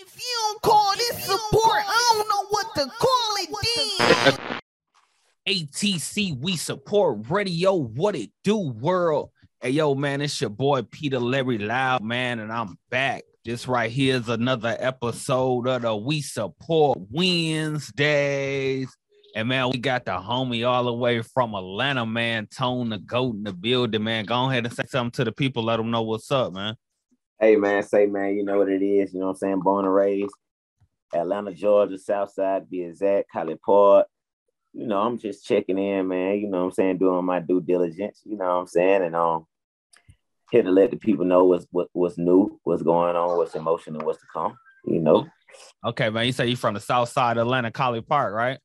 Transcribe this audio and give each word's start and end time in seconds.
If 0.00 0.16
you 0.16 0.36
don't 0.46 0.62
call 0.62 0.94
this 0.94 1.24
support, 1.24 1.82
I 1.84 2.12
don't 2.14 2.28
know 2.28 2.46
what 2.50 2.72
to 2.76 2.86
call 2.86 3.34
it 3.38 4.30
then. 4.38 4.60
ATC, 5.48 6.38
we 6.38 6.56
support 6.56 7.28
radio. 7.28 7.74
What 7.74 8.14
it 8.14 8.30
do, 8.44 8.58
world? 8.58 9.30
Hey, 9.60 9.70
yo, 9.70 9.96
man, 9.96 10.20
it's 10.20 10.40
your 10.40 10.50
boy 10.50 10.82
Peter 10.82 11.18
Larry 11.18 11.58
Loud, 11.58 12.04
man, 12.04 12.38
and 12.38 12.52
I'm 12.52 12.78
back. 12.90 13.24
This 13.44 13.66
right 13.66 13.90
here 13.90 14.18
is 14.18 14.28
another 14.28 14.76
episode 14.78 15.66
of 15.66 15.82
the 15.82 15.96
We 15.96 16.20
Support 16.20 17.00
Wednesdays. 17.10 18.96
And 19.34 19.48
man, 19.48 19.70
we 19.70 19.78
got 19.78 20.04
the 20.04 20.12
homie 20.12 20.64
all 20.64 20.84
the 20.84 20.92
way 20.92 21.22
from 21.22 21.56
Atlanta, 21.56 22.06
man, 22.06 22.46
Tone 22.46 22.90
the 22.90 22.98
Goat 22.98 23.34
in 23.34 23.42
the 23.42 23.52
building, 23.52 24.04
man. 24.04 24.26
Go 24.26 24.48
ahead 24.48 24.64
and 24.64 24.72
say 24.72 24.84
something 24.86 25.10
to 25.12 25.24
the 25.24 25.32
people, 25.32 25.64
let 25.64 25.78
them 25.78 25.90
know 25.90 26.02
what's 26.02 26.30
up, 26.30 26.52
man. 26.52 26.76
Hey 27.40 27.54
man, 27.54 27.84
say 27.84 28.06
man, 28.06 28.34
you 28.34 28.44
know 28.44 28.58
what 28.58 28.68
it 28.68 28.82
is. 28.82 29.14
You 29.14 29.20
know 29.20 29.26
what 29.26 29.32
I'm 29.32 29.36
saying? 29.36 29.60
Born 29.60 29.84
and 29.84 29.94
raised, 29.94 30.34
Atlanta, 31.14 31.54
Georgia, 31.54 31.96
South 31.96 32.32
Side, 32.32 32.68
be 32.68 32.82
exact, 32.82 33.30
College 33.30 33.60
Park. 33.64 34.08
You 34.72 34.86
know, 34.86 35.00
I'm 35.00 35.18
just 35.18 35.46
checking 35.46 35.78
in, 35.78 36.08
man. 36.08 36.38
You 36.38 36.48
know 36.48 36.58
what 36.58 36.64
I'm 36.64 36.72
saying, 36.72 36.98
doing 36.98 37.24
my 37.24 37.38
due 37.38 37.60
diligence. 37.60 38.22
You 38.24 38.36
know 38.36 38.44
what 38.44 38.60
I'm 38.60 38.66
saying, 38.66 39.02
and 39.04 39.14
um, 39.14 39.46
here 40.50 40.62
to 40.62 40.70
let 40.70 40.90
the 40.90 40.96
people 40.96 41.24
know 41.24 41.44
what's 41.44 41.66
what, 41.70 41.88
what's 41.92 42.18
new, 42.18 42.58
what's 42.64 42.82
going 42.82 43.14
on, 43.14 43.36
what's 43.36 43.54
in 43.54 43.62
motion, 43.62 43.94
and 43.94 44.04
what's 44.04 44.20
to 44.20 44.26
come. 44.32 44.56
You 44.84 45.00
know. 45.00 45.28
Okay, 45.84 46.10
man. 46.10 46.26
You 46.26 46.32
say 46.32 46.48
you 46.48 46.56
from 46.56 46.74
the 46.74 46.80
South 46.80 47.08
Side 47.08 47.36
of 47.36 47.42
Atlanta, 47.46 47.70
College 47.70 48.06
Park, 48.06 48.34
right? 48.34 48.58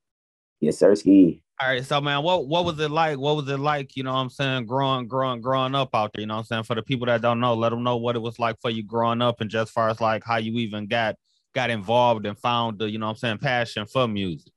Yes, 0.59 0.79
sir. 0.79 0.95
Ski. 0.95 1.42
All 1.61 1.69
right, 1.69 1.85
so 1.85 2.01
man, 2.01 2.23
what 2.23 2.47
what 2.47 2.65
was 2.65 2.79
it 2.79 2.89
like? 2.89 3.19
What 3.19 3.35
was 3.35 3.47
it 3.47 3.59
like? 3.59 3.95
You 3.95 4.03
know 4.03 4.13
what 4.13 4.19
I'm 4.19 4.29
saying, 4.29 4.65
growing, 4.65 5.07
growing, 5.07 5.39
growing 5.39 5.75
up 5.75 5.93
out 5.93 6.11
there. 6.13 6.21
You 6.21 6.27
know 6.27 6.37
I'm 6.37 6.43
saying. 6.43 6.63
For 6.63 6.73
the 6.73 6.81
people 6.81 7.05
that 7.05 7.21
don't 7.21 7.39
know, 7.39 7.53
let 7.53 7.69
them 7.69 7.83
know 7.83 7.97
what 7.97 8.15
it 8.15 8.21
was 8.21 8.39
like 8.39 8.59
for 8.59 8.71
you 8.71 8.83
growing 8.83 9.21
up, 9.21 9.39
and 9.39 9.51
just 9.51 9.71
far 9.71 9.89
as 9.89 10.01
like 10.01 10.23
how 10.25 10.37
you 10.37 10.53
even 10.57 10.87
got 10.87 11.15
got 11.53 11.69
involved 11.69 12.25
and 12.25 12.37
found 12.39 12.79
the, 12.79 12.89
you 12.89 12.97
know 12.97 13.07
I'm 13.07 13.15
saying, 13.15 13.37
passion 13.37 13.85
for 13.85 14.07
music. 14.07 14.51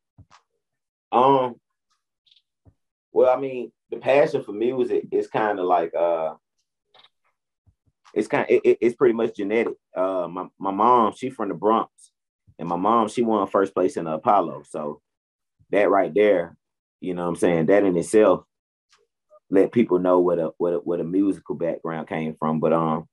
Um. 1.12 1.56
Well, 3.12 3.30
I 3.30 3.38
mean, 3.38 3.72
the 3.90 3.98
passion 3.98 4.42
for 4.42 4.52
music 4.52 5.04
is 5.12 5.28
kind 5.28 5.58
of 5.58 5.66
like 5.66 5.94
uh, 5.94 6.34
it's 8.14 8.26
kind 8.26 8.44
of 8.50 8.60
it, 8.64 8.78
it's 8.80 8.96
pretty 8.96 9.14
much 9.14 9.36
genetic. 9.36 9.74
Uh, 9.94 10.28
my 10.30 10.46
my 10.58 10.70
mom, 10.70 11.12
she 11.14 11.28
from 11.28 11.50
the 11.50 11.54
Bronx, 11.54 11.90
and 12.58 12.66
my 12.66 12.76
mom, 12.76 13.08
she 13.08 13.20
won 13.20 13.46
first 13.48 13.74
place 13.74 13.98
in 13.98 14.06
the 14.06 14.12
Apollo, 14.12 14.62
so 14.70 15.02
that 15.70 15.90
right 15.90 16.12
there 16.14 16.56
you 17.00 17.14
know 17.14 17.22
what 17.22 17.28
I'm 17.28 17.36
saying? 17.36 17.66
That 17.66 17.84
in 17.84 17.96
itself 17.96 18.44
let 19.50 19.72
people 19.72 19.98
know 19.98 20.20
what 20.20 20.38
a 20.38 20.50
what 20.58 20.74
a, 20.74 20.76
what 20.78 21.00
a 21.00 21.04
musical 21.04 21.54
background 21.54 22.08
came 22.08 22.34
from. 22.38 22.60
But 22.60 22.72
um 22.72 23.08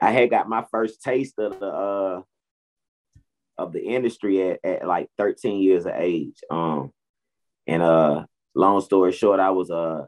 I 0.00 0.12
had 0.12 0.30
got 0.30 0.48
my 0.48 0.64
first 0.70 1.02
taste 1.02 1.38
of 1.38 1.58
the 1.58 1.66
uh 1.66 2.22
of 3.56 3.72
the 3.72 3.82
industry 3.82 4.50
at, 4.50 4.60
at 4.64 4.86
like 4.86 5.08
13 5.18 5.60
years 5.60 5.86
of 5.86 5.92
age. 5.96 6.38
Um 6.50 6.92
and 7.66 7.82
uh 7.82 8.26
long 8.54 8.80
story 8.80 9.12
short, 9.12 9.40
I 9.40 9.50
was 9.50 9.70
uh 9.70 10.06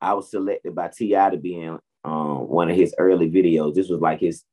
I 0.00 0.14
was 0.14 0.30
selected 0.30 0.74
by 0.74 0.88
T.I. 0.88 1.30
to 1.30 1.36
be 1.36 1.60
in 1.60 1.78
um 2.04 2.48
one 2.48 2.70
of 2.70 2.76
his 2.76 2.94
early 2.98 3.30
videos. 3.30 3.74
This 3.74 3.88
was 3.88 4.00
like 4.00 4.20
his 4.20 4.44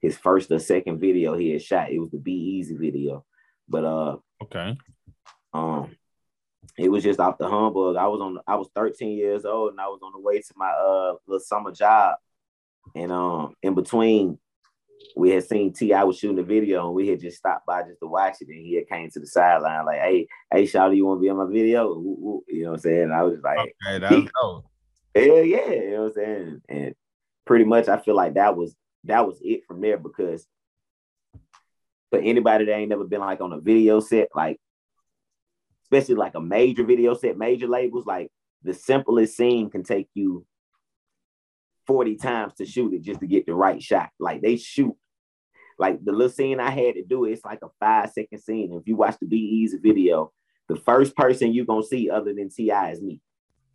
his 0.00 0.16
first 0.16 0.50
or 0.50 0.58
second 0.58 1.00
video 1.00 1.36
he 1.36 1.50
had 1.50 1.62
shot. 1.62 1.90
It 1.90 1.98
was 1.98 2.10
the 2.10 2.18
Be 2.18 2.32
Easy 2.32 2.76
video. 2.76 3.24
But 3.68 3.84
uh 3.84 4.16
okay. 4.44 4.78
Um 5.52 5.96
it 6.78 6.88
was 6.88 7.04
just 7.04 7.20
off 7.20 7.38
the 7.38 7.48
humbug. 7.48 7.96
I 7.96 8.06
was 8.06 8.20
on 8.20 8.38
I 8.46 8.56
was 8.56 8.68
13 8.74 9.16
years 9.16 9.44
old 9.44 9.72
and 9.72 9.80
I 9.80 9.86
was 9.86 10.00
on 10.02 10.12
the 10.12 10.20
way 10.20 10.38
to 10.38 10.54
my 10.56 10.70
uh 10.70 11.14
little 11.26 11.40
summer 11.40 11.72
job. 11.72 12.16
And 12.94 13.12
um 13.12 13.54
in 13.62 13.74
between 13.74 14.38
we 15.16 15.30
had 15.30 15.44
seen 15.44 15.72
T.I. 15.72 16.04
was 16.04 16.18
shooting 16.18 16.38
a 16.38 16.42
video 16.42 16.86
and 16.86 16.94
we 16.94 17.08
had 17.08 17.20
just 17.20 17.38
stopped 17.38 17.66
by 17.66 17.82
just 17.82 18.00
to 18.00 18.06
watch 18.06 18.36
it. 18.40 18.48
And 18.48 18.64
he 18.64 18.74
had 18.74 18.88
came 18.88 19.10
to 19.10 19.20
the 19.20 19.26
sideline 19.26 19.86
like, 19.86 19.98
hey, 19.98 20.28
hey, 20.52 20.64
Shawty, 20.64 20.96
you 20.96 21.06
want 21.06 21.18
to 21.18 21.22
be 21.22 21.30
on 21.30 21.38
my 21.38 21.50
video? 21.50 21.94
You 22.48 22.62
know 22.62 22.70
what 22.70 22.74
I'm 22.74 22.80
saying? 22.80 23.02
And 23.04 23.12
I 23.12 23.22
was 23.22 23.40
like, 23.42 23.58
okay, 23.58 23.98
that's 23.98 24.30
dope. 24.40 24.66
Hell 25.14 25.44
yeah, 25.44 25.70
you 25.70 25.90
know 25.90 26.02
what 26.02 26.06
I'm 26.06 26.12
saying? 26.12 26.62
And 26.68 26.94
pretty 27.44 27.64
much 27.64 27.88
I 27.88 27.98
feel 27.98 28.14
like 28.14 28.34
that 28.34 28.56
was 28.56 28.76
that 29.04 29.26
was 29.26 29.38
it 29.42 29.62
from 29.66 29.80
there 29.80 29.96
because 29.98 30.46
for 32.10 32.18
anybody 32.18 32.66
that 32.66 32.76
ain't 32.76 32.90
never 32.90 33.04
been 33.04 33.20
like 33.20 33.40
on 33.40 33.52
a 33.52 33.60
video 33.60 34.00
set, 34.00 34.28
like 34.34 34.60
especially 35.90 36.14
like 36.14 36.34
a 36.34 36.40
major 36.40 36.84
video 36.84 37.14
set, 37.14 37.36
major 37.36 37.66
labels, 37.66 38.06
like 38.06 38.30
the 38.62 38.74
simplest 38.74 39.36
scene 39.36 39.70
can 39.70 39.82
take 39.82 40.08
you 40.14 40.46
40 41.86 42.16
times 42.16 42.54
to 42.54 42.66
shoot 42.66 42.94
it 42.94 43.02
just 43.02 43.20
to 43.20 43.26
get 43.26 43.46
the 43.46 43.54
right 43.54 43.82
shot. 43.82 44.10
Like 44.20 44.40
they 44.40 44.56
shoot, 44.56 44.94
like 45.78 46.04
the 46.04 46.12
little 46.12 46.28
scene 46.28 46.60
I 46.60 46.70
had 46.70 46.94
to 46.94 47.02
do, 47.02 47.24
it's 47.24 47.44
like 47.44 47.60
a 47.62 47.68
five 47.80 48.10
second 48.10 48.38
scene. 48.40 48.72
If 48.72 48.86
you 48.86 48.96
watch 48.96 49.16
the 49.20 49.26
Be 49.26 49.38
Easy 49.38 49.78
video, 49.78 50.32
the 50.68 50.76
first 50.76 51.16
person 51.16 51.52
you're 51.52 51.64
gonna 51.64 51.82
see 51.82 52.08
other 52.08 52.32
than 52.32 52.50
T.I. 52.50 52.90
is 52.92 53.02
me. 53.02 53.20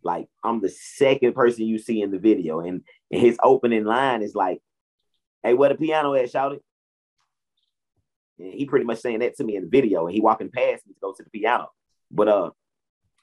Like 0.02 0.28
I'm 0.42 0.60
the 0.60 0.70
second 0.70 1.34
person 1.34 1.66
you 1.66 1.78
see 1.78 2.00
in 2.00 2.10
the 2.10 2.18
video. 2.18 2.60
And, 2.60 2.82
and 3.10 3.20
his 3.20 3.36
opening 3.42 3.84
line 3.84 4.22
is 4.22 4.34
like, 4.34 4.62
hey, 5.42 5.52
where 5.52 5.68
the 5.68 5.74
piano 5.74 6.14
at, 6.14 6.30
shout 6.30 6.52
it? 6.52 6.62
And 8.38 8.54
he 8.54 8.64
pretty 8.64 8.86
much 8.86 9.00
saying 9.00 9.18
that 9.18 9.36
to 9.36 9.44
me 9.44 9.56
in 9.56 9.64
the 9.64 9.68
video, 9.68 10.06
and 10.06 10.14
he 10.14 10.22
walking 10.22 10.50
past 10.50 10.86
me 10.86 10.94
to 10.94 11.00
go 11.02 11.12
to 11.12 11.22
the 11.22 11.30
piano. 11.30 11.68
But 12.10 12.28
uh, 12.28 12.50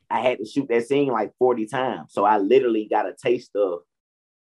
I 0.09 0.21
had 0.21 0.39
to 0.39 0.45
shoot 0.45 0.67
that 0.69 0.85
scene 0.88 1.07
like 1.07 1.33
40 1.39 1.67
times. 1.67 2.13
So 2.13 2.25
I 2.25 2.38
literally 2.38 2.88
got 2.89 3.07
a 3.07 3.13
taste 3.13 3.55
of 3.55 3.79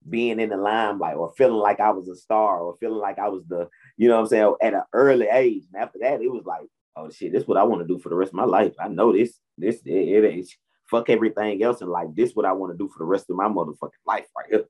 being 0.07 0.39
in 0.39 0.49
the 0.49 0.57
limelight 0.57 1.15
or 1.15 1.33
feeling 1.37 1.59
like 1.59 1.79
I 1.79 1.91
was 1.91 2.07
a 2.09 2.15
star 2.15 2.59
or 2.59 2.75
feeling 2.79 2.99
like 2.99 3.19
I 3.19 3.29
was 3.29 3.43
the, 3.47 3.69
you 3.97 4.07
know 4.07 4.15
what 4.15 4.21
I'm 4.21 4.27
saying, 4.27 4.55
at 4.61 4.73
an 4.73 4.83
early 4.93 5.27
age. 5.31 5.63
And 5.73 5.81
after 5.81 5.99
that, 6.01 6.21
it 6.21 6.31
was 6.31 6.43
like, 6.45 6.67
oh 6.95 7.09
shit, 7.09 7.31
this 7.31 7.43
is 7.43 7.47
what 7.47 7.57
I 7.57 7.63
want 7.63 7.81
to 7.81 7.87
do 7.87 7.99
for 7.99 8.09
the 8.09 8.15
rest 8.15 8.29
of 8.29 8.35
my 8.35 8.43
life. 8.43 8.73
I 8.79 8.87
know 8.87 9.13
this, 9.13 9.39
this, 9.57 9.81
it, 9.85 9.91
it 9.91 10.37
is 10.37 10.55
fuck 10.89 11.09
everything 11.09 11.63
else 11.63 11.81
in 11.81 11.87
life. 11.87 12.09
This 12.13 12.29
is 12.31 12.35
what 12.35 12.45
I 12.45 12.53
want 12.53 12.73
to 12.73 12.77
do 12.77 12.89
for 12.89 12.99
the 12.99 13.05
rest 13.05 13.29
of 13.29 13.35
my 13.35 13.45
motherfucking 13.45 14.05
life 14.05 14.27
right 14.37 14.47
here. 14.49 14.65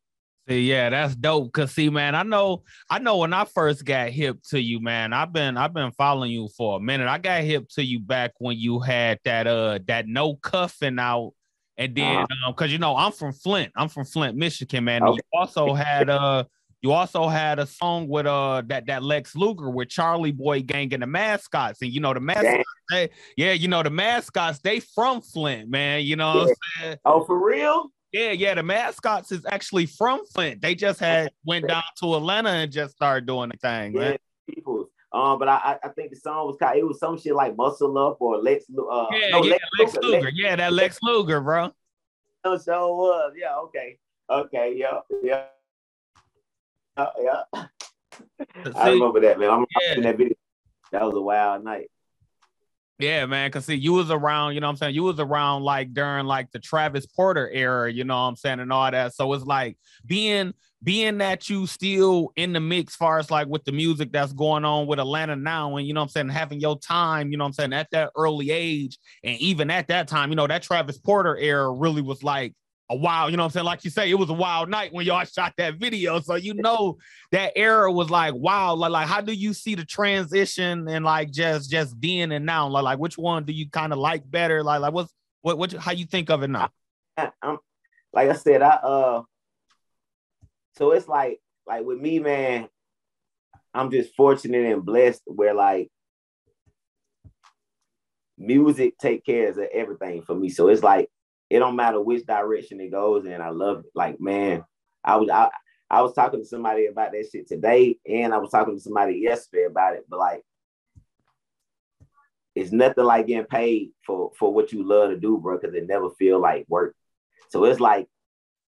See, 0.47 0.69
yeah, 0.69 0.89
that's 0.89 1.15
dope. 1.15 1.53
Cause 1.53 1.71
see, 1.71 1.89
man, 1.89 2.15
I 2.15 2.23
know, 2.23 2.63
I 2.89 2.99
know 2.99 3.17
when 3.17 3.31
I 3.31 3.45
first 3.45 3.85
got 3.85 4.09
hip 4.09 4.39
to 4.49 4.61
you, 4.61 4.81
man, 4.81 5.13
I've 5.13 5.31
been 5.31 5.55
I've 5.55 5.73
been 5.73 5.91
following 5.93 6.31
you 6.31 6.49
for 6.57 6.77
a 6.77 6.79
minute. 6.81 7.07
I 7.07 7.17
got 7.17 7.43
hip 7.43 7.69
to 7.75 7.83
you 7.83 7.99
back 8.01 8.33
when 8.39 8.57
you 8.57 8.81
had 8.81 9.19
that 9.23 9.47
uh 9.47 9.79
that 9.87 10.07
no 10.07 10.35
cuffing 10.35 10.99
out. 10.99 11.31
And 11.77 11.95
then 11.95 12.17
uh-huh. 12.17 12.49
um, 12.49 12.53
cause 12.55 12.71
you 12.71 12.77
know, 12.77 12.97
I'm 12.97 13.13
from 13.13 13.31
Flint. 13.31 13.71
I'm 13.77 13.87
from 13.87 14.03
Flint, 14.03 14.35
Michigan, 14.35 14.83
man. 14.83 15.03
Okay. 15.03 15.15
You 15.15 15.39
also 15.39 15.73
had 15.73 16.09
uh 16.09 16.43
you 16.81 16.91
also 16.91 17.29
had 17.29 17.59
a 17.59 17.65
song 17.65 18.09
with 18.09 18.25
uh 18.25 18.63
that 18.67 18.87
that 18.87 19.01
Lex 19.01 19.37
Luger 19.37 19.69
with 19.69 19.87
Charlie 19.87 20.33
Boy 20.33 20.61
Gang 20.61 20.93
and 20.93 21.03
the 21.03 21.07
mascots. 21.07 21.81
And 21.81 21.89
you 21.89 22.01
know 22.01 22.13
the 22.13 22.19
mascots, 22.19 22.69
they, 22.89 23.09
yeah, 23.37 23.53
you 23.53 23.69
know 23.69 23.81
the 23.81 23.89
mascots, 23.89 24.59
they 24.59 24.81
from 24.81 25.21
Flint, 25.21 25.69
man. 25.69 26.03
You 26.03 26.17
know 26.17 26.33
yeah. 26.33 26.39
What 26.39 26.49
I'm 26.49 26.55
saying? 26.81 26.97
Oh, 27.05 27.23
for 27.23 27.41
real? 27.41 27.92
Yeah, 28.13 28.31
yeah. 28.31 28.53
The 28.53 28.63
mascots 28.63 29.31
is 29.31 29.43
actually 29.47 29.87
from 29.87 30.25
Flint. 30.27 30.61
They 30.61 30.75
just 30.75 30.99
had 30.99 31.31
went 31.45 31.67
down 31.67 31.83
to 31.99 32.15
Atlanta 32.15 32.49
and 32.49 32.71
just 32.71 32.95
started 32.95 33.25
doing 33.25 33.49
the 33.49 33.57
thing, 33.57 33.93
man. 33.93 34.11
Yeah, 34.47 34.55
people. 34.55 34.89
Um, 35.11 35.39
but 35.39 35.47
I, 35.47 35.77
I 35.83 35.89
think 35.89 36.11
the 36.11 36.15
song 36.15 36.45
was 36.45 36.55
kind. 36.59 36.77
It 36.77 36.87
was 36.87 36.99
some 36.99 37.19
shit 37.19 37.33
like 37.33 37.57
Muscle 37.57 37.97
Up 37.97 38.17
or 38.19 38.37
Lex. 38.37 38.65
Uh, 38.69 39.07
yeah, 39.11 39.29
no, 39.29 39.43
yeah, 39.43 39.53
Lex, 39.53 39.63
Lex 39.79 39.95
Luger. 39.95 40.17
Luger. 40.17 40.29
Yeah, 40.33 40.55
that 40.55 40.73
Lex 40.73 40.99
Luger, 41.01 41.41
bro. 41.41 41.71
So 42.45 42.57
so 42.57 42.93
was. 42.93 43.33
Yeah. 43.37 43.55
Okay. 43.55 43.97
Okay. 44.29 44.73
Yeah. 44.75 44.99
Yeah. 45.23 45.45
Uh, 46.97 47.07
yeah. 47.21 47.63
I 48.75 48.89
remember 48.89 49.21
that 49.21 49.39
man. 49.39 49.49
I'm 49.49 49.59
yeah. 49.59 49.89
watching 49.89 50.03
that 50.03 50.17
video. 50.17 50.35
That 50.91 51.03
was 51.03 51.15
a 51.15 51.21
wild 51.21 51.63
night. 51.63 51.89
Yeah, 52.99 53.25
man. 53.25 53.49
Cause 53.51 53.65
see, 53.65 53.75
you 53.75 53.93
was 53.93 54.11
around, 54.11 54.53
you 54.53 54.61
know 54.61 54.67
what 54.67 54.71
I'm 54.71 54.77
saying? 54.77 54.95
You 54.95 55.03
was 55.03 55.19
around 55.19 55.63
like 55.63 55.93
during 55.93 56.25
like 56.25 56.51
the 56.51 56.59
Travis 56.59 57.05
Porter 57.07 57.49
era, 57.49 57.91
you 57.91 58.03
know 58.03 58.13
what 58.15 58.27
I'm 58.29 58.35
saying, 58.35 58.59
and 58.59 58.71
all 58.71 58.89
that. 58.89 59.13
So 59.15 59.33
it's 59.33 59.45
like 59.45 59.77
being 60.05 60.53
being 60.83 61.17
that 61.17 61.49
you 61.49 61.65
still 61.65 62.31
in 62.35 62.53
the 62.53 62.59
mix 62.59 62.95
far 62.95 63.17
as 63.17 63.31
like 63.31 63.47
with 63.47 63.63
the 63.63 63.71
music 63.71 64.11
that's 64.11 64.33
going 64.33 64.63
on 64.63 64.85
with 64.85 64.99
Atlanta 64.99 65.35
now, 65.35 65.75
and 65.77 65.87
you 65.87 65.93
know 65.93 66.01
what 66.01 66.05
I'm 66.05 66.09
saying, 66.09 66.29
having 66.29 66.59
your 66.59 66.77
time, 66.77 67.31
you 67.31 67.37
know 67.37 67.45
what 67.45 67.49
I'm 67.49 67.53
saying, 67.53 67.73
at 67.73 67.87
that 67.91 68.11
early 68.15 68.51
age, 68.51 68.99
and 69.23 69.37
even 69.39 69.71
at 69.71 69.87
that 69.87 70.07
time, 70.07 70.29
you 70.29 70.35
know, 70.35 70.47
that 70.47 70.61
Travis 70.61 70.97
Porter 70.97 71.35
era 71.37 71.71
really 71.71 72.01
was 72.01 72.21
like 72.21 72.53
a 72.93 72.95
wild, 72.95 73.31
you 73.31 73.37
know 73.37 73.43
what 73.43 73.47
I'm 73.47 73.51
saying? 73.51 73.65
Like 73.65 73.83
you 73.83 73.89
say, 73.89 74.09
it 74.09 74.15
was 74.15 74.29
a 74.29 74.33
wild 74.33 74.69
night 74.69 74.93
when 74.93 75.05
y'all 75.05 75.25
shot 75.37 75.53
that 75.57 75.75
video. 75.75 76.19
So 76.19 76.35
you 76.35 76.53
know 76.53 76.97
that 77.31 77.53
era 77.55 77.91
was 77.91 78.09
like 78.09 78.33
wow. 78.35 78.75
Like, 78.75 78.91
like 78.91 79.07
how 79.07 79.21
do 79.21 79.33
you 79.33 79.53
see 79.53 79.75
the 79.75 79.85
transition 79.85 80.87
and 80.87 81.03
like 81.03 81.31
just 81.31 81.69
just 81.69 81.99
then 81.99 82.31
and 82.31 82.45
now? 82.45 82.67
Like, 82.67 82.83
like 82.83 82.99
which 82.99 83.17
one 83.17 83.43
do 83.43 83.53
you 83.53 83.69
kind 83.69 83.91
of 83.91 83.99
like 83.99 84.29
better? 84.29 84.63
Like, 84.63 84.81
like 84.81 84.93
what's 84.93 85.13
what 85.41 85.57
what 85.57 85.73
how 85.73 85.91
you 85.91 86.05
think 86.05 86.29
of 86.29 86.43
it 86.43 86.49
now? 86.49 86.69
I, 87.17 87.31
I'm 87.41 87.57
like 88.13 88.29
I 88.29 88.33
said, 88.33 88.61
I 88.61 88.69
uh 88.75 89.23
so 90.77 90.91
it's 90.91 91.07
like 91.07 91.39
like 91.65 91.83
with 91.83 91.99
me, 91.99 92.19
man, 92.19 92.69
I'm 93.73 93.91
just 93.91 94.15
fortunate 94.15 94.71
and 94.71 94.85
blessed 94.85 95.23
where 95.25 95.53
like 95.53 95.89
music 98.37 98.97
take 98.97 99.25
care 99.25 99.49
of 99.49 99.57
everything 99.57 100.21
for 100.21 100.35
me. 100.35 100.49
So 100.49 100.67
it's 100.67 100.83
like 100.83 101.09
it 101.53 101.59
don't 101.59 101.75
matter 101.75 102.01
which 102.01 102.25
direction 102.25 102.81
it 102.81 102.89
goes 102.89 103.27
in. 103.27 103.39
I 103.39 103.49
love 103.49 103.81
it. 103.81 103.91
Like, 103.93 104.19
man, 104.19 104.63
I 105.03 105.17
was 105.17 105.29
I, 105.29 105.51
I 105.87 106.01
was 106.01 106.15
talking 106.15 106.39
to 106.39 106.45
somebody 106.47 106.87
about 106.87 107.11
that 107.11 107.29
shit 107.31 107.47
today, 107.47 107.99
and 108.09 108.33
I 108.33 108.39
was 108.39 108.49
talking 108.49 108.75
to 108.75 108.81
somebody 108.81 109.19
yesterday 109.19 109.65
about 109.65 109.93
it. 109.93 110.03
But 110.09 110.17
like, 110.17 110.41
it's 112.55 112.71
nothing 112.71 113.03
like 113.03 113.27
getting 113.27 113.45
paid 113.45 113.91
for 114.03 114.31
for 114.35 114.51
what 114.51 114.73
you 114.73 114.81
love 114.83 115.11
to 115.11 115.15
do, 115.15 115.37
bro, 115.37 115.59
because 115.59 115.75
it 115.75 115.85
never 115.85 116.09
feel 116.17 116.39
like 116.39 116.65
work. 116.69 116.95
So 117.49 117.65
it's 117.65 117.79
like 117.79 118.07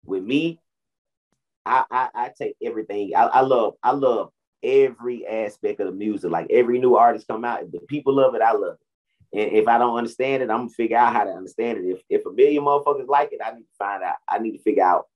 with 0.06 0.24
me, 0.24 0.58
I 1.66 1.84
I, 1.90 2.08
I 2.14 2.30
take 2.34 2.56
everything. 2.62 3.14
I, 3.14 3.24
I 3.24 3.40
love 3.42 3.74
I 3.82 3.90
love 3.90 4.30
every 4.62 5.26
aspect 5.26 5.80
of 5.80 5.86
the 5.86 5.92
music. 5.92 6.30
Like 6.30 6.46
every 6.48 6.78
new 6.78 6.96
artist 6.96 7.28
come 7.28 7.44
out, 7.44 7.62
if 7.62 7.72
the 7.72 7.80
people 7.80 8.14
love 8.14 8.34
it, 8.34 8.40
I 8.40 8.52
love 8.52 8.76
it. 8.80 8.86
And 9.32 9.52
if 9.52 9.68
I 9.68 9.78
don't 9.78 9.96
understand 9.96 10.42
it, 10.42 10.50
I'm 10.50 10.58
gonna 10.58 10.70
figure 10.70 10.96
out 10.96 11.12
how 11.12 11.24
to 11.24 11.30
understand 11.30 11.78
it. 11.78 11.84
If 11.84 12.02
if 12.08 12.26
a 12.26 12.32
million 12.32 12.64
motherfuckers 12.64 13.08
like 13.08 13.32
it, 13.32 13.40
I 13.44 13.52
need 13.52 13.62
to 13.62 13.76
find 13.78 14.02
out. 14.02 14.16
I 14.28 14.38
need 14.38 14.52
to 14.52 14.62
figure 14.62 14.84
out 14.84 15.06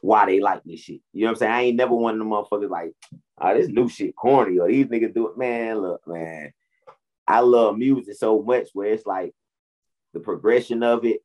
why 0.00 0.26
they 0.26 0.40
like 0.40 0.62
this 0.64 0.80
shit. 0.80 1.00
You 1.12 1.22
know 1.22 1.28
what 1.28 1.30
I'm 1.32 1.38
saying? 1.38 1.52
I 1.52 1.62
ain't 1.62 1.76
never 1.76 1.94
one 1.94 2.14
of 2.14 2.18
them 2.18 2.30
motherfuckers 2.30 2.70
like, 2.70 2.92
oh, 3.40 3.54
this 3.54 3.68
new 3.68 3.88
shit 3.88 4.16
corny 4.16 4.58
or 4.58 4.68
these 4.68 4.86
niggas 4.86 5.14
do 5.14 5.28
it. 5.28 5.36
Man, 5.36 5.78
look, 5.78 6.06
man. 6.06 6.52
I 7.26 7.40
love 7.40 7.76
music 7.76 8.16
so 8.16 8.42
much 8.42 8.68
where 8.72 8.92
it's 8.92 9.06
like 9.06 9.34
the 10.14 10.20
progression 10.20 10.82
of 10.82 11.04
it, 11.04 11.20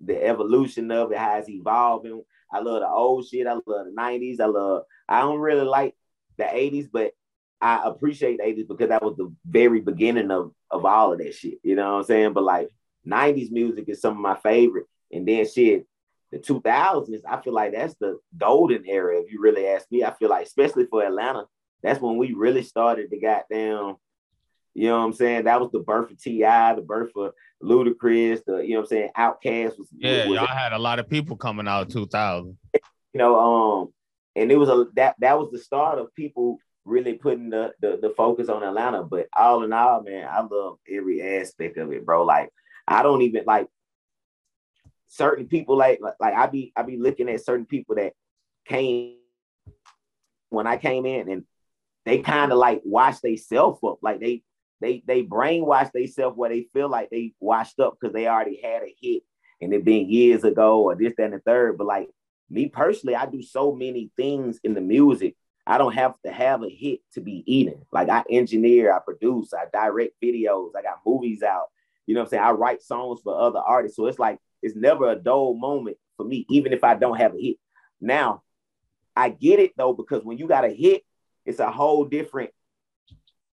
the 0.00 0.22
evolution 0.22 0.90
of 0.90 1.12
it, 1.12 1.18
how 1.18 1.38
it's 1.38 1.48
evolving. 1.48 2.22
I 2.52 2.60
love 2.60 2.80
the 2.80 2.88
old 2.88 3.26
shit. 3.26 3.46
I 3.46 3.54
love 3.54 3.62
the 3.66 3.94
90s. 3.96 4.40
I 4.40 4.46
love, 4.46 4.82
I 5.08 5.20
don't 5.20 5.40
really 5.40 5.64
like 5.64 5.94
the 6.36 6.44
80s, 6.44 6.88
but 6.92 7.12
I 7.60 7.82
appreciate 7.84 8.38
the 8.38 8.44
80s 8.44 8.68
because 8.68 8.88
that 8.90 9.02
was 9.02 9.16
the 9.16 9.32
very 9.44 9.80
beginning 9.80 10.30
of, 10.30 10.52
of 10.70 10.84
all 10.84 11.12
of 11.12 11.18
that 11.18 11.34
shit. 11.34 11.58
You 11.62 11.76
know 11.76 11.92
what 11.92 11.98
I'm 11.98 12.04
saying? 12.04 12.32
But 12.32 12.44
like 12.44 12.68
90s 13.06 13.50
music 13.50 13.84
is 13.88 14.00
some 14.00 14.14
of 14.14 14.20
my 14.20 14.36
favorite. 14.36 14.86
And 15.12 15.26
then 15.26 15.46
shit, 15.46 15.86
the 16.30 16.38
2000s, 16.38 17.20
I 17.28 17.40
feel 17.40 17.52
like 17.52 17.72
that's 17.72 17.94
the 17.94 18.18
golden 18.36 18.86
era. 18.86 19.20
If 19.20 19.32
you 19.32 19.40
really 19.40 19.66
ask 19.66 19.90
me, 19.90 20.04
I 20.04 20.12
feel 20.12 20.30
like, 20.30 20.46
especially 20.46 20.86
for 20.86 21.04
Atlanta, 21.04 21.44
that's 21.82 22.00
when 22.00 22.16
we 22.16 22.32
really 22.32 22.62
started 22.62 23.10
to 23.10 23.18
goddamn 23.18 23.96
you 24.74 24.88
know 24.88 24.98
what 24.98 25.04
I'm 25.04 25.12
saying? 25.12 25.44
That 25.44 25.60
was 25.60 25.70
the 25.72 25.80
birth 25.80 26.10
of 26.10 26.22
T.I., 26.22 26.74
the 26.74 26.82
birth 26.82 27.10
of 27.16 27.32
Ludacris, 27.62 28.44
the 28.44 28.58
you 28.58 28.74
know 28.74 28.76
what 28.76 28.82
I'm 28.82 28.86
saying, 28.86 29.10
Outkast 29.16 29.78
was 29.78 29.88
yeah, 29.98 30.28
was 30.28 30.36
y'all 30.36 30.46
had 30.46 30.72
a 30.72 30.78
lot 30.78 30.98
of 30.98 31.08
people 31.08 31.36
coming 31.36 31.66
out 31.66 31.90
2000. 31.90 32.56
You 32.74 32.80
know, 33.14 33.38
um, 33.80 33.92
and 34.36 34.52
it 34.52 34.56
was 34.56 34.68
a 34.68 34.86
that 34.94 35.16
that 35.18 35.38
was 35.38 35.50
the 35.50 35.58
start 35.58 35.98
of 35.98 36.14
people 36.14 36.58
really 36.90 37.14
putting 37.14 37.50
the, 37.50 37.72
the 37.80 37.98
the 38.02 38.10
focus 38.16 38.48
on 38.48 38.62
Atlanta. 38.62 39.02
But 39.02 39.28
all 39.32 39.62
in 39.62 39.72
all, 39.72 40.02
man, 40.02 40.28
I 40.30 40.40
love 40.40 40.78
every 40.90 41.38
aspect 41.38 41.78
of 41.78 41.92
it, 41.92 42.04
bro. 42.04 42.24
Like 42.24 42.50
I 42.86 43.02
don't 43.02 43.22
even 43.22 43.44
like 43.46 43.68
certain 45.08 45.46
people 45.46 45.76
like 45.76 46.00
like, 46.02 46.34
I 46.34 46.46
be 46.46 46.72
I 46.76 46.82
be 46.82 46.96
looking 46.96 47.28
at 47.28 47.44
certain 47.44 47.66
people 47.66 47.96
that 47.96 48.12
came 48.66 49.16
when 50.50 50.66
I 50.66 50.76
came 50.76 51.06
in 51.06 51.28
and 51.30 51.44
they 52.04 52.18
kind 52.18 52.52
of 52.52 52.58
like 52.58 52.82
washed 52.84 53.22
themselves 53.22 53.78
up. 53.84 53.98
Like 54.02 54.20
they 54.20 54.42
they 54.80 55.02
they 55.06 55.22
brainwash 55.22 55.92
themselves 55.92 56.36
where 56.36 56.50
they 56.50 56.66
feel 56.72 56.88
like 56.88 57.10
they 57.10 57.34
washed 57.40 57.78
up 57.80 57.96
because 58.00 58.12
they 58.12 58.26
already 58.26 58.60
had 58.62 58.82
a 58.82 58.94
hit 59.00 59.22
and 59.60 59.72
it 59.74 59.84
been 59.84 60.08
years 60.08 60.44
ago 60.44 60.80
or 60.82 60.94
this, 60.94 61.12
that, 61.16 61.24
and 61.24 61.34
the 61.34 61.38
third. 61.40 61.78
But 61.78 61.86
like 61.86 62.08
me 62.48 62.68
personally, 62.68 63.14
I 63.14 63.26
do 63.26 63.42
so 63.42 63.72
many 63.72 64.10
things 64.16 64.58
in 64.64 64.74
the 64.74 64.80
music. 64.80 65.36
I 65.70 65.78
don't 65.78 65.94
have 65.94 66.20
to 66.26 66.32
have 66.32 66.64
a 66.64 66.68
hit 66.68 66.98
to 67.14 67.20
be 67.20 67.44
eating. 67.46 67.86
Like 67.92 68.08
I 68.08 68.24
engineer, 68.28 68.92
I 68.92 68.98
produce, 68.98 69.54
I 69.54 69.66
direct 69.72 70.20
videos, 70.20 70.72
I 70.76 70.82
got 70.82 70.98
movies 71.06 71.44
out. 71.44 71.66
You 72.06 72.14
know 72.16 72.22
what 72.22 72.24
I'm 72.24 72.30
saying? 72.30 72.42
I 72.42 72.50
write 72.50 72.82
songs 72.82 73.20
for 73.22 73.40
other 73.40 73.60
artists. 73.60 73.96
So 73.96 74.06
it's 74.06 74.18
like 74.18 74.40
it's 74.62 74.74
never 74.74 75.08
a 75.08 75.14
dull 75.14 75.54
moment 75.54 75.96
for 76.16 76.24
me, 76.24 76.44
even 76.50 76.72
if 76.72 76.82
I 76.82 76.96
don't 76.96 77.18
have 77.18 77.36
a 77.36 77.40
hit. 77.40 77.56
Now, 78.00 78.42
I 79.14 79.28
get 79.28 79.60
it 79.60 79.70
though, 79.76 79.92
because 79.92 80.24
when 80.24 80.38
you 80.38 80.48
got 80.48 80.64
a 80.64 80.70
hit, 80.70 81.04
it's 81.46 81.60
a 81.60 81.70
whole 81.70 82.04
different 82.04 82.50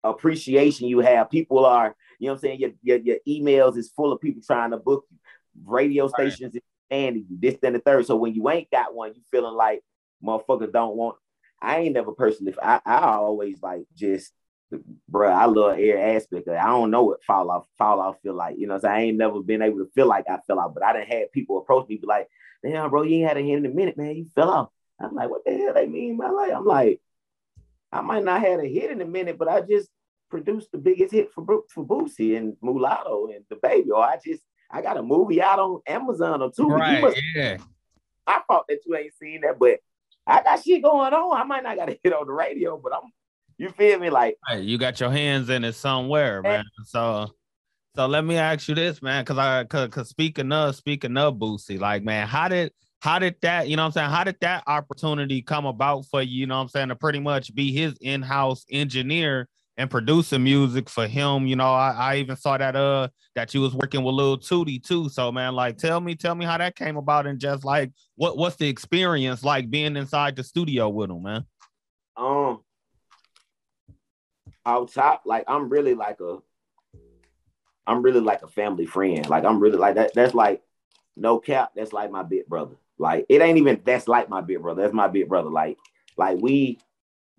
appreciation 0.02 0.88
you 0.88 1.00
have. 1.00 1.30
People 1.30 1.66
are, 1.66 1.94
you 2.18 2.28
know 2.28 2.32
what 2.32 2.38
I'm 2.38 2.40
saying? 2.40 2.60
Your, 2.60 2.70
your, 2.82 2.96
your 2.98 3.16
emails 3.28 3.76
is 3.76 3.90
full 3.90 4.10
of 4.10 4.22
people 4.22 4.40
trying 4.40 4.70
to 4.70 4.78
book 4.78 5.04
you. 5.10 5.18
Radio 5.66 6.08
stations 6.08 6.54
right. 6.54 6.62
and 6.90 7.16
you, 7.16 7.24
this, 7.30 7.58
then 7.60 7.74
the 7.74 7.78
third. 7.78 8.06
So 8.06 8.16
when 8.16 8.34
you 8.34 8.48
ain't 8.48 8.70
got 8.70 8.94
one, 8.94 9.12
you 9.14 9.20
feeling 9.30 9.54
like 9.54 9.82
motherfuckers 10.24 10.72
don't 10.72 10.96
want. 10.96 11.16
I 11.60 11.78
ain't 11.78 11.94
never 11.94 12.12
personally, 12.12 12.54
I, 12.62 12.80
I 12.84 12.98
always 12.98 13.62
like 13.62 13.86
just, 13.94 14.32
bro, 15.08 15.30
I 15.30 15.46
love 15.46 15.72
every 15.72 16.00
aspect 16.00 16.48
of 16.48 16.54
it. 16.54 16.58
I 16.58 16.66
don't 16.66 16.90
know 16.90 17.04
what 17.04 17.24
fall 17.24 17.50
off, 17.50 17.66
fall 17.78 18.00
off 18.00 18.16
feel 18.22 18.34
like. 18.34 18.58
You 18.58 18.66
know, 18.66 18.78
so 18.78 18.88
I 18.88 19.00
ain't 19.00 19.16
never 19.16 19.40
been 19.40 19.62
able 19.62 19.78
to 19.78 19.90
feel 19.94 20.06
like 20.06 20.26
I 20.28 20.38
fell 20.46 20.58
off, 20.58 20.74
but 20.74 20.82
I 20.82 20.92
didn't 20.92 21.12
have 21.12 21.32
people 21.32 21.58
approach 21.58 21.88
me, 21.88 21.96
be 21.96 22.06
like, 22.06 22.28
damn, 22.64 22.90
bro, 22.90 23.02
you 23.02 23.16
ain't 23.16 23.28
had 23.28 23.36
a 23.36 23.40
hit 23.40 23.58
in 23.58 23.66
a 23.66 23.70
minute, 23.70 23.96
man. 23.96 24.16
You 24.16 24.26
fell 24.34 24.50
off. 24.50 24.68
I'm 24.98 25.14
like, 25.14 25.30
what 25.30 25.44
the 25.44 25.56
hell 25.56 25.74
they 25.74 25.86
mean 25.86 26.16
by 26.16 26.30
like? 26.30 26.52
I'm 26.52 26.64
like, 26.64 27.00
I 27.92 28.00
might 28.00 28.24
not 28.24 28.40
had 28.40 28.60
a 28.60 28.66
hit 28.66 28.90
in 28.90 29.00
a 29.00 29.06
minute, 29.06 29.38
but 29.38 29.48
I 29.48 29.60
just 29.60 29.88
produced 30.30 30.72
the 30.72 30.78
biggest 30.78 31.12
hit 31.12 31.32
for 31.32 31.44
for 31.68 31.84
Boosie 31.84 32.36
and 32.36 32.56
Mulatto 32.62 33.28
and 33.28 33.44
the 33.48 33.56
baby. 33.56 33.90
Or 33.90 34.02
I 34.02 34.18
just 34.24 34.42
I 34.70 34.82
got 34.82 34.96
a 34.96 35.02
movie 35.02 35.40
out 35.40 35.58
on 35.58 35.80
Amazon 35.86 36.42
or 36.42 36.50
two. 36.50 36.68
Right, 36.68 37.00
must, 37.00 37.20
yeah. 37.34 37.58
I 38.26 38.40
thought 38.48 38.64
that 38.68 38.80
you 38.86 38.96
ain't 38.96 39.14
seen 39.14 39.42
that, 39.42 39.58
but 39.58 39.78
I 40.26 40.42
got 40.42 40.62
shit 40.62 40.82
going 40.82 41.12
on. 41.12 41.40
I 41.40 41.44
might 41.44 41.62
not 41.62 41.76
got 41.76 41.88
a 41.88 41.98
hit 42.02 42.12
on 42.12 42.26
the 42.26 42.32
radio, 42.32 42.76
but 42.76 42.92
I'm 42.94 43.10
you 43.58 43.70
feel 43.70 43.98
me? 43.98 44.10
Like 44.10 44.36
right, 44.48 44.62
you 44.62 44.78
got 44.78 45.00
your 45.00 45.10
hands 45.10 45.48
in 45.48 45.64
it 45.64 45.74
somewhere, 45.74 46.42
man. 46.42 46.64
So 46.84 47.28
so 47.94 48.06
let 48.06 48.24
me 48.24 48.36
ask 48.36 48.68
you 48.68 48.74
this, 48.74 49.00
man, 49.00 49.24
because 49.24 49.38
I 49.38 49.64
cause, 49.64 49.88
cause 49.88 50.08
speaking 50.08 50.52
of 50.52 50.76
speaking 50.76 51.16
of 51.16 51.36
Boosie, 51.36 51.80
like 51.80 52.02
man, 52.02 52.26
how 52.26 52.48
did 52.48 52.72
how 53.00 53.18
did 53.18 53.36
that, 53.42 53.68
you 53.68 53.76
know 53.76 53.84
I'm 53.84 53.92
saying? 53.92 54.10
How 54.10 54.24
did 54.24 54.36
that 54.40 54.64
opportunity 54.66 55.40
come 55.42 55.66
about 55.66 56.06
for 56.06 56.22
you, 56.22 56.40
you 56.40 56.46
know 56.46 56.60
I'm 56.60 56.68
saying, 56.68 56.88
to 56.88 56.96
pretty 56.96 57.20
much 57.20 57.54
be 57.54 57.72
his 57.72 57.94
in-house 58.00 58.64
engineer 58.70 59.48
and 59.76 59.90
producing 59.90 60.42
music 60.42 60.88
for 60.88 61.06
him. 61.06 61.46
You 61.46 61.56
know, 61.56 61.72
I, 61.72 61.90
I 61.90 62.16
even 62.16 62.36
saw 62.36 62.56
that 62.56 62.76
uh 62.76 63.08
that 63.34 63.52
you 63.52 63.60
was 63.60 63.74
working 63.74 64.02
with 64.02 64.14
Lil 64.14 64.38
Tootie 64.38 64.82
too. 64.82 65.08
So 65.08 65.30
man, 65.30 65.54
like 65.54 65.76
tell 65.76 66.00
me, 66.00 66.14
tell 66.14 66.34
me 66.34 66.44
how 66.44 66.58
that 66.58 66.76
came 66.76 66.96
about 66.96 67.26
and 67.26 67.38
just 67.38 67.64
like 67.64 67.92
what 68.16 68.36
what's 68.36 68.56
the 68.56 68.68
experience 68.68 69.42
like 69.44 69.70
being 69.70 69.96
inside 69.96 70.36
the 70.36 70.44
studio 70.44 70.88
with 70.88 71.10
him, 71.10 71.22
man? 71.22 71.44
Um 72.16 72.60
out 74.64 74.92
top, 74.92 75.22
like 75.26 75.44
I'm 75.46 75.68
really 75.68 75.94
like 75.94 76.20
a 76.20 76.38
I'm 77.86 78.02
really 78.02 78.20
like 78.20 78.42
a 78.42 78.48
family 78.48 78.86
friend. 78.86 79.28
Like 79.28 79.44
I'm 79.44 79.60
really 79.60 79.78
like 79.78 79.94
that. 79.96 80.14
That's 80.14 80.34
like 80.34 80.62
no 81.16 81.38
cap. 81.38 81.72
That's 81.76 81.92
like 81.92 82.10
my 82.10 82.22
big 82.22 82.46
brother. 82.46 82.76
Like 82.98 83.26
it 83.28 83.42
ain't 83.42 83.58
even 83.58 83.82
that's 83.84 84.08
like 84.08 84.28
my 84.28 84.40
big 84.40 84.62
brother. 84.62 84.82
That's 84.82 84.94
my 84.94 85.08
big 85.08 85.28
brother. 85.28 85.50
Like 85.50 85.76
like 86.16 86.38
we 86.40 86.78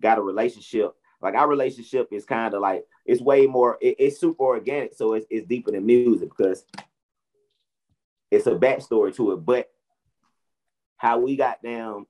got 0.00 0.18
a 0.18 0.22
relationship 0.22 0.94
like 1.20 1.34
our 1.34 1.48
relationship 1.48 2.08
is 2.12 2.24
kind 2.24 2.54
of 2.54 2.60
like 2.60 2.84
it's 3.04 3.20
way 3.20 3.46
more. 3.46 3.78
It, 3.80 3.96
it's 3.98 4.20
super 4.20 4.44
organic, 4.44 4.94
so 4.94 5.14
it's 5.14 5.26
it's 5.30 5.46
deeper 5.46 5.72
than 5.72 5.86
music 5.86 6.30
because 6.36 6.64
it's 8.30 8.46
a 8.46 8.54
backstory 8.54 9.14
to 9.16 9.32
it. 9.32 9.36
But 9.36 9.68
how 10.96 11.18
we 11.18 11.36
got 11.36 11.62
down, 11.62 12.06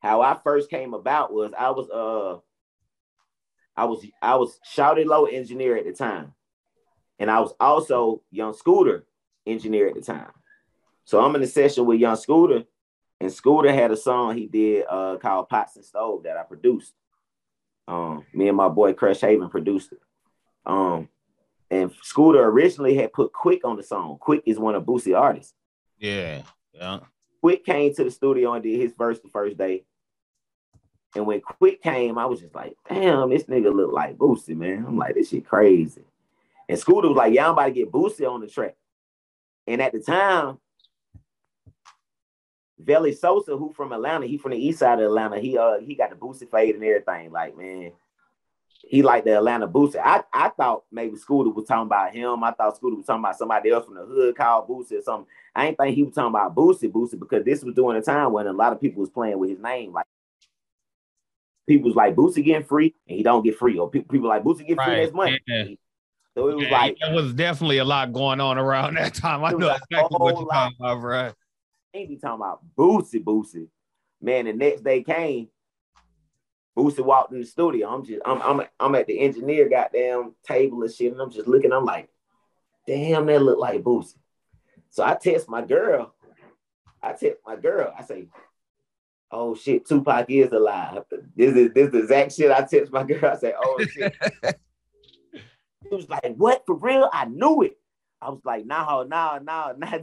how 0.00 0.20
I 0.20 0.38
first 0.42 0.70
came 0.70 0.94
about 0.94 1.32
was 1.32 1.52
I 1.58 1.70
was 1.70 1.88
uh 1.90 2.40
I 3.76 3.84
was 3.84 4.04
I 4.22 4.36
was 4.36 4.58
Shawty 4.64 5.04
Lo 5.04 5.24
engineer 5.24 5.76
at 5.76 5.84
the 5.84 5.92
time, 5.92 6.32
and 7.18 7.30
I 7.30 7.40
was 7.40 7.52
also 7.58 8.22
Young 8.30 8.54
Scooter 8.54 9.04
engineer 9.46 9.88
at 9.88 9.94
the 9.94 10.02
time. 10.02 10.30
So 11.04 11.20
I'm 11.20 11.34
in 11.34 11.42
a 11.42 11.46
session 11.46 11.86
with 11.86 11.98
Young 11.98 12.16
Scooter, 12.16 12.64
and 13.20 13.32
Scooter 13.32 13.72
had 13.72 13.90
a 13.90 13.96
song 13.96 14.36
he 14.36 14.46
did 14.46 14.84
uh, 14.88 15.16
called 15.16 15.48
Pots 15.48 15.74
and 15.74 15.84
Stove 15.84 16.22
that 16.22 16.36
I 16.36 16.44
produced. 16.44 16.94
Um, 17.90 18.24
me 18.32 18.46
and 18.46 18.56
my 18.56 18.68
boy 18.68 18.92
Crush 18.92 19.20
Haven 19.20 19.48
produced 19.48 19.90
it. 19.92 19.98
Um, 20.64 21.08
and 21.72 21.92
Scooter 22.02 22.44
originally 22.44 22.94
had 22.94 23.12
put 23.12 23.32
Quick 23.32 23.64
on 23.64 23.76
the 23.76 23.82
song. 23.82 24.16
Quick 24.20 24.42
is 24.46 24.60
one 24.60 24.76
of 24.76 24.84
Boosie 24.84 25.18
artists. 25.18 25.54
Yeah, 25.98 26.42
yeah. 26.72 27.00
Quick 27.40 27.64
came 27.64 27.92
to 27.94 28.04
the 28.04 28.10
studio 28.10 28.52
and 28.52 28.62
did 28.62 28.78
his 28.78 28.92
verse 28.96 29.18
the 29.18 29.28
first 29.28 29.58
day. 29.58 29.84
And 31.16 31.26
when 31.26 31.40
Quick 31.40 31.82
came, 31.82 32.16
I 32.16 32.26
was 32.26 32.40
just 32.40 32.54
like, 32.54 32.76
damn, 32.88 33.30
this 33.30 33.44
nigga 33.44 33.74
look 33.74 33.92
like 33.92 34.16
Boosie, 34.16 34.56
man. 34.56 34.84
I'm 34.86 34.96
like, 34.96 35.16
this 35.16 35.30
shit 35.30 35.44
crazy. 35.44 36.04
And 36.68 36.78
Scooter 36.78 37.08
was 37.08 37.16
like, 37.16 37.34
yeah, 37.34 37.46
I'm 37.46 37.54
about 37.54 37.66
to 37.66 37.72
get 37.72 37.90
Boosie 37.90 38.30
on 38.30 38.40
the 38.40 38.46
track. 38.46 38.76
And 39.66 39.82
at 39.82 39.92
the 39.92 39.98
time, 40.00 40.58
Veli 42.84 43.12
Sosa, 43.12 43.56
who 43.56 43.72
from 43.72 43.92
Atlanta, 43.92 44.26
he 44.26 44.38
from 44.38 44.52
the 44.52 44.58
east 44.58 44.78
side 44.78 44.98
of 44.98 45.06
Atlanta. 45.06 45.38
He 45.38 45.58
uh 45.58 45.78
he 45.78 45.94
got 45.94 46.10
the 46.10 46.16
Boosie 46.16 46.50
fade 46.50 46.74
and 46.74 46.84
everything. 46.84 47.30
Like 47.30 47.56
man, 47.56 47.92
he 48.82 49.02
like 49.02 49.24
the 49.24 49.36
Atlanta 49.36 49.68
Boosie. 49.68 50.00
I, 50.02 50.22
I 50.32 50.48
thought 50.50 50.84
maybe 50.90 51.16
Scooter 51.16 51.50
was 51.50 51.66
talking 51.66 51.86
about 51.86 52.12
him. 52.12 52.42
I 52.42 52.52
thought 52.52 52.76
Scooter 52.76 52.96
was 52.96 53.06
talking 53.06 53.22
about 53.22 53.36
somebody 53.36 53.70
else 53.70 53.84
from 53.84 53.94
the 53.94 54.04
hood 54.04 54.36
called 54.36 54.68
Boosie 54.68 54.98
or 54.98 55.02
something. 55.02 55.26
I 55.54 55.68
ain't 55.68 55.78
think 55.78 55.94
he 55.94 56.02
was 56.02 56.14
talking 56.14 56.30
about 56.30 56.54
Boosie 56.54 56.90
Boosie 56.90 57.18
because 57.18 57.44
this 57.44 57.62
was 57.62 57.74
during 57.74 57.98
a 57.98 58.02
time 58.02 58.32
when 58.32 58.46
a 58.46 58.52
lot 58.52 58.72
of 58.72 58.80
people 58.80 59.00
was 59.00 59.10
playing 59.10 59.38
with 59.38 59.50
his 59.50 59.60
name. 59.60 59.92
Like 59.92 60.06
people 61.66 61.88
was 61.88 61.96
like 61.96 62.14
Boosie 62.14 62.44
getting 62.44 62.66
free 62.66 62.94
and 63.08 63.16
he 63.16 63.22
don't 63.22 63.44
get 63.44 63.58
free, 63.58 63.78
or 63.78 63.90
people, 63.90 64.12
people 64.12 64.28
like 64.28 64.42
Boosie 64.42 64.66
get 64.66 64.76
free 64.76 64.94
right. 64.94 65.00
that's 65.02 65.12
money. 65.12 65.38
Yeah. 65.46 65.64
So 66.36 66.48
it 66.48 66.56
was 66.56 66.66
yeah, 66.66 66.80
like 66.80 66.96
there 67.00 67.14
was 67.14 67.34
definitely 67.34 67.78
a 67.78 67.84
lot 67.84 68.12
going 68.12 68.40
on 68.40 68.56
around 68.56 68.94
that 68.96 69.14
time. 69.14 69.44
I 69.44 69.50
know 69.50 69.70
exactly 69.70 70.16
what 70.18 70.38
you're 70.38 70.46
talking 70.46 70.76
about, 70.78 71.00
bro 71.00 71.32
ain't 71.94 72.08
be 72.08 72.16
talking 72.16 72.40
about 72.40 72.60
Boosie 72.76 73.22
Boosie. 73.22 73.68
Man, 74.20 74.44
the 74.44 74.52
next 74.52 74.82
day 74.82 75.02
came, 75.02 75.48
Boosie 76.76 77.04
walked 77.04 77.32
in 77.32 77.40
the 77.40 77.46
studio. 77.46 77.88
I'm 77.88 78.04
just, 78.04 78.20
I'm, 78.24 78.40
I'm, 78.42 78.66
I'm 78.78 78.94
at 78.94 79.06
the 79.06 79.18
engineer 79.20 79.68
goddamn 79.68 80.34
table 80.46 80.82
and 80.82 80.92
shit, 80.92 81.12
and 81.12 81.20
I'm 81.20 81.30
just 81.30 81.48
looking. 81.48 81.72
I'm 81.72 81.84
like, 81.84 82.08
damn, 82.86 83.26
that 83.26 83.42
look 83.42 83.58
like 83.58 83.82
Boosie. 83.82 84.16
So 84.90 85.04
I 85.04 85.14
text 85.14 85.48
my 85.48 85.62
girl. 85.62 86.14
I 87.02 87.12
text 87.12 87.40
my 87.46 87.56
girl. 87.56 87.94
I 87.98 88.02
say, 88.02 88.28
oh 89.30 89.54
shit, 89.54 89.86
Tupac 89.86 90.26
is 90.28 90.52
alive. 90.52 91.04
This 91.34 91.54
is 91.54 91.72
this 91.72 91.86
is 91.86 91.92
the 91.92 91.98
exact 92.00 92.32
shit 92.32 92.50
I 92.50 92.62
text 92.62 92.92
my 92.92 93.02
girl. 93.04 93.32
I 93.32 93.36
say, 93.36 93.54
oh 93.56 93.84
shit. 93.84 94.14
He 95.88 95.96
was 95.96 96.08
like, 96.08 96.34
what 96.36 96.64
for 96.66 96.76
real? 96.76 97.10
I 97.12 97.24
knew 97.24 97.62
it. 97.62 97.76
I 98.22 98.30
was 98.30 98.42
like, 98.44 98.64
no, 98.64 99.02
no, 99.02 99.38
no, 99.38 99.74
not, 99.76 100.02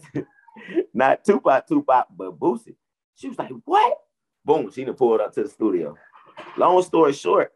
not 0.93 1.23
Tupac, 1.23 1.67
Tupac, 1.67 2.07
but 2.15 2.39
Boosie. 2.39 2.75
She 3.15 3.29
was 3.29 3.39
like, 3.39 3.51
what? 3.65 3.97
Boom, 4.45 4.71
she 4.71 4.85
done 4.85 4.95
pulled 4.95 5.21
up 5.21 5.33
to 5.33 5.43
the 5.43 5.49
studio. 5.49 5.97
Long 6.55 6.81
story 6.83 7.13
short, 7.13 7.51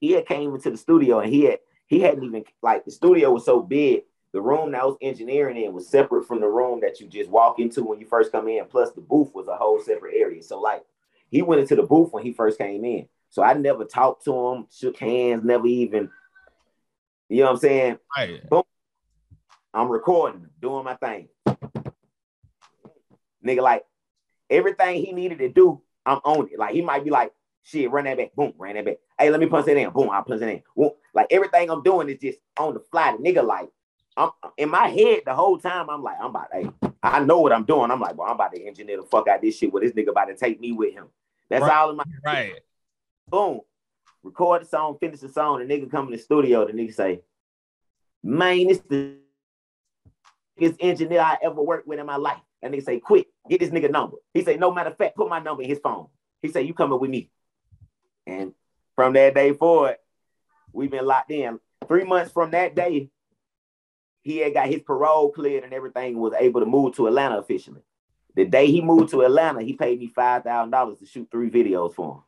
he 0.00 0.12
had 0.12 0.26
came 0.26 0.54
into 0.54 0.70
the 0.70 0.76
studio 0.76 1.20
and 1.20 1.32
he 1.32 1.44
had 1.44 1.58
he 1.86 2.00
hadn't 2.00 2.24
even 2.24 2.44
like 2.62 2.84
the 2.84 2.90
studio 2.90 3.30
was 3.30 3.44
so 3.44 3.60
big. 3.60 4.02
The 4.32 4.40
room 4.40 4.72
that 4.72 4.82
I 4.82 4.84
was 4.84 4.96
engineering 5.00 5.56
in 5.56 5.72
was 5.72 5.88
separate 5.88 6.26
from 6.26 6.40
the 6.40 6.48
room 6.48 6.80
that 6.80 7.00
you 7.00 7.06
just 7.06 7.30
walk 7.30 7.58
into 7.58 7.82
when 7.82 8.00
you 8.00 8.06
first 8.06 8.32
come 8.32 8.48
in. 8.48 8.64
Plus, 8.66 8.90
the 8.92 9.00
booth 9.00 9.34
was 9.34 9.46
a 9.46 9.56
whole 9.56 9.80
separate 9.80 10.14
area. 10.14 10.42
So, 10.42 10.60
like, 10.60 10.84
he 11.30 11.42
went 11.42 11.62
into 11.62 11.76
the 11.76 11.82
booth 11.82 12.12
when 12.12 12.22
he 12.22 12.32
first 12.32 12.58
came 12.58 12.84
in. 12.84 13.08
So 13.30 13.42
I 13.42 13.54
never 13.54 13.84
talked 13.84 14.24
to 14.24 14.34
him, 14.34 14.66
shook 14.70 14.98
hands, 14.98 15.42
never 15.44 15.66
even, 15.66 16.10
you 17.28 17.38
know 17.38 17.44
what 17.46 17.50
I'm 17.52 17.56
saying? 17.58 17.98
Right. 18.16 18.48
Boom. 18.48 18.62
I'm 19.74 19.88
recording, 19.88 20.46
doing 20.60 20.84
my 20.84 20.94
thing. 20.94 21.28
Nigga, 23.46 23.62
like 23.62 23.84
everything 24.50 25.04
he 25.04 25.12
needed 25.12 25.38
to 25.38 25.48
do, 25.48 25.80
I'm 26.04 26.20
on 26.24 26.48
it. 26.52 26.58
Like 26.58 26.74
he 26.74 26.82
might 26.82 27.04
be 27.04 27.10
like, 27.10 27.32
shit, 27.62 27.90
run 27.90 28.04
that 28.04 28.16
back, 28.16 28.34
boom, 28.34 28.52
ran 28.58 28.76
that 28.76 28.84
back. 28.84 28.98
Hey, 29.18 29.30
let 29.30 29.40
me 29.40 29.46
punch 29.46 29.66
that 29.66 29.76
in, 29.76 29.90
boom, 29.90 30.10
I'll 30.10 30.22
punch 30.22 30.42
it 30.42 30.48
in. 30.48 30.62
Boom. 30.76 30.90
Like 31.14 31.26
everything 31.30 31.70
I'm 31.70 31.82
doing 31.82 32.08
is 32.08 32.18
just 32.20 32.38
on 32.56 32.74
the 32.74 32.80
fly. 32.80 33.12
The 33.12 33.18
nigga, 33.18 33.44
like, 33.44 33.68
I'm 34.16 34.30
in 34.56 34.70
my 34.70 34.88
head 34.88 35.22
the 35.26 35.34
whole 35.34 35.58
time. 35.58 35.90
I'm 35.90 36.02
like, 36.02 36.16
I'm 36.20 36.30
about, 36.30 36.48
hey, 36.52 36.68
I 37.02 37.20
know 37.20 37.40
what 37.40 37.52
I'm 37.52 37.64
doing. 37.64 37.90
I'm 37.90 38.00
like, 38.00 38.16
well, 38.16 38.28
I'm 38.28 38.34
about 38.34 38.52
to 38.54 38.64
engineer 38.64 38.98
the 38.98 39.02
fuck 39.02 39.28
out 39.28 39.42
this 39.42 39.58
shit. 39.58 39.72
Where 39.72 39.82
this 39.82 39.92
nigga 39.92 40.08
about 40.08 40.26
to 40.26 40.36
take 40.36 40.58
me 40.60 40.72
with 40.72 40.94
him. 40.94 41.08
That's 41.48 41.62
Right. 41.62 41.76
all 41.76 41.90
in 41.90 41.96
my 41.96 42.04
Right. 42.24 42.60
boom, 43.28 43.60
record 44.22 44.62
the 44.62 44.66
song, 44.66 44.96
finish 44.98 45.20
the 45.20 45.28
song, 45.28 45.58
the 45.58 45.64
nigga 45.66 45.90
come 45.90 46.06
in 46.06 46.12
the 46.12 46.18
studio, 46.18 46.66
the 46.66 46.72
nigga 46.72 46.94
say, 46.94 47.20
man, 48.22 48.68
this 48.68 48.78
the 48.88 49.16
biggest 50.56 50.80
engineer 50.80 51.20
I 51.20 51.38
ever 51.42 51.60
worked 51.62 51.86
with 51.86 51.98
in 51.98 52.06
my 52.06 52.16
life. 52.16 52.40
And 52.62 52.72
they 52.72 52.80
say, 52.80 52.98
quick, 53.00 53.28
get 53.48 53.60
this 53.60 53.70
nigga 53.70 53.90
number. 53.90 54.16
He 54.34 54.42
say, 54.42 54.56
no 54.56 54.72
matter 54.72 54.90
of 54.90 54.96
fact, 54.96 55.16
put 55.16 55.28
my 55.28 55.38
number 55.38 55.62
in 55.62 55.68
his 55.68 55.78
phone. 55.78 56.08
He 56.42 56.48
say, 56.48 56.62
you 56.62 56.74
coming 56.74 56.98
with 56.98 57.10
me. 57.10 57.30
And 58.26 58.52
from 58.94 59.12
that 59.12 59.34
day 59.34 59.52
forward, 59.52 59.96
we've 60.72 60.90
been 60.90 61.06
locked 61.06 61.30
in. 61.30 61.60
Three 61.86 62.04
months 62.04 62.32
from 62.32 62.50
that 62.52 62.74
day, 62.74 63.10
he 64.22 64.38
had 64.38 64.54
got 64.54 64.68
his 64.68 64.82
parole 64.82 65.30
cleared 65.30 65.64
and 65.64 65.72
everything 65.72 66.18
was 66.18 66.32
able 66.38 66.60
to 66.60 66.66
move 66.66 66.96
to 66.96 67.06
Atlanta 67.06 67.38
officially. 67.38 67.82
The 68.34 68.44
day 68.44 68.66
he 68.70 68.80
moved 68.80 69.10
to 69.10 69.22
Atlanta, 69.22 69.62
he 69.62 69.74
paid 69.74 69.98
me 69.98 70.08
five 70.08 70.42
thousand 70.42 70.70
dollars 70.70 70.98
to 70.98 71.06
shoot 71.06 71.28
three 71.30 71.48
videos 71.48 71.94
for 71.94 72.16
him. 72.16 72.22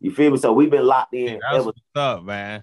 You 0.00 0.10
feel 0.12 0.30
me? 0.30 0.38
So 0.38 0.52
we've 0.52 0.70
been 0.70 0.86
locked 0.86 1.12
Yeah, 1.12 1.32
in. 1.32 1.40
that's 1.40 1.56
ever. 1.56 1.64
what's 1.66 1.80
up, 1.96 2.22
man. 2.24 2.62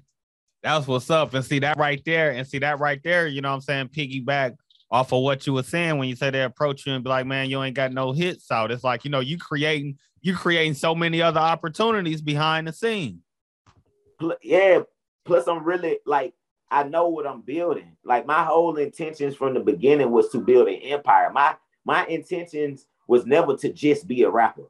That's 0.64 0.88
what's 0.88 1.10
up. 1.10 1.34
And 1.34 1.46
see 1.46 1.60
that 1.60 1.78
right 1.78 2.02
there, 2.06 2.32
and 2.32 2.48
see 2.48 2.60
that 2.60 2.80
right 2.80 3.00
there, 3.04 3.28
you 3.28 3.42
know 3.42 3.50
what 3.50 3.56
I'm 3.56 3.62
saying? 3.62 3.90
Piggyback 3.90 4.56
off 4.90 5.12
of 5.12 5.22
what 5.22 5.46
you 5.46 5.54
were 5.54 5.64
saying 5.64 5.98
when 5.98 6.08
you 6.08 6.16
said 6.16 6.34
they 6.34 6.44
approach 6.44 6.86
you 6.86 6.94
and 6.94 7.04
be 7.04 7.10
like, 7.10 7.26
man, 7.26 7.50
you 7.50 7.62
ain't 7.62 7.76
got 7.76 7.92
no 7.92 8.14
hits 8.14 8.50
out. 8.52 8.72
It's 8.72 8.84
like, 8.84 9.04
you 9.04 9.12
know, 9.12 9.20
you 9.20 9.38
creating, 9.38 9.98
you 10.22 10.36
creating 10.36 10.76
so 10.76 10.96
many 10.96 11.22
other 11.22 11.40
opportunities 11.40 12.22
behind 12.22 12.68
the 12.68 12.74
scene. 12.74 13.22
Yeah. 14.42 14.82
Plus, 15.26 15.48
I'm 15.48 15.64
really 15.64 16.00
like 16.06 16.34
I 16.70 16.84
know 16.84 17.08
what 17.10 17.28
I'm 17.28 17.42
building. 17.42 17.96
Like 18.04 18.26
my 18.26 18.44
whole 18.44 18.76
intentions 18.78 19.36
from 19.36 19.54
the 19.54 19.60
beginning 19.60 20.12
was 20.12 20.30
to 20.30 20.40
build 20.40 20.68
an 20.68 20.76
empire. 20.76 21.32
My 21.32 21.56
my 21.86 22.06
intentions 22.08 22.88
was 23.08 23.26
never 23.26 23.56
to 23.58 23.72
just 23.72 24.08
be 24.08 24.24
a 24.24 24.30
rapper. 24.30 24.64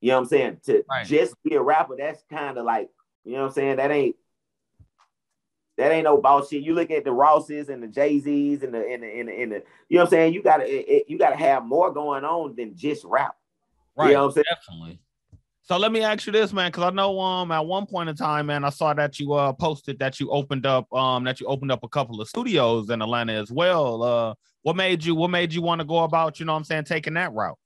You 0.00 0.10
know 0.10 0.16
what 0.16 0.22
I'm 0.22 0.28
saying? 0.28 0.60
To 0.66 0.84
Right. 0.88 1.06
just 1.06 1.34
be 1.42 1.54
a 1.54 1.62
rapper, 1.62 1.96
that's 1.96 2.22
kind 2.30 2.58
of 2.58 2.64
like, 2.64 2.90
you 3.24 3.32
know 3.32 3.42
what 3.42 3.48
I'm 3.48 3.52
saying? 3.52 3.76
That 3.76 3.90
ain't 3.90 4.16
that 5.82 5.90
ain't 5.92 6.04
no 6.04 6.16
bullshit. 6.16 6.62
You 6.62 6.74
look 6.74 6.92
at 6.92 7.04
the 7.04 7.10
Rosses 7.10 7.68
and 7.68 7.82
the 7.82 7.88
Jay 7.88 8.20
Z's 8.20 8.62
and 8.62 8.72
the 8.72 8.86
and 8.86 9.02
the, 9.02 9.06
and 9.08 9.28
the, 9.28 9.32
and 9.32 9.52
the 9.52 9.62
you 9.88 9.96
know 9.98 10.04
what 10.04 10.04
I'm 10.04 10.10
saying? 10.10 10.34
You 10.34 10.42
gotta 10.42 10.64
it, 10.64 10.84
it- 10.88 11.04
you 11.08 11.18
gotta 11.18 11.36
have 11.36 11.64
more 11.64 11.92
going 11.92 12.24
on 12.24 12.54
than 12.54 12.76
just 12.76 13.04
rap. 13.04 13.34
Right. 13.96 14.08
You 14.08 14.14
know 14.14 14.20
what 14.20 14.26
I'm 14.26 14.32
saying? 14.32 14.44
Definitely. 14.48 15.00
So 15.64 15.76
let 15.78 15.90
me 15.92 16.02
ask 16.02 16.26
you 16.26 16.32
this, 16.32 16.52
man, 16.52 16.70
because 16.70 16.84
I 16.84 16.90
know 16.90 17.18
um 17.18 17.50
at 17.50 17.66
one 17.66 17.86
point 17.86 18.08
in 18.08 18.14
time, 18.14 18.46
man, 18.46 18.64
I 18.64 18.70
saw 18.70 18.94
that 18.94 19.18
you 19.18 19.32
uh 19.32 19.52
posted 19.52 19.98
that 19.98 20.20
you 20.20 20.30
opened 20.30 20.66
up 20.66 20.92
um 20.92 21.24
that 21.24 21.40
you 21.40 21.46
opened 21.48 21.72
up 21.72 21.82
a 21.82 21.88
couple 21.88 22.20
of 22.20 22.28
studios 22.28 22.88
in 22.90 23.02
Atlanta 23.02 23.32
as 23.32 23.50
well. 23.50 24.02
Uh 24.02 24.34
what 24.62 24.76
made 24.76 25.04
you 25.04 25.16
what 25.16 25.30
made 25.30 25.52
you 25.52 25.62
want 25.62 25.80
to 25.80 25.84
go 25.84 26.04
about, 26.04 26.38
you 26.38 26.46
know 26.46 26.52
what 26.52 26.58
I'm 26.58 26.64
saying, 26.64 26.84
taking 26.84 27.14
that 27.14 27.32
route? 27.32 27.58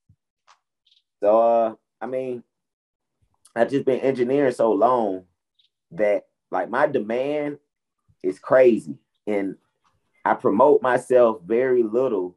So 1.22 1.38
uh, 1.38 1.74
I 2.00 2.06
mean, 2.06 2.42
I've 3.54 3.70
just 3.70 3.84
been 3.84 4.00
engineering 4.00 4.52
so 4.52 4.72
long 4.72 5.24
that 5.92 6.24
like 6.50 6.70
my 6.70 6.86
demand 6.86 7.58
is 8.22 8.38
crazy, 8.38 8.98
and 9.26 9.56
I 10.24 10.34
promote 10.34 10.82
myself 10.82 11.40
very 11.44 11.82
little 11.82 12.36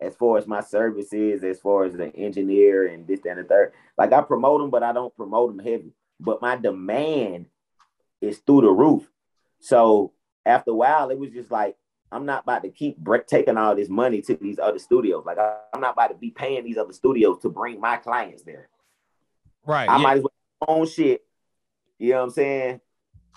as 0.00 0.14
far 0.14 0.38
as 0.38 0.46
my 0.46 0.60
services, 0.60 1.42
as 1.44 1.60
far 1.60 1.84
as 1.84 1.94
an 1.94 2.12
engineer 2.12 2.86
and 2.86 3.06
this 3.06 3.20
that, 3.20 3.30
and 3.30 3.40
the 3.40 3.44
third. 3.44 3.72
Like 3.98 4.12
I 4.12 4.22
promote 4.22 4.60
them, 4.60 4.70
but 4.70 4.82
I 4.82 4.92
don't 4.92 5.14
promote 5.14 5.54
them 5.54 5.64
heavy. 5.64 5.92
But 6.18 6.42
my 6.42 6.56
demand 6.56 7.46
is 8.20 8.38
through 8.38 8.62
the 8.62 8.70
roof. 8.70 9.10
So 9.60 10.12
after 10.44 10.70
a 10.70 10.74
while, 10.74 11.10
it 11.10 11.18
was 11.18 11.30
just 11.30 11.50
like 11.50 11.76
I'm 12.12 12.26
not 12.26 12.42
about 12.42 12.62
to 12.62 12.70
keep 12.70 12.98
taking 13.26 13.56
all 13.56 13.74
this 13.74 13.88
money 13.88 14.20
to 14.22 14.34
these 14.36 14.58
other 14.58 14.78
studios. 14.78 15.24
Like 15.24 15.38
I, 15.38 15.56
I'm 15.72 15.80
not 15.80 15.92
about 15.92 16.08
to 16.08 16.14
be 16.14 16.30
paying 16.30 16.64
these 16.64 16.78
other 16.78 16.92
studios 16.92 17.38
to 17.42 17.48
bring 17.48 17.80
my 17.80 17.96
clients 17.96 18.42
there. 18.42 18.68
Right. 19.64 19.88
I 19.88 19.96
yeah. 19.96 20.02
might 20.02 20.16
as 20.18 20.22
well 20.22 20.32
own 20.66 20.86
shit. 20.86 21.24
You 21.98 22.10
know 22.10 22.16
what 22.18 22.24
I'm 22.24 22.30
saying? 22.30 22.80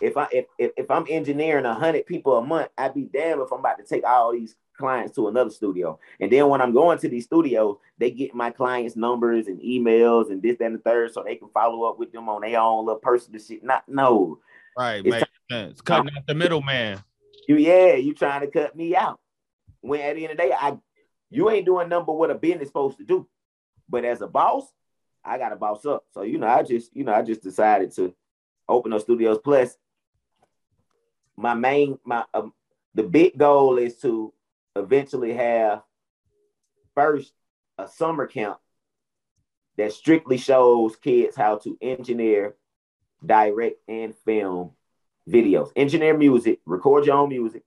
If 0.02 0.18
I 0.18 0.28
if 0.32 0.46
if, 0.58 0.72
if 0.78 0.92
I'm 0.92 1.06
engineering 1.10 1.66
a 1.66 1.74
hundred 1.74 2.06
people 2.06 2.38
a 2.38 2.42
month, 2.42 2.70
I'd 2.78 2.94
be 2.94 3.04
damn 3.04 3.42
if 3.42 3.52
I'm 3.52 3.60
about 3.60 3.78
to 3.78 3.84
take 3.84 4.04
all 4.04 4.32
these 4.32 4.56
clients 4.78 5.16
to 5.16 5.28
another 5.28 5.50
studio. 5.50 6.00
And 6.20 6.32
then 6.32 6.50
when 6.50 6.62
I'm 6.62 6.74
going 6.74 6.98
to 7.00 7.10
these 7.10 7.26
studios, 7.26 7.78
they 7.98 8.12
get 8.12 8.34
my 8.34 8.50
clients' 8.50 8.96
numbers 8.96 9.48
and 9.48 9.62
emails 9.62 10.32
and 10.32 10.42
this, 10.42 10.58
that, 10.58 10.66
and 10.66 10.76
the 10.76 10.80
third, 10.80 11.14
so 11.14 11.24
they 11.24 11.36
can 11.36 11.50
follow 11.50 11.84
up 11.84 12.00
with 12.00 12.12
them 12.12 12.28
on 12.28 12.42
their 12.42 12.60
own 12.60 12.86
little 12.86 13.00
personal 13.00 13.40
shit. 13.40 13.64
Not 13.64 13.84
no. 13.88 14.40
Right, 14.78 15.06
It's 15.06 15.10
makes 15.10 15.30
sense. 15.52 15.82
Cutting 15.82 16.12
out 16.18 16.26
the 16.28 16.34
middleman. 16.34 17.04
You 17.48 17.58
yeah, 17.58 17.96
you 17.96 18.14
trying 18.14 18.42
to 18.42 18.48
cut 18.48 18.76
me 18.76 18.96
out. 18.96 19.20
When 19.82 20.02
at 20.02 20.16
the 20.16 20.24
end 20.24 20.32
of 20.32 20.38
the 20.38 20.44
day, 20.44 20.54
I 20.58 20.78
you 21.30 21.50
ain't 21.50 21.66
doing 21.66 21.90
nothing 21.90 22.06
but 22.06 22.14
what 22.14 22.32
a 22.32 22.36
business 22.36 22.70
supposed 22.70 22.98
to 22.98 23.04
do. 23.04 23.28
But 23.90 24.06
as 24.06 24.22
a 24.22 24.28
boss, 24.28 24.66
I 25.24 25.38
gotta 25.38 25.56
boss 25.56 25.86
up. 25.86 26.06
So 26.14 26.24
you 26.24 26.38
know, 26.38 26.48
I 26.48 26.64
just 26.64 26.96
you 26.96 27.04
know, 27.04 27.14
I 27.14 27.22
just 27.22 27.44
decided 27.44 27.92
to 27.96 28.14
open 28.68 28.92
those 28.92 29.04
studios. 29.04 29.40
Plus, 29.44 29.78
my 31.36 31.54
main 31.54 31.98
my 32.04 32.24
um, 32.34 32.54
the 32.94 33.04
big 33.04 33.38
goal 33.38 33.78
is 33.78 33.98
to 34.00 34.34
eventually 34.76 35.34
have 35.34 35.82
first 36.96 37.34
a 37.78 37.88
summer 37.88 38.28
camp 38.28 38.58
that 39.78 39.92
strictly 39.92 40.38
shows 40.38 40.96
kids 40.96 41.36
how 41.36 41.58
to 41.58 41.78
engineer, 41.82 42.56
direct, 43.26 43.78
and 43.88 44.16
film 44.16 44.72
videos, 45.28 45.72
engineer 45.76 46.16
music, 46.16 46.60
record 46.66 47.06
your 47.06 47.16
own 47.16 47.30
music, 47.30 47.64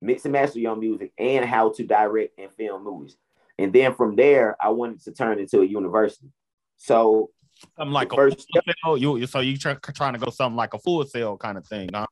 mix 0.00 0.24
and 0.24 0.32
master 0.32 0.58
your 0.58 0.72
own 0.72 0.80
music, 0.80 1.12
and 1.18 1.44
how 1.44 1.70
to 1.70 1.84
direct 1.84 2.38
and 2.38 2.52
film 2.52 2.84
movies. 2.84 3.16
And 3.58 3.72
then 3.72 3.94
from 3.94 4.16
there, 4.16 4.56
I 4.60 4.70
wanted 4.70 5.02
to 5.04 5.12
turn 5.12 5.38
into 5.38 5.60
a 5.60 5.66
university. 5.66 6.28
So 6.76 7.30
Something 7.76 7.92
like 7.92 8.08
the 8.10 8.14
a 8.14 8.16
first 8.16 8.48
Full 8.52 8.62
Sail. 8.84 8.96
You 8.98 9.16
you- 9.18 9.26
so 9.26 9.40
you 9.40 9.56
try, 9.56 9.74
trying 9.74 10.12
to 10.14 10.18
go 10.18 10.30
something 10.30 10.56
like 10.56 10.74
a 10.74 10.78
Full 10.78 11.04
Sail 11.04 11.36
kind 11.36 11.58
of 11.58 11.66
thing. 11.66 11.88
Huh? 11.94 12.06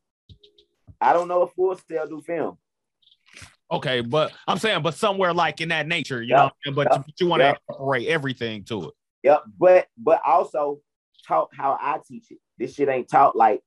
I 1.00 1.12
don't 1.12 1.28
know 1.28 1.42
if 1.42 1.52
Full 1.52 1.76
Sail 1.88 2.06
do 2.06 2.20
film. 2.20 2.58
Okay, 3.70 4.00
but 4.02 4.32
I'm 4.46 4.58
saying, 4.58 4.82
but 4.82 4.94
somewhere 4.94 5.32
like 5.32 5.60
in 5.60 5.70
that 5.70 5.86
nature, 5.88 6.22
you 6.22 6.30
Yeah, 6.30 6.36
know, 6.36 6.42
what 6.44 6.52
I'm 6.52 6.52
saying? 6.64 6.74
but, 6.74 6.88
yeah, 6.92 6.98
you- 7.06 7.14
you 7.20 7.26
want 7.28 7.40
to 7.40 7.44
yeah. 7.46 7.54
incorporate 7.68 8.08
everything 8.08 8.64
to 8.64 8.88
it. 8.88 8.94
Yep, 9.22 9.42
but 9.58 9.88
but 9.96 10.20
also 10.24 10.80
taught 11.26 11.48
how 11.54 11.78
I 11.80 11.98
teach 12.06 12.30
it. 12.30 12.38
This 12.58 12.74
shit 12.74 12.88
ain't 12.88 13.08
taught 13.08 13.34
like 13.34 13.62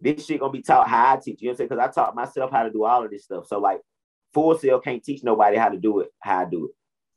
this 0.00 0.26
shit 0.26 0.40
gonna 0.40 0.52
be 0.52 0.62
taught 0.62 0.88
how 0.88 1.12
I 1.14 1.16
teach. 1.18 1.40
You 1.40 1.46
know 1.46 1.50
what 1.50 1.54
I'm 1.54 1.56
saying? 1.58 1.68
Because 1.68 1.88
I 1.88 1.92
taught 1.92 2.14
myself 2.16 2.50
how 2.50 2.64
to 2.64 2.70
do 2.70 2.84
all 2.84 3.04
of 3.04 3.10
this 3.10 3.24
stuff. 3.24 3.46
So 3.46 3.60
like 3.60 3.80
Full 4.34 4.58
Sail 4.58 4.80
can't 4.80 5.02
teach 5.02 5.22
nobody 5.22 5.56
how 5.56 5.68
to 5.68 5.78
do 5.78 6.00
it, 6.00 6.10
how 6.18 6.40
I 6.40 6.44
do 6.46 6.66
it. 6.66 6.72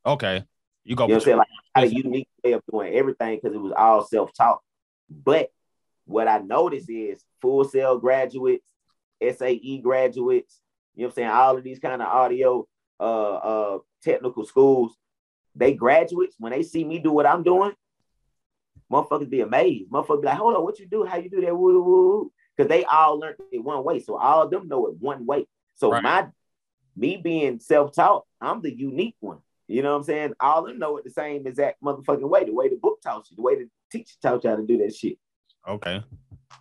Okay, 0.07 0.43
you 0.85 0.95
go. 0.95 1.05
You 1.05 1.09
know 1.09 1.15
what 1.15 1.21
I'm 1.21 1.25
saying? 1.25 1.37
Like 1.37 1.47
I 1.73 1.79
had 1.81 1.89
a 1.89 1.93
unique 1.93 2.29
way 2.43 2.53
of 2.53 2.61
doing 2.71 2.93
everything 2.93 3.39
because 3.41 3.55
it 3.55 3.59
was 3.61 3.73
all 3.75 4.05
self-taught. 4.05 4.61
But 5.09 5.49
what 6.05 6.27
I 6.27 6.37
noticed 6.37 6.89
is 6.89 7.23
Full 7.41 7.65
Sail 7.65 7.97
graduates, 7.97 8.63
SAE 9.21 9.81
graduates, 9.83 10.61
you 10.95 11.01
know 11.01 11.07
what 11.07 11.11
I'm 11.11 11.15
saying? 11.15 11.29
All 11.29 11.57
of 11.57 11.63
these 11.63 11.79
kind 11.79 12.01
of 12.01 12.07
audio 12.07 12.67
uh 12.99 13.33
uh 13.33 13.77
technical 14.03 14.45
schools, 14.45 14.95
they 15.55 15.73
graduates 15.73 16.35
when 16.39 16.53
they 16.53 16.63
see 16.63 16.83
me 16.83 16.99
do 16.99 17.11
what 17.11 17.25
I'm 17.25 17.43
doing, 17.43 17.73
motherfuckers 18.91 19.29
be 19.29 19.41
amazed. 19.41 19.89
Motherfuckers 19.91 20.21
be 20.21 20.27
like, 20.27 20.37
hold 20.37 20.55
on, 20.55 20.63
what 20.63 20.79
you 20.79 20.87
do? 20.87 21.03
How 21.03 21.17
you 21.17 21.29
do 21.29 21.41
that? 21.41 21.55
Woo, 21.55 21.81
woo, 21.81 21.83
woo. 21.83 22.31
Because 22.55 22.69
they 22.69 22.85
all 22.85 23.19
learned 23.19 23.35
it 23.51 23.63
one 23.63 23.83
way. 23.83 23.99
So 23.99 24.15
all 24.15 24.43
of 24.43 24.51
them 24.51 24.67
know 24.67 24.87
it 24.87 24.95
one 24.99 25.25
way. 25.25 25.45
So 25.73 25.91
Right. 25.91 26.03
my 26.03 26.27
me 26.95 27.17
being 27.17 27.59
self-taught, 27.59 28.23
I'm 28.39 28.61
the 28.61 28.73
unique 28.73 29.17
one. 29.19 29.39
You 29.67 29.81
know 29.81 29.91
what 29.91 29.97
I'm 29.97 30.03
saying? 30.03 30.33
All 30.39 30.59
of 30.59 30.67
them 30.67 30.79
know 30.79 30.97
it 30.97 31.03
the 31.03 31.09
same 31.09 31.47
exact 31.47 31.81
motherfucking 31.81 32.29
way, 32.29 32.45
the 32.45 32.53
way 32.53 32.69
the 32.69 32.75
book 32.75 33.01
taught 33.01 33.29
you, 33.29 33.35
the 33.35 33.41
way 33.41 33.55
the 33.55 33.69
teacher 33.91 34.15
taught 34.21 34.43
you 34.43 34.49
how 34.49 34.55
to 34.55 34.65
do 34.65 34.77
that 34.77 34.95
shit. 34.95 35.17
Okay. 35.67 36.03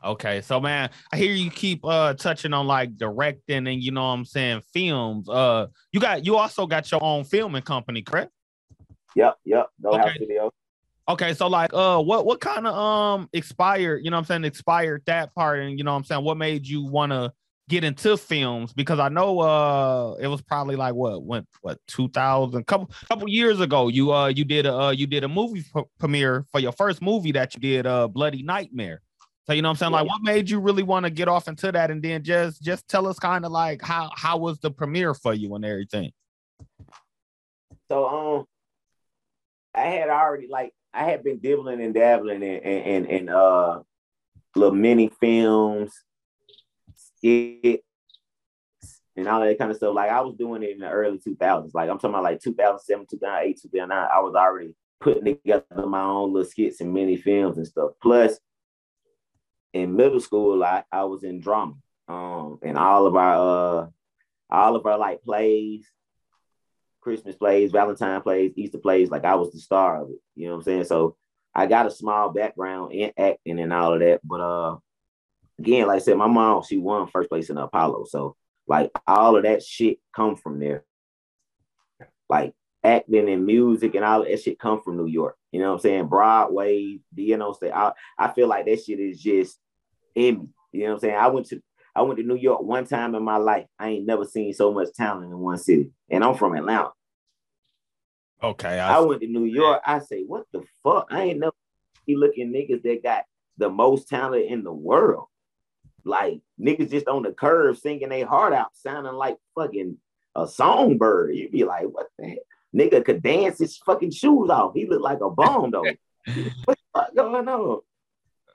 Okay. 0.03 0.41
So 0.41 0.61
man, 0.61 0.91
I 1.13 1.17
hear 1.17 1.33
you 1.33 1.51
keep 1.51 1.85
uh 1.85 2.15
touching 2.15 2.53
on 2.53 2.67
like 2.67 2.97
directing 2.97 3.67
and 3.67 3.83
you 3.83 3.91
know 3.93 4.03
what 4.03 4.15
I'm 4.15 4.25
saying, 4.25 4.63
films. 4.73 5.29
Uh 5.29 5.67
you 5.93 6.01
got 6.01 6.25
you 6.25 6.37
also 6.37 6.67
got 6.67 6.91
your 6.91 7.03
own 7.03 7.25
filming 7.25 7.63
company, 7.63 8.03
correct? 8.03 8.33
Yep, 9.15 9.37
yep. 9.45 9.69
No 9.79 9.91
Okay. 9.91 10.01
house 10.01 10.13
video. 10.19 10.51
Okay, 11.07 11.35
so 11.35 11.49
like 11.49 11.75
uh 11.75 12.01
what 12.03 12.25
what 12.25 12.41
kind 12.41 12.67
of 12.67 12.75
um 12.75 13.29
expired, 13.35 14.05
you 14.05 14.11
know 14.11 14.17
what 14.17 14.21
I'm 14.21 14.27
saying, 14.27 14.45
expired 14.45 15.03
that 15.07 15.35
part 15.35 15.61
and 15.61 15.77
you 15.79 15.85
know 15.85 15.93
what 15.93 15.99
I'm 15.99 16.05
saying, 16.05 16.25
what 16.25 16.39
made 16.39 16.67
you 16.67 16.85
want 16.87 17.13
to 17.13 17.33
get 17.69 17.83
into 17.83 18.17
films 18.17 18.73
because 18.73 18.99
I 18.99 19.09
know 19.09 19.41
uh 19.41 20.17
it 20.21 20.27
was 20.27 20.43
probably 20.43 20.77
like 20.77 20.95
what 20.95 21.23
went 21.23 21.47
what 21.63 21.79
2000 21.89 22.67
couple 22.67 22.91
couple 23.09 23.29
years 23.29 23.61
ago 23.61 23.89
you 23.89 24.13
uh 24.13 24.29
you 24.29 24.45
did 24.45 24.67
a 24.67 24.75
uh, 24.75 24.91
you 24.91 25.07
did 25.07 25.25
a 25.25 25.29
movie 25.29 25.65
p- 25.75 25.83
premiere 25.99 26.45
for 26.53 26.61
your 26.61 26.73
first 26.73 27.01
movie 27.01 27.33
that 27.33 27.55
you 27.55 27.61
did 27.61 27.87
uh 27.87 28.07
Bloody 28.09 28.43
Nightmare. 28.43 29.01
So 29.47 29.53
you 29.53 29.63
know 29.63 29.69
what 29.69 29.73
I'm 29.73 29.79
saying 29.79 29.93
like 29.93 30.07
what 30.07 30.23
made 30.23 30.51
you 30.51 30.61
really 30.61 30.83
want 30.83 31.05
to 31.05 31.11
get 31.11 31.29
off 31.29 31.49
into 31.49 31.73
that 31.73 31.91
and 31.91 32.03
then 32.03 32.23
just 32.23 32.63
just 32.63 32.87
tell 32.89 33.07
us 33.07 33.19
kind 33.19 33.45
of 33.47 33.53
like 33.53 33.81
how 33.83 34.11
how 34.15 34.37
was 34.37 34.59
the 34.59 34.71
premiere 34.71 35.15
for 35.15 35.33
you 35.33 35.55
and 35.55 35.65
everything. 35.65 36.13
So 37.91 38.07
um 38.07 38.45
I 39.75 39.87
had 39.87 40.11
already 40.11 40.49
like 40.49 40.73
I 40.93 41.05
had 41.05 41.25
been 41.25 41.39
dibbling 41.39 41.81
and 41.81 41.95
dabbling 41.95 42.43
in 42.43 42.59
in, 42.61 42.83
in, 42.83 43.07
in 43.07 43.29
uh 43.31 43.81
little 44.55 44.75
mini 44.75 45.11
films, 45.21 45.93
skits, 47.25 47.85
and 49.17 49.29
all 49.29 49.41
that 49.41 49.59
kind 49.59 49.71
of 49.71 49.77
stuff. 49.77 49.95
Like 49.95 50.11
I 50.11 50.21
was 50.21 50.37
doing 50.37 50.63
it 50.63 50.71
in 50.71 50.79
the 50.79 50.91
early 50.91 51.19
2000s. 51.19 51.71
Like 51.75 51.89
I'm 51.89 51.97
talking 51.99 52.11
about 52.11 52.25
like 52.25 52.41
2007, 52.41 53.07
2008, 53.11 53.61
2009. 53.63 54.09
I 54.13 54.21
was 54.21 54.35
already 54.35 54.75
putting 55.01 55.25
together 55.25 55.65
my 55.87 56.03
own 56.03 56.33
little 56.33 56.49
skits 56.49 56.81
and 56.81 56.93
mini 56.93 57.17
films 57.17 57.57
and 57.57 57.67
stuff. 57.67 57.93
Plus, 58.03 58.39
in 59.73 59.97
middle 59.97 60.21
school, 60.21 60.63
I, 60.63 60.85
I 60.91 61.05
was 61.05 61.25
in 61.25 61.41
drama. 61.41 61.75
Um, 62.07 62.59
and 62.63 62.77
all 62.77 63.07
of 63.07 63.17
our 63.17 63.35
uh 63.35 63.87
all 64.51 64.77
of 64.77 64.85
our 64.87 64.99
like 64.99 65.23
plays, 65.23 65.87
Christmas 67.01 67.35
plays, 67.35 67.73
Valentine 67.73 68.21
plays, 68.21 68.53
Easter 68.57 68.79
plays, 68.79 69.11
like 69.11 69.25
I 69.25 69.35
was 69.37 69.53
the 69.53 69.59
star 69.59 70.03
of 70.03 70.11
it. 70.11 70.19
You 70.35 70.47
know 70.47 70.53
what 70.53 70.59
I'm 70.59 70.65
saying? 70.65 70.85
So 70.85 71.17
I 71.55 71.67
got 71.67 71.87
a 71.87 71.91
small 71.91 72.31
background 72.31 72.93
in 72.93 73.13
acting 73.17 73.59
and 73.59 73.73
all 73.73 73.95
of 73.95 74.01
that. 74.01 74.21
But 74.23 74.41
uh 74.41 74.77
again, 75.59 75.87
like 75.87 75.97
I 75.97 76.05
said, 76.05 76.17
my 76.17 76.27
mom, 76.27 76.63
she 76.63 76.79
won 76.79 77.07
first 77.09 77.29
place 77.29 77.51
in 77.51 77.59
Apollo. 77.59 78.07
So 78.09 78.37
like 78.67 78.91
all 79.07 79.37
of 79.37 79.45
that 79.45 79.63
shit 79.63 79.99
come 80.15 80.37
from 80.37 80.59
there. 80.59 80.85
Like 82.29 82.55
acting 82.83 83.29
and 83.29 83.47
music 83.47 83.95
and 83.95 84.05
all 84.05 84.23
of 84.23 84.29
that 84.29 84.43
shit 84.43 84.59
come 84.59 84.83
from 84.83 84.97
New 84.97 85.07
York. 85.07 85.37
You 85.53 85.61
know 85.61 85.69
what 85.69 85.75
I'm 85.75 85.81
saying? 85.81 86.07
Broadway, 86.09 86.99
you 87.15 87.37
know, 87.37 87.53
say 87.53 87.71
I, 87.71 87.93
I 88.19 88.33
feel 88.33 88.49
like 88.49 88.67
that 88.67 88.83
shit 88.83 89.01
is 89.01 89.21
just 89.21 89.59
in 90.15 90.41
me. 90.41 90.49
You 90.73 90.81
know 90.81 90.87
what 90.89 90.95
I'm 90.95 91.01
saying? 91.01 91.17
I 91.17 91.29
went 91.29 91.47
to 91.49 91.63
I 91.95 92.03
went 92.03 92.19
to 92.19 92.27
New 92.27 92.37
York 92.37 92.63
one 92.63 92.87
time 92.87 93.15
in 93.15 93.23
my 93.23 93.37
life. 93.37 93.67
I 93.79 93.91
ain't 93.91 94.07
never 94.07 94.25
seen 94.25 94.53
so 94.53 94.73
much 94.73 94.89
talent 94.95 95.31
in 95.31 95.39
one 95.39 95.59
city. 95.59 95.91
And 96.11 96.25
I'm 96.25 96.35
from 96.35 96.55
Atlanta. 96.57 96.91
Okay, 98.43 98.81
I 98.81 98.99
went 99.01 99.21
to 99.21 99.29
New 99.29 99.45
York. 99.45 99.81
I 99.87 100.01
say, 100.01 100.25
what 100.25 100.45
the 100.53 100.65
fuck? 100.83 101.07
I 101.11 101.23
ain't 101.23 101.39
never 101.39 101.55
see 102.05 102.17
looking 102.17 102.53
niggas 102.53 102.83
that 102.83 103.03
got 103.03 103.25
the 103.57 103.71
most 103.71 104.09
talent 104.09 104.47
in 104.47 104.65
the 104.65 104.73
world. 104.73 105.29
Like 106.05 106.41
niggas 106.61 106.91
just 106.91 107.09
on 107.09 107.23
the 107.23 107.33
curve 107.33 107.79
singing 107.79 108.11
their 108.11 108.27
heart 108.27 108.53
out, 108.53 108.77
sounding 108.77 109.15
like 109.15 109.39
fucking 109.55 109.97
a 110.35 110.47
songbird. 110.47 111.35
You'd 111.35 111.53
be 111.53 111.65
like, 111.65 111.87
what 111.87 112.09
the 112.19 112.29
heck? 112.29 112.39
Nigga 112.75 113.05
could 113.05 113.23
dance 113.23 113.59
his 113.59 113.77
fucking 113.79 114.11
shoes 114.11 114.51
off. 114.51 114.75
He 114.75 114.87
looked 114.87 115.03
like 115.03 115.21
a 115.21 115.31
bomb 115.31 115.71
though. 115.71 115.83
what 116.65 116.79
the 116.79 116.81
fuck 116.95 117.15
going 117.15 117.49
on? 117.49 117.81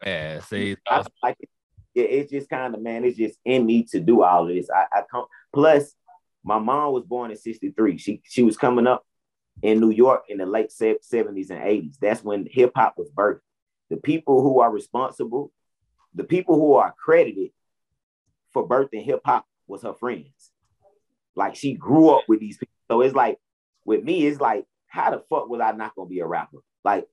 yeah, 0.06 0.40
see 0.40 0.78
I 0.88 1.04
like 1.22 1.38
it, 1.40 1.50
yeah, 1.94 2.04
it's 2.04 2.32
just 2.32 2.50
kind 2.50 2.74
of 2.74 2.82
man, 2.82 3.04
it's 3.04 3.18
just 3.18 3.38
in 3.46 3.66
me 3.66 3.84
to 3.92 4.00
do 4.00 4.24
all 4.24 4.48
of 4.48 4.54
this. 4.54 4.70
I, 4.70 4.86
I 4.92 5.04
come 5.10 5.26
plus 5.54 5.96
my 6.44 6.60
mom 6.60 6.94
was 6.94 7.04
born 7.04 7.32
in 7.32 7.38
63. 7.38 7.98
She 7.98 8.22
she 8.26 8.44
was 8.44 8.58
coming 8.58 8.88
up 8.88 9.06
in 9.62 9.80
New 9.80 9.92
York 9.92 10.24
in 10.30 10.38
the 10.38 10.46
late 10.46 10.70
70s 10.70 11.50
and 11.50 11.62
80s. 11.62 11.98
That's 12.00 12.24
when 12.24 12.48
hip 12.50 12.72
hop 12.76 12.96
was 12.98 13.10
birthed. 13.10 13.42
The 13.90 13.98
people 13.98 14.42
who 14.42 14.60
are 14.60 14.72
responsible, 14.72 15.52
the 16.14 16.24
people 16.24 16.56
who 16.56 16.76
are 16.76 16.94
credited 17.04 17.52
for 18.52 18.68
birthing 18.68 19.04
hip 19.04 19.22
hop 19.26 19.46
was 19.68 19.84
her 19.84 19.94
friends. 19.94 20.52
Like 21.36 21.56
she 21.56 21.74
grew 21.74 22.10
up 22.10 22.24
with 22.28 22.40
these 22.40 22.58
people. 22.58 22.74
So 22.90 23.02
it's 23.02 23.16
like 23.16 23.38
with 23.86 24.04
me, 24.04 24.26
it's 24.26 24.42
like, 24.42 24.66
how 24.88 25.12
the 25.12 25.24
fuck 25.30 25.48
was 25.50 25.62
I 25.62 25.72
not 25.72 25.96
gonna 25.96 26.10
be 26.10 26.20
a 26.20 26.26
rapper? 26.26 26.58
Like, 26.84 27.08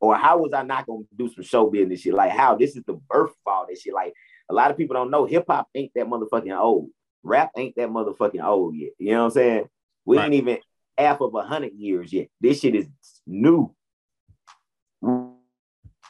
or 0.00 0.16
how 0.16 0.38
was 0.38 0.52
I 0.52 0.62
not 0.62 0.86
gonna 0.86 1.04
do 1.16 1.28
some 1.32 1.44
show 1.44 1.70
business 1.70 2.00
shit? 2.00 2.14
Like, 2.14 2.32
how 2.32 2.56
this 2.56 2.76
is 2.76 2.82
the 2.86 2.94
birth 2.94 3.30
of 3.30 3.36
all 3.52 3.66
this 3.68 3.82
shit. 3.82 3.94
Like, 3.94 4.14
a 4.50 4.54
lot 4.54 4.70
of 4.70 4.76
people 4.76 4.94
don't 4.94 5.10
know 5.10 5.26
hip 5.26 5.44
hop 5.48 5.68
ain't 5.74 5.92
that 5.94 6.06
motherfucking 6.06 6.58
old. 6.58 6.88
Rap 7.22 7.52
ain't 7.56 7.76
that 7.76 7.88
motherfucking 7.88 8.42
old 8.44 8.74
yet. 8.74 8.92
You 8.98 9.12
know 9.12 9.18
what 9.20 9.24
I'm 9.26 9.30
saying? 9.30 9.68
We 10.04 10.16
Right. 10.16 10.24
ain't 10.24 10.34
even 10.34 10.58
half 10.98 11.20
of 11.20 11.34
a 11.34 11.42
hundred 11.42 11.74
years 11.74 12.12
yet. 12.12 12.28
This 12.40 12.60
shit 12.60 12.74
is 12.74 12.88
new. 13.26 13.74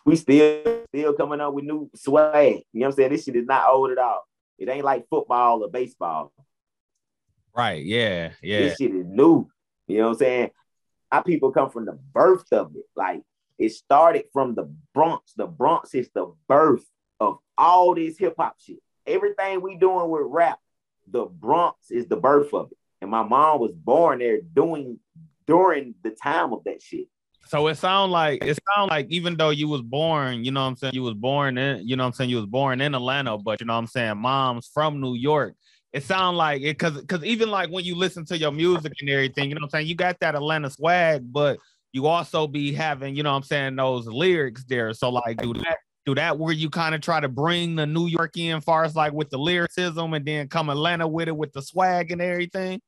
We 0.04 0.16
still 0.16 0.82
still 0.88 1.12
coming 1.14 1.40
up 1.40 1.54
with 1.54 1.64
new 1.64 1.90
swag. 1.94 2.62
You 2.72 2.80
know 2.80 2.86
what 2.86 2.92
I'm 2.92 2.96
saying? 2.96 3.10
This 3.12 3.24
shit 3.24 3.36
is 3.36 3.46
not 3.46 3.68
old 3.68 3.90
at 3.90 3.98
all. 3.98 4.26
It 4.58 4.68
ain't 4.68 4.84
like 4.84 5.08
football 5.08 5.64
or 5.64 5.70
baseball. 5.70 6.32
right, 7.54 7.84
yeah, 7.84 8.32
yeah. 8.42 8.58
This 8.58 8.76
shit 8.76 8.94
is 8.94 9.06
new. 9.06 9.48
You 9.86 9.98
know 9.98 10.04
what 10.04 10.10
I'm 10.10 10.18
saying? 10.18 10.50
Our 11.10 11.22
people 11.22 11.52
come 11.52 11.70
from 11.70 11.84
the 11.84 11.98
birth 12.12 12.52
of 12.52 12.74
it. 12.76 12.84
Like 12.96 13.22
it 13.58 13.70
started 13.70 14.24
from 14.32 14.54
the 14.54 14.72
Bronx. 14.94 15.34
The 15.34 15.46
Bronx 15.46 15.94
is 15.94 16.10
the 16.14 16.32
birth 16.48 16.84
of 17.20 17.38
all 17.56 17.94
this 17.94 18.18
hip 18.18 18.34
hop 18.38 18.56
shit. 18.60 18.78
Everything 19.06 19.60
we 19.60 19.76
doing 19.76 20.10
with 20.10 20.22
rap, 20.26 20.58
the 21.06 21.24
Bronx 21.24 21.90
is 21.90 22.06
the 22.06 22.16
birth 22.16 22.52
of 22.54 22.70
it. 22.72 22.78
And 23.00 23.10
my 23.10 23.22
mom 23.22 23.60
was 23.60 23.72
born 23.72 24.20
there 24.20 24.40
doing 24.40 24.98
during 25.46 25.94
the 26.02 26.10
time 26.10 26.52
of 26.52 26.64
that 26.64 26.80
shit. 26.80 27.08
So 27.46 27.66
it 27.66 27.76
sound 27.76 28.12
like 28.12 28.44
it 28.44 28.58
sound 28.74 28.90
like 28.90 29.06
even 29.10 29.36
though 29.36 29.50
you 29.50 29.68
was 29.68 29.82
born, 29.82 30.44
you 30.44 30.50
know 30.50 30.62
what 30.62 30.68
I'm 30.68 30.76
saying, 30.76 30.94
you 30.94 31.02
was 31.02 31.14
born 31.14 31.58
in, 31.58 31.86
you 31.86 31.96
know 31.96 32.04
what 32.04 32.08
I'm 32.08 32.12
saying, 32.14 32.30
you 32.30 32.36
was 32.36 32.46
born 32.46 32.80
in 32.80 32.94
Atlanta, 32.94 33.36
but 33.36 33.60
you 33.60 33.66
know 33.66 33.74
what 33.74 33.80
I'm 33.80 33.86
saying, 33.86 34.16
mom's 34.18 34.70
from 34.72 35.00
New 35.00 35.14
York. 35.14 35.54
It 35.92 36.02
sound 36.04 36.38
like 36.38 36.62
it 36.62 36.78
cause 36.78 37.02
cause 37.06 37.22
even 37.24 37.50
like 37.50 37.68
when 37.70 37.84
you 37.84 37.94
listen 37.94 38.24
to 38.26 38.38
your 38.38 38.52
music 38.52 38.92
and 39.00 39.10
everything, 39.10 39.48
you 39.48 39.54
know 39.54 39.60
what 39.60 39.66
I'm 39.66 39.70
saying, 39.70 39.86
you 39.88 39.94
got 39.94 40.18
that 40.20 40.34
Atlanta 40.34 40.70
swag, 40.70 41.30
but 41.30 41.58
you 41.92 42.06
also 42.06 42.46
be 42.46 42.72
having, 42.72 43.14
you 43.14 43.22
know 43.22 43.32
what 43.32 43.36
I'm 43.38 43.42
saying, 43.42 43.76
those 43.76 44.06
lyrics 44.06 44.64
there. 44.66 44.94
So 44.94 45.10
like 45.10 45.36
do 45.36 45.52
that 45.52 45.76
do 46.04 46.14
that 46.14 46.38
where 46.38 46.52
you 46.52 46.68
kind 46.68 46.94
of 46.94 47.00
try 47.00 47.20
to 47.20 47.28
bring 47.28 47.76
the 47.76 47.86
New 47.86 48.06
York 48.06 48.36
in 48.36 48.60
far 48.60 48.84
as 48.84 48.96
like 48.96 49.12
with 49.12 49.30
the 49.30 49.38
lyricism 49.38 50.14
and 50.14 50.24
then 50.24 50.48
come 50.48 50.68
Atlanta 50.68 51.06
with 51.06 51.28
it 51.28 51.36
with 51.36 51.52
the 51.52 51.62
swag 51.62 52.10
and 52.10 52.20
everything. 52.20 52.80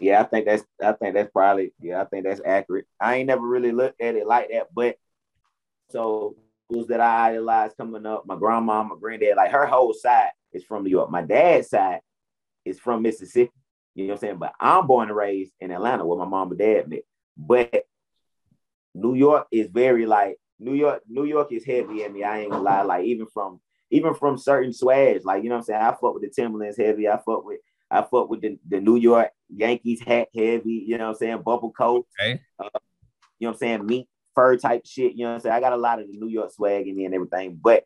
Yeah, 0.00 0.20
I 0.20 0.24
think 0.24 0.46
that's 0.46 0.64
I 0.82 0.92
think 0.92 1.14
that's 1.14 1.30
probably 1.30 1.72
yeah, 1.80 2.00
I 2.00 2.04
think 2.04 2.24
that's 2.24 2.40
accurate. 2.44 2.86
I 3.00 3.16
ain't 3.16 3.26
never 3.26 3.46
really 3.46 3.72
looked 3.72 4.00
at 4.00 4.14
it 4.14 4.26
like 4.26 4.50
that, 4.52 4.68
but 4.74 4.96
so 5.90 6.36
schools 6.68 6.88
that 6.88 7.00
I 7.00 7.30
idolized 7.30 7.76
coming 7.76 8.06
up, 8.06 8.24
my 8.26 8.36
grandma, 8.36 8.82
my 8.82 8.96
granddad, 9.00 9.36
like 9.36 9.50
her 9.50 9.66
whole 9.66 9.92
side 9.92 10.30
is 10.52 10.64
from 10.64 10.84
New 10.84 10.90
York. 10.90 11.10
My 11.10 11.22
dad's 11.22 11.70
side 11.70 12.00
is 12.64 12.78
from 12.78 13.02
Mississippi. 13.02 13.52
You 13.94 14.04
know 14.04 14.12
what 14.12 14.14
I'm 14.14 14.20
saying? 14.20 14.38
But 14.38 14.52
I'm 14.60 14.86
born 14.86 15.08
and 15.08 15.16
raised 15.16 15.52
in 15.60 15.70
Atlanta 15.70 16.04
where 16.06 16.18
my 16.18 16.24
mom 16.24 16.50
and 16.50 16.58
dad 16.58 16.88
met. 16.88 17.02
But 17.36 17.84
New 18.94 19.14
York 19.14 19.46
is 19.50 19.68
very 19.68 20.06
like 20.06 20.36
New 20.60 20.74
York, 20.74 21.02
New 21.08 21.24
York 21.24 21.52
is 21.52 21.64
heavy 21.64 22.04
in 22.04 22.12
me. 22.12 22.22
I 22.24 22.40
ain't 22.40 22.50
gonna 22.50 22.62
lie. 22.62 22.82
Like 22.82 23.04
even 23.06 23.26
from 23.26 23.60
even 23.90 24.14
from 24.14 24.36
certain 24.36 24.72
swags, 24.72 25.24
like 25.24 25.42
you 25.42 25.48
know 25.48 25.56
what 25.56 25.60
I'm 25.60 25.64
saying. 25.64 25.80
I 25.80 25.90
fuck 25.92 26.14
with 26.14 26.22
the 26.22 26.30
Timberlands 26.30 26.76
heavy. 26.76 27.08
I 27.08 27.16
fuck 27.16 27.44
with 27.44 27.60
I 27.90 28.02
fuck 28.02 28.28
with 28.28 28.42
the, 28.42 28.58
the 28.68 28.80
New 28.80 28.96
York 28.96 29.30
Yankees 29.48 30.00
hat 30.00 30.28
heavy. 30.34 30.84
You 30.86 30.98
know 30.98 31.04
what 31.04 31.10
I'm 31.10 31.16
saying? 31.16 31.42
Bubble 31.42 31.72
coat. 31.72 32.06
Okay. 32.20 32.40
You 32.60 32.66
know 32.66 32.70
what 33.38 33.48
I'm 33.50 33.56
saying? 33.56 33.86
Meat 33.86 34.08
fur 34.34 34.56
type 34.56 34.82
shit. 34.86 35.14
You 35.14 35.24
know 35.24 35.30
what 35.30 35.34
I'm 35.34 35.40
saying? 35.40 35.54
I 35.54 35.60
got 35.60 35.72
a 35.72 35.76
lot 35.76 36.00
of 36.00 36.06
the 36.06 36.16
New 36.16 36.28
York 36.28 36.52
swag 36.52 36.86
in 36.86 36.96
me 36.96 37.04
and 37.04 37.14
everything, 37.14 37.58
but 37.60 37.84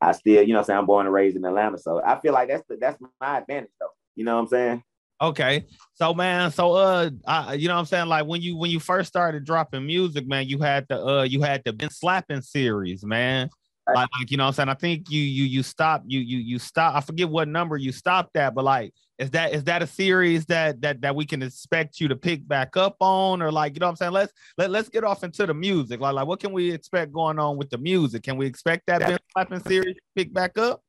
I 0.00 0.12
still, 0.12 0.42
you 0.42 0.48
know 0.48 0.54
what 0.54 0.60
I'm 0.60 0.66
saying? 0.66 0.78
I'm 0.80 0.86
born 0.86 1.06
and 1.06 1.14
raised 1.14 1.36
in 1.36 1.44
Atlanta. 1.44 1.78
So 1.78 2.02
I 2.04 2.20
feel 2.20 2.32
like 2.32 2.48
that's 2.48 2.64
the 2.68 2.76
that's 2.76 3.00
my 3.20 3.38
advantage 3.38 3.70
though. 3.80 3.86
You 4.14 4.24
know 4.24 4.34
what 4.34 4.42
I'm 4.42 4.48
saying? 4.48 4.82
Okay. 5.22 5.66
So 5.94 6.14
man, 6.14 6.50
so 6.50 6.72
uh 6.72 7.10
I, 7.26 7.54
you 7.54 7.68
know 7.68 7.74
what 7.74 7.80
I'm 7.80 7.86
saying? 7.86 8.06
Like 8.06 8.26
when 8.26 8.42
you 8.42 8.56
when 8.56 8.70
you 8.70 8.80
first 8.80 9.08
started 9.08 9.44
dropping 9.44 9.86
music, 9.86 10.26
man, 10.26 10.48
you 10.48 10.58
had 10.58 10.86
the 10.88 11.04
uh 11.04 11.22
you 11.22 11.42
had 11.42 11.62
the 11.64 11.72
been 11.72 11.90
slapping 11.90 12.42
series, 12.42 13.04
man. 13.04 13.48
Like, 13.94 14.08
like 14.18 14.30
you 14.30 14.36
know 14.36 14.44
what 14.44 14.48
I'm 14.48 14.54
saying? 14.54 14.68
I 14.68 14.74
think 14.74 15.10
you 15.10 15.20
you 15.20 15.44
you 15.44 15.62
stopped 15.62 16.06
you 16.08 16.18
you 16.18 16.38
you 16.38 16.58
stop 16.58 16.94
I 16.96 17.00
forget 17.00 17.28
what 17.28 17.46
number 17.46 17.76
you 17.76 17.92
stopped 17.92 18.36
at, 18.36 18.54
but 18.54 18.64
like 18.64 18.92
is 19.18 19.30
that 19.30 19.52
is 19.52 19.64
that 19.64 19.80
a 19.80 19.86
series 19.86 20.44
that 20.46 20.80
that 20.82 21.00
that 21.02 21.14
we 21.14 21.24
can 21.24 21.42
expect 21.42 22.00
you 22.00 22.08
to 22.08 22.16
pick 22.16 22.46
back 22.46 22.76
up 22.76 22.96
on 23.00 23.40
or 23.40 23.52
like 23.52 23.74
you 23.74 23.80
know 23.80 23.86
what 23.86 23.90
I'm 23.90 23.96
saying? 23.96 24.12
Let's 24.12 24.32
let, 24.58 24.70
let's 24.70 24.88
get 24.88 25.04
off 25.04 25.22
into 25.22 25.46
the 25.46 25.54
music. 25.54 26.00
Like 26.00 26.14
like 26.14 26.26
what 26.26 26.40
can 26.40 26.52
we 26.52 26.72
expect 26.72 27.12
going 27.12 27.38
on 27.38 27.56
with 27.56 27.70
the 27.70 27.78
music? 27.78 28.24
Can 28.24 28.36
we 28.36 28.46
expect 28.46 28.86
that 28.88 29.00
Ben 29.00 29.18
Slapping 29.32 29.60
series 29.60 29.94
to 29.94 30.02
pick 30.16 30.34
back 30.34 30.58
up? 30.58 30.82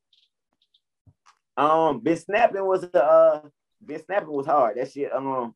Um, 1.56 2.00
Ben 2.00 2.18
Snapping 2.18 2.66
was 2.66 2.84
uh 2.84 3.42
Ben 3.80 4.04
Snapping 4.04 4.32
was 4.32 4.48
hard. 4.48 4.78
That 4.78 4.92
shit 4.92 5.14
um 5.14 5.54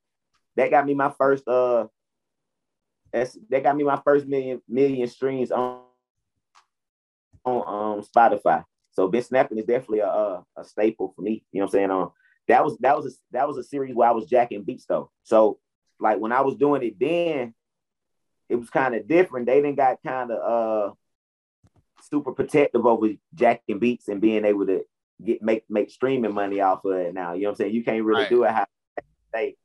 that 0.56 0.70
got 0.70 0.86
me 0.86 0.94
my 0.94 1.12
first 1.18 1.48
uh 1.48 1.88
that's 3.12 3.36
that 3.50 3.64
got 3.64 3.76
me 3.76 3.84
my 3.84 4.00
first 4.04 4.28
million 4.28 4.62
million 4.70 5.08
streams 5.08 5.52
on 5.52 5.82
on 7.46 7.98
um 7.98 8.04
Spotify. 8.04 8.64
So 8.92 9.08
Ben 9.08 9.24
Snapping 9.24 9.58
is 9.58 9.66
definitely 9.66 10.00
a, 10.00 10.08
a, 10.08 10.46
a 10.58 10.66
staple 10.66 11.14
for 11.16 11.22
me. 11.22 11.44
You 11.52 11.60
know 11.60 11.66
what 11.66 11.70
I'm 11.70 11.72
saying? 11.72 11.92
Um, 11.92 12.12
that 12.48 12.64
was 12.64 12.78
that 12.80 12.98
was 12.98 13.06
a, 13.08 13.12
that 13.32 13.48
was 13.48 13.58
a 13.58 13.64
series 13.64 13.96
where 13.96 14.10
I 14.10 14.12
was 14.12 14.26
jacking 14.28 14.64
beats 14.64 14.86
though. 14.86 15.10
So 15.24 15.60
like 16.00 16.20
when 16.20 16.32
I 16.32 16.42
was 16.42 16.56
doing 16.56 16.84
it 16.84 17.00
then, 17.00 17.54
it 18.50 18.56
was 18.56 18.70
kind 18.70 18.96
of 18.96 19.08
different. 19.08 19.46
They 19.46 19.62
didn't 19.62 19.78
got 19.78 20.00
kind 20.06 20.32
of 20.32 20.92
uh 20.92 20.94
super 22.10 22.32
protective 22.32 22.86
over 22.86 23.10
jacking 23.36 23.80
beats 23.80 24.08
and 24.08 24.20
being 24.20 24.44
able 24.44 24.66
to 24.66 24.84
get 25.24 25.42
make 25.42 25.64
make 25.70 25.92
streaming 25.92 26.34
money 26.34 26.60
off 26.60 26.84
of 26.84 26.94
it 26.94 27.14
now. 27.14 27.34
You 27.34 27.44
know 27.44 27.50
what 27.50 27.52
I'm 27.52 27.56
saying? 27.58 27.74
You 27.76 27.84
can't 27.84 28.04
really 28.04 28.24
Right. 28.24 28.30
do 28.30 28.44
it 28.44 28.52
how 28.52 28.66
they 29.34 29.56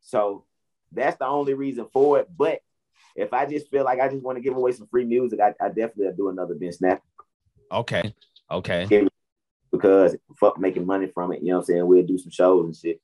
so 0.00 0.44
that's 0.92 1.16
the 1.16 1.26
only 1.26 1.54
reason 1.54 1.86
for 1.92 2.18
it. 2.20 2.28
But 2.36 2.60
if 3.16 3.32
I 3.32 3.46
just 3.46 3.70
feel 3.70 3.84
like 3.84 4.00
I 4.00 4.08
just 4.08 4.22
want 4.24 4.36
to 4.36 4.42
give 4.42 4.56
away 4.56 4.72
some 4.72 4.86
free 4.88 5.04
music, 5.04 5.40
I, 5.40 5.54
I 5.64 5.68
definitely 5.68 6.08
do 6.16 6.28
another 6.28 6.54
Ben 6.54 6.72
Snap 6.72 7.02
Okay. 7.74 8.14
Okay. 8.50 8.86
because 9.74 10.16
fuck 10.38 10.58
making 10.58 10.86
money 10.86 11.08
from 11.12 11.32
it. 11.32 11.42
You 11.42 11.48
know 11.48 11.56
what 11.56 11.60
I'm 11.60 11.66
saying? 11.66 11.86
We'll 11.86 12.06
do 12.06 12.18
some 12.18 12.30
shows 12.30 12.66
and 12.66 12.76
shit. 12.76 13.00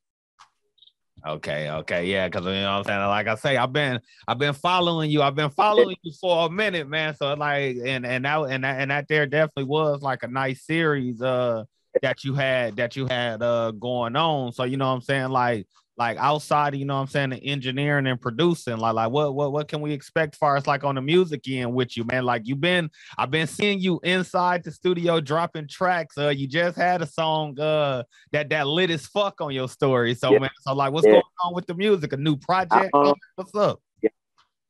Okay, 1.27 1.71
okay, 1.71 2.07
yeah, 2.07 2.29
because 2.29 2.47
you 2.47 2.53
know 2.53 2.79
what 2.79 2.79
I'm 2.79 2.85
saying. 2.85 3.01
Like 3.01 3.27
I 3.27 3.35
say, 3.35 3.57
I've 3.59 3.73
been 3.73 4.01
I've 4.27 4.39
been 4.39 4.55
following 4.55 5.11
you. 5.11 5.21
I've 5.21 5.35
been 5.35 5.51
following 5.51 5.97
you 6.03 6.13
for 6.19 6.47
a 6.47 6.51
minute, 6.51 6.89
man. 6.89 7.15
So 7.15 7.35
like, 7.35 7.77
and 7.85 8.07
and 8.07 8.25
that 8.25 8.39
and 8.45 8.65
that, 8.65 8.81
and 8.81 8.91
that 8.91 9.07
there 9.07 9.27
definitely 9.27 9.65
was 9.65 10.01
like 10.01 10.23
a 10.23 10.29
nice 10.29 10.65
series 10.65 11.21
uh 11.21 11.65
that 12.01 12.25
you 12.25 12.35
had 12.35 12.77
that 12.77 12.97
you 12.97 13.07
had 13.07 13.43
uh 13.43 13.73
going 13.73 14.17
on. 14.17 14.53
So 14.53 14.65
you 14.65 14.79
know 14.79 14.89
what 14.89 14.95
I'm 14.95 15.03
saying, 15.03 15.29
like 15.29 15.67
like 16.01 16.17
outside, 16.17 16.75
you 16.75 16.87
know 16.87 16.95
what 16.95 17.03
I'm 17.03 17.07
saying, 17.09 17.31
the 17.31 17.45
engineering 17.45 18.07
and 18.07 18.19
producing, 18.19 18.79
like 18.79 18.95
like 18.95 19.11
what 19.11 19.35
what 19.35 19.53
what 19.53 19.69
can 19.69 19.83
we 19.83 19.93
expect 19.93 20.35
far 20.35 20.57
as 20.57 20.67
like 20.67 20.83
on 20.83 20.95
the 20.95 21.03
music 21.03 21.47
end 21.47 21.75
with 21.75 21.95
you, 21.95 22.05
man? 22.05 22.25
Like 22.25 22.49
you've 22.49 22.61
been 22.61 22.91
I've 23.19 23.31
been 23.31 23.47
seeing 23.47 23.81
you 23.81 24.01
inside 24.03 24.65
the 24.65 24.73
studio 24.73 25.21
dropping 25.21 25.69
tracks. 25.69 26.17
Uh, 26.17 26.31
you 26.31 26.49
just 26.49 26.79
had 26.79 27.03
a 27.03 27.07
song 27.07 27.61
uh 27.61 28.05
that 28.33 28.49
that 28.49 28.67
lit 28.67 28.89
as 28.89 29.07
fuck 29.07 29.43
on 29.43 29.53
your 29.53 29.69
story. 29.69 30.15
So 30.15 30.33
Yeah. 30.33 30.39
man, 30.39 30.51
so 30.61 30.73
like 30.73 30.91
what's 30.91 31.07
Yeah. 31.07 31.13
going 31.13 31.23
on 31.45 31.55
with 31.55 31.67
the 31.67 31.75
music? 31.75 32.15
A 32.15 32.17
new 32.17 32.37
project? 32.37 32.95
Uh, 32.95 33.13
what's 33.37 33.55
up? 33.55 33.83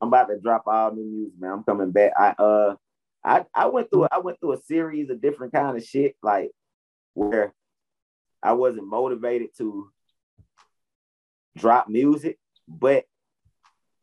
I'm 0.01 0.07
about 0.09 0.25
to 0.29 0.37
drop 0.37 0.63
all 0.67 0.93
new 0.93 1.05
music, 1.05 1.39
man. 1.39 1.51
I'm 1.51 1.63
coming 1.63 1.91
back. 1.91 2.11
I 2.19 2.31
uh 2.37 2.75
I 3.23 3.45
I 3.55 3.67
went 3.67 3.89
through 3.89 4.07
I 4.11 4.17
went 4.19 4.37
through 4.41 4.51
a 4.51 4.61
series 4.63 5.09
of 5.09 5.21
different 5.21 5.53
kind 5.53 5.77
of 5.77 5.83
shit, 5.85 6.17
like 6.21 6.51
where 7.13 7.53
I 8.43 8.51
wasn't 8.51 8.87
motivated 8.87 9.51
to 9.59 9.89
drop 11.57 11.89
music, 11.89 12.39
but 12.67 13.05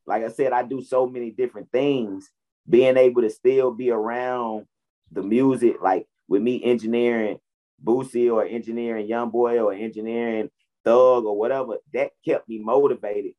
like 0.07 0.25
I 0.25 0.29
said, 0.29 0.53
I 0.53 0.63
do 0.63 0.83
so 0.83 1.07
many 1.07 1.31
different 1.31 1.71
things. 1.71 2.31
Being 2.69 2.97
able 2.97 3.23
to 3.23 3.31
still 3.31 3.71
be 3.71 3.91
around 3.91 4.67
the 5.13 5.23
music, 5.23 5.77
like 5.83 6.07
with 6.29 6.43
me 6.43 6.63
engineering 6.63 7.39
Boosie 7.83 8.33
or 8.33 8.45
engineering 8.45 9.07
Young 9.07 9.31
Boy 9.31 9.59
or 9.59 9.73
engineering 9.73 10.51
Thug 10.85 11.25
or 11.25 11.37
whatever, 11.39 11.77
that 11.93 12.11
kept 12.25 12.49
me 12.49 12.59
motivated. 12.59 13.33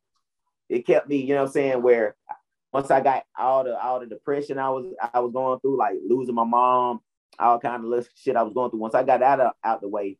It 0.67 0.86
kept 0.86 1.08
me, 1.08 1.17
you 1.17 1.34
know 1.34 1.41
what 1.41 1.48
I'm 1.48 1.54
saying, 1.54 1.82
where 1.82 2.15
once 2.72 2.91
I 2.91 3.02
got 3.02 3.24
all 3.38 3.63
the 3.63 3.80
all 3.80 4.00
the 4.00 4.06
depression 4.06 4.60
I 4.60 4.69
was 4.69 4.86
I 5.13 5.19
was 5.19 5.32
going 5.34 5.60
through, 5.60 5.78
like 5.78 5.95
losing 6.08 6.36
my 6.36 6.43
mom, 6.43 7.02
all 7.39 7.60
kind 7.60 7.84
of 7.84 8.08
shit 8.15 8.36
I 8.36 8.43
was 8.43 8.54
going 8.54 8.69
through. 8.69 8.80
Once 8.80 8.95
I 8.95 9.04
got 9.04 9.19
that 9.19 9.39
out, 9.39 9.56
out 9.63 9.82
the 9.82 9.88
way, 9.88 10.17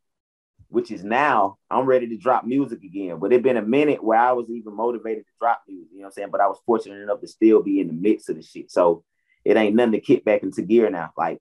which 0.70 0.90
is 0.90 1.04
now, 1.04 1.58
I'm 1.70 1.84
ready 1.84 2.08
to 2.08 2.16
drop 2.16 2.44
music 2.44 2.82
again. 2.82 3.18
But 3.18 3.32
it 3.32 3.42
been 3.42 3.56
a 3.56 3.62
minute 3.62 4.02
where 4.02 4.18
I 4.18 4.32
was 4.32 4.48
even 4.48 4.74
motivated 4.74 5.24
to 5.26 5.32
drop 5.40 5.62
music, 5.68 5.88
you 5.92 5.98
know 5.98 6.02
what 6.04 6.06
I'm 6.08 6.12
saying? 6.12 6.28
But 6.30 6.40
I 6.40 6.46
was 6.46 6.58
fortunate 6.64 7.02
enough 7.02 7.20
to 7.20 7.26
still 7.26 7.62
be 7.62 7.80
in 7.80 7.88
the 7.88 7.92
mix 7.92 8.28
of 8.28 8.36
the 8.36 8.42
shit. 8.42 8.70
So 8.70 9.04
it 9.44 9.56
ain't 9.56 9.74
nothing 9.76 9.92
to 9.92 10.00
kick 10.00 10.24
back 10.24 10.42
into 10.42 10.62
gear 10.62 10.88
now. 10.88 11.10
Like 11.18 11.38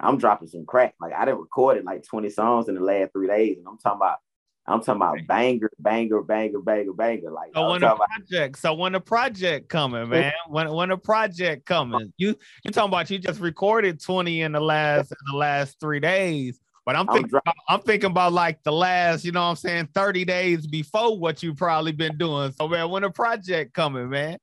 I'm 0.00 0.16
dropping 0.18 0.48
some 0.48 0.64
crack. 0.64 0.94
Like 1.00 1.12
I 1.12 1.24
didn't 1.24 1.40
record 1.40 1.84
like 1.84 2.04
20 2.04 2.30
songs 2.30 2.68
in 2.68 2.76
the 2.76 2.80
last 2.80 3.12
three 3.12 3.26
days. 3.26 3.58
And 3.58 3.66
I'm 3.66 3.78
talking 3.78 3.98
about 3.98 4.18
I'm 4.66 4.80
talking 4.82 4.96
about 5.00 5.26
banger, 5.26 5.70
banger, 5.78 6.20
banger, 6.20 6.60
banger, 6.60 6.92
banger. 6.92 7.30
Like 7.32 7.52
So 7.54 7.70
when 7.70 7.80
the 7.80 7.86
talking 7.88 8.04
about- 8.04 8.08
project, 8.28 8.58
so 8.58 8.74
when 8.74 8.92
the 8.92 9.00
project 9.00 9.68
coming, 9.70 10.08
man, 10.10 10.32
when 10.46 10.70
when 10.70 10.90
the 10.90 10.98
project 10.98 11.64
coming, 11.66 12.12
you 12.18 12.36
you 12.64 12.70
talking 12.70 12.90
about 12.90 13.10
you 13.10 13.18
just 13.18 13.40
recorded 13.40 13.98
20 14.00 14.42
in 14.42 14.52
the 14.52 14.60
last 14.60 15.10
in 15.10 15.16
the 15.32 15.36
last 15.36 15.80
three 15.80 16.00
days. 16.00 16.60
But 16.88 16.96
I'm 16.96 17.06
I'm 17.10 17.16
thinking 17.16 17.36
about, 17.36 17.56
I'm 17.68 17.80
thinking 17.82 18.10
about 18.12 18.32
like 18.32 18.62
the 18.62 18.72
last, 18.72 19.22
you 19.22 19.30
know 19.30 19.42
what 19.42 19.50
I'm 19.50 19.56
saying, 19.56 19.88
30 19.94 20.24
days 20.24 20.66
before 20.66 21.18
what 21.18 21.42
you 21.42 21.52
probably 21.52 21.92
been 21.92 22.16
doing. 22.16 22.50
So 22.52 22.66
man, 22.66 22.88
when 22.88 23.02
the 23.02 23.10
project 23.10 23.74
coming, 23.74 24.08
man, 24.08 24.38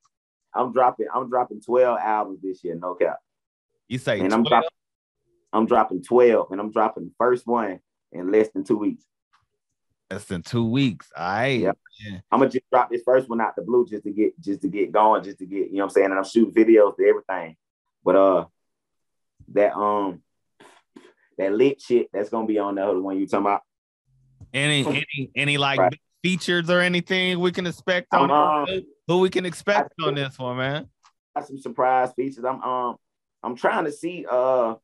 I'm 0.54 0.72
dropping, 0.72 1.08
I'm 1.12 1.28
dropping 1.28 1.62
12 1.62 1.98
albums 2.00 2.44
this 2.44 2.64
year, 2.64 2.76
no 2.76 2.94
cap. 2.94 3.18
you 3.88 3.98
say 3.98 4.20
And 4.20 4.32
I'm 4.32 4.44
12? 4.44 4.48
dropping, 4.48 4.70
I'm 5.54 5.66
dropping 5.66 6.04
12, 6.04 6.52
and 6.52 6.62
I'm 6.62 6.70
dropping 6.72 7.06
the 7.06 7.12
first 7.18 7.48
one 7.48 7.80
in 8.12 8.32
less 8.32 8.50
than 8.50 8.64
two 8.64 8.78
weeks. 8.78 9.06
less 10.12 10.26
than 10.26 10.44
two 10.44 10.70
weeks. 10.70 11.10
All 11.18 11.26
right. 11.26 11.62
Yep. 11.62 11.78
I'm 12.32 12.40
gonna 12.42 12.52
just 12.52 12.70
drop 12.72 12.92
this 12.92 13.02
first 13.04 13.28
one 13.28 13.42
out 13.42 13.56
the 13.56 13.64
blue 13.64 13.88
just 13.88 14.04
to 14.04 14.12
get 14.12 14.40
just 14.40 14.62
to 14.62 14.68
get 14.68 14.92
going, 14.92 15.24
just 15.24 15.40
to 15.40 15.48
get, 15.48 15.72
you 15.72 15.78
know 15.78 15.78
what 15.80 15.84
I'm 15.86 15.90
saying? 15.90 16.06
And 16.12 16.20
I'm 16.20 16.24
shooting 16.24 16.54
videos 16.54 16.96
to 16.98 17.06
everything. 17.08 17.56
But 18.04 18.16
uh 18.16 18.46
that 19.54 19.76
um 19.76 20.22
that 21.38 21.54
lit 21.54 21.82
shit 21.82 22.08
that's 22.14 22.30
gonna 22.30 22.48
be 22.48 22.60
on 22.60 22.76
there, 22.76 22.88
the 22.94 23.02
one 23.02 23.18
you 23.20 23.28
talking 23.28 23.46
about. 23.46 23.62
Any 24.54 24.86
any 25.18 25.32
any 25.36 25.58
like 25.58 25.80
Right. 25.80 26.00
features 26.24 26.70
or 26.70 26.80
anything 26.80 27.40
we 27.40 27.52
can 27.52 27.68
expect 27.68 28.14
on 28.14 28.32
uh, 28.32 28.66
it? 28.68 28.86
who 29.08 29.20
we 29.20 29.30
can 29.30 29.46
expect 29.46 29.94
on 30.02 30.16
this 30.16 30.38
one, 30.40 30.58
man? 30.58 30.90
got 31.36 31.48
some 31.48 31.58
surprise 31.60 32.12
features. 32.16 32.46
I'm 32.46 32.62
um 32.62 32.96
I'm 33.44 33.56
trying 33.56 33.86
to 33.86 33.92
see 33.92 34.26
uh 34.30 34.76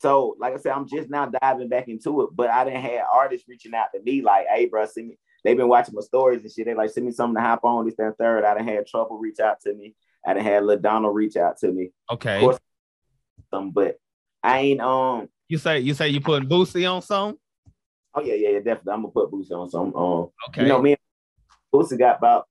so 0.00 0.36
like 0.38 0.54
I 0.54 0.58
said, 0.58 0.72
I'm 0.72 0.88
just 0.88 1.08
now 1.08 1.26
diving 1.26 1.68
back 1.68 1.88
into 1.88 2.22
it, 2.22 2.30
but 2.34 2.50
I 2.50 2.64
didn't 2.64 2.82
have 2.82 3.06
artists 3.12 3.48
reaching 3.48 3.74
out 3.74 3.88
to 3.94 4.02
me 4.02 4.20
like, 4.20 4.46
hey 4.48 4.66
bro, 4.66 4.84
send 4.86 5.08
me 5.08 5.18
they've 5.44 5.56
been 5.56 5.68
watching 5.68 5.94
my 5.94 6.02
stories 6.02 6.42
and 6.42 6.50
shit. 6.50 6.66
They 6.66 6.74
like 6.74 6.90
send 6.90 7.06
me 7.06 7.12
something 7.12 7.36
to 7.36 7.40
hop 7.40 7.64
on 7.64 7.86
this, 7.86 7.94
and 7.98 8.16
third. 8.16 8.44
I 8.44 8.54
done 8.54 8.66
had 8.66 8.86
trouble 8.86 9.18
reach 9.18 9.38
out 9.40 9.60
to 9.62 9.72
me. 9.72 9.94
I 10.26 10.34
done 10.34 10.42
had 10.44 10.82
Donald 10.82 11.14
reach 11.14 11.36
out 11.36 11.58
to 11.58 11.70
me. 11.70 11.90
Okay. 12.10 12.36
Of 12.36 12.40
course, 12.40 12.58
some, 13.50 13.70
but 13.70 13.96
I 14.42 14.58
ain't 14.60 14.80
um 14.80 15.28
You 15.48 15.58
say 15.58 15.80
you 15.80 15.94
say 15.94 16.08
you 16.08 16.20
putting 16.20 16.48
Boosie 16.48 16.90
on 16.90 17.02
some? 17.02 17.38
oh 18.14 18.22
yeah, 18.22 18.34
yeah, 18.34 18.48
yeah, 18.50 18.58
definitely. 18.58 18.92
I'm 18.92 19.02
gonna 19.02 19.12
put 19.12 19.30
Boosie 19.30 19.52
on 19.52 19.68
some 19.70 19.94
um 19.94 20.28
Okay. 20.48 20.62
you 20.62 20.68
know 20.68 20.80
me 20.80 20.96
Boosie 21.72 21.98
got 21.98 22.18
about 22.18 22.46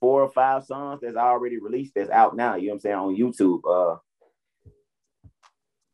four 0.00 0.22
or 0.22 0.28
five 0.30 0.64
songs 0.64 1.00
that's 1.02 1.16
already 1.16 1.58
released 1.58 1.92
that's 1.94 2.10
out 2.10 2.36
now, 2.36 2.54
you 2.54 2.66
know 2.66 2.72
what 2.72 2.74
I'm 2.74 2.80
saying, 2.80 2.94
on 2.96 3.16
YouTube. 3.16 3.60
Uh 3.68 3.98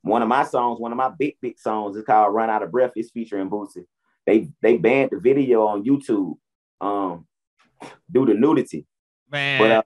one 0.05 0.21
of 0.21 0.29
my 0.29 0.43
songs, 0.45 0.81
one 0.81 0.91
of 0.91 0.99
my 0.99 1.11
big, 1.11 1.37
big 1.41 1.61
songs 1.61 1.97
is 1.97 2.05
called 2.05 2.35
Run 2.35 2.51
Out 2.51 2.65
of 2.65 2.73
Breath. 2.73 2.91
It's 2.97 3.11
featuring 3.13 3.49
Boosie. 3.49 3.87
They 4.27 4.49
they 4.61 4.77
banned 4.77 5.11
the 5.13 5.21
video 5.21 5.67
on 5.67 5.85
YouTube 5.85 6.35
um 6.81 7.27
due 8.11 8.27
to 8.27 8.35
nudity. 8.35 8.87
man. 9.31 9.59
But 9.59 9.71
uh, 9.71 9.83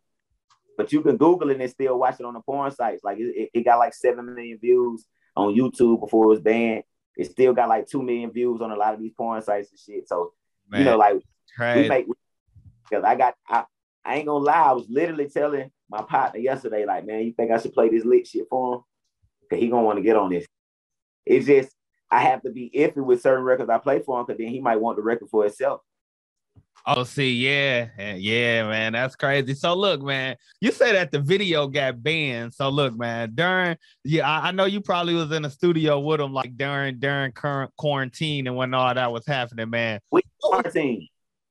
but 0.76 0.92
you 0.92 1.00
can 1.02 1.16
Google 1.16 1.50
it 1.50 1.60
and 1.60 1.70
still 1.70 1.98
watch 1.98 2.16
it 2.20 2.26
on 2.26 2.34
the 2.34 2.40
porn 2.40 2.70
sites. 2.70 3.02
Like 3.02 3.18
it, 3.18 3.50
it, 3.52 3.64
got 3.64 3.78
like 3.78 3.94
seven 3.94 4.34
million 4.34 4.58
views 4.58 5.04
on 5.36 5.54
YouTube 5.54 6.00
before 6.00 6.24
it 6.24 6.28
was 6.28 6.40
banned. 6.40 6.84
It 7.16 7.30
still 7.30 7.52
got 7.52 7.68
like 7.68 7.88
two 7.88 8.02
million 8.02 8.30
views 8.30 8.60
on 8.60 8.70
a 8.70 8.76
lot 8.76 8.94
of 8.94 9.00
these 9.00 9.12
porn 9.16 9.42
sites 9.42 9.70
and 9.70 9.78
shit. 9.78 10.08
So 10.08 10.32
man, 10.68 10.80
you 10.80 10.84
know, 10.84 10.96
like 10.96 11.14
we 11.82 11.88
make 11.88 12.06
because 12.88 13.04
I 13.04 13.14
got 13.14 13.34
I, 13.48 13.64
I 14.04 14.16
ain't 14.16 14.26
gonna 14.26 14.44
lie, 14.44 14.54
I 14.54 14.72
was 14.72 14.86
literally 14.88 15.28
telling 15.28 15.70
my 15.88 16.02
partner 16.02 16.40
yesterday, 16.40 16.84
like, 16.84 17.06
man, 17.06 17.22
you 17.22 17.32
think 17.32 17.50
I 17.50 17.58
should 17.58 17.72
play 17.72 17.88
this 17.88 18.04
lit 18.04 18.26
shit 18.26 18.46
for 18.50 18.74
him? 18.74 18.80
Cause 19.48 19.58
he 19.58 19.68
gonna 19.68 19.82
want 19.82 19.98
to 19.98 20.02
get 20.02 20.16
on 20.16 20.30
this. 20.30 20.46
It's 21.24 21.46
just 21.46 21.70
I 22.10 22.20
have 22.20 22.42
to 22.42 22.50
be 22.50 22.70
iffy 22.74 23.04
with 23.04 23.22
certain 23.22 23.44
records 23.44 23.70
I 23.70 23.78
play 23.78 24.00
for 24.00 24.18
him, 24.18 24.26
because 24.26 24.38
then 24.38 24.48
he 24.48 24.60
might 24.60 24.80
want 24.80 24.96
the 24.96 25.02
record 25.02 25.28
for 25.30 25.44
himself. 25.44 25.80
Oh, 26.88 27.02
see, 27.02 27.32
yeah, 27.32 27.88
eh, 27.98 28.14
yeah, 28.14 28.68
man, 28.68 28.92
that's 28.92 29.16
crazy. 29.16 29.54
So 29.54 29.74
look, 29.74 30.02
man, 30.02 30.36
you 30.60 30.70
say 30.70 30.92
that 30.92 31.10
the 31.10 31.18
video 31.18 31.66
got 31.66 32.00
banned. 32.00 32.54
So 32.54 32.68
look, 32.68 32.96
man, 32.96 33.32
during 33.34 33.76
yeah, 34.04 34.30
I, 34.30 34.48
I 34.48 34.50
know 34.52 34.66
you 34.66 34.80
probably 34.80 35.14
was 35.14 35.32
in 35.32 35.42
the 35.42 35.50
studio 35.50 35.98
with 35.98 36.20
him 36.20 36.32
like 36.32 36.56
during 36.56 37.00
during 37.00 37.32
current 37.32 37.72
quarantine 37.76 38.46
and 38.46 38.54
when 38.54 38.72
all 38.72 38.94
that 38.94 39.10
was 39.10 39.26
happening, 39.26 39.68
man. 39.68 39.98
We 40.12 40.22
quarantine. 40.40 41.08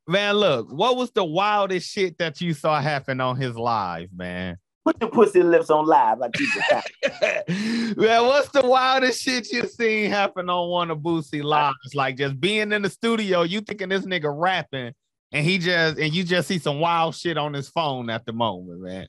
Man, 0.08 0.36
look, 0.36 0.72
what 0.72 0.96
was 0.96 1.12
the 1.12 1.26
wildest 1.26 1.92
shit 1.92 2.18
that 2.20 2.40
you 2.40 2.54
saw 2.54 2.80
happen 2.80 3.20
on 3.20 3.36
his 3.36 3.58
live, 3.58 4.10
man? 4.16 4.58
Put 4.86 5.00
the 5.00 5.08
pussy 5.08 5.42
lips 5.42 5.70
on 5.72 5.88
live 5.88 6.20
like. 6.20 6.36
Man, 7.98 8.24
what's 8.24 8.50
the 8.50 8.62
wildest 8.64 9.20
shit 9.20 9.52
you 9.52 9.66
seen 9.66 10.12
happen 10.12 10.48
on 10.48 10.70
one 10.70 10.92
of 10.92 11.00
Boosie 11.00 11.44
lives? 11.44 11.96
Like 11.96 12.18
just 12.18 12.40
being 12.40 12.72
in 12.72 12.84
the 12.84 12.90
studio, 12.92 13.42
you 13.42 13.62
thinking 13.62 13.90
this 13.90 14.06
nigga 14.06 14.32
rapping, 14.32 14.94
and 15.36 15.46
he 15.46 15.58
just 15.58 16.00
and 16.00 16.16
you 16.16 16.24
just 16.24 16.48
see 16.48 16.60
some 16.60 16.80
wild 16.80 17.14
shit 17.14 17.38
on 17.38 17.54
his 17.54 17.68
phone 17.68 18.10
at 18.10 18.26
the 18.26 18.32
moment, 18.32 18.80
man. 18.80 19.08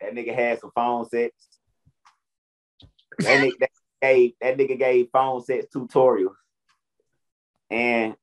That 0.00 0.14
nigga 0.14 0.34
had 0.34 0.58
some 0.58 0.72
phone 0.74 1.08
sets. 1.08 1.46
That 3.20 3.44
nigga, 3.44 3.52
that 3.60 3.70
gave 4.02 4.32
that 4.40 4.58
nigga 4.58 4.76
gave 4.76 5.10
phone 5.12 5.44
sets 5.44 5.72
tutorials, 5.72 6.34
and 7.70 8.16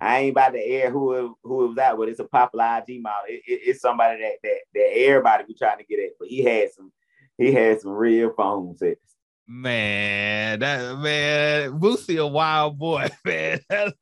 I 0.00 0.20
ain't 0.20 0.32
about 0.32 0.54
to 0.54 0.64
air 0.64 0.90
who 0.90 1.12
it, 1.12 1.30
who 1.42 1.64
it 1.66 1.68
was 1.68 1.78
at, 1.78 1.98
but 1.98 2.08
it's 2.08 2.20
a 2.20 2.24
popular 2.24 2.82
IG 2.88 3.02
model. 3.02 3.26
It, 3.28 3.42
it, 3.46 3.60
it's 3.66 3.82
somebody 3.82 4.22
that 4.22 4.36
that 4.42 4.58
that 4.72 4.96
everybody 4.96 5.44
be 5.44 5.54
trying 5.54 5.76
to 5.76 5.84
get 5.84 6.00
at, 6.00 6.12
but 6.18 6.28
he 6.28 6.42
had 6.42 6.72
some 6.72 6.90
he 7.36 7.52
had 7.52 7.82
some 7.82 7.90
real 7.90 8.32
phone 8.34 8.74
sets. 8.78 9.13
Man, 9.46 10.60
that 10.60 10.98
man, 10.98 11.78
Boosie 11.78 12.18
a 12.18 12.26
wild 12.26 12.78
boy, 12.78 13.10
man. 13.26 13.60
That's, 13.68 13.92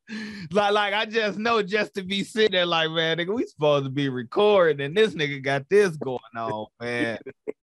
like, 0.51 0.71
like 0.71 0.93
I 0.93 1.05
just 1.05 1.37
know 1.37 1.61
just 1.61 1.95
to 1.95 2.03
be 2.03 2.23
sitting 2.23 2.53
there, 2.53 2.65
like, 2.65 2.89
man, 2.91 3.17
nigga, 3.17 3.35
we 3.35 3.45
supposed 3.45 3.83
to 3.83 3.89
be 3.89 4.07
recording, 4.07 4.79
and 4.79 4.95
this 4.95 5.13
nigga 5.13 5.43
got 5.43 5.67
this 5.69 5.97
going 5.97 6.19
on, 6.37 6.67
man. 6.79 7.17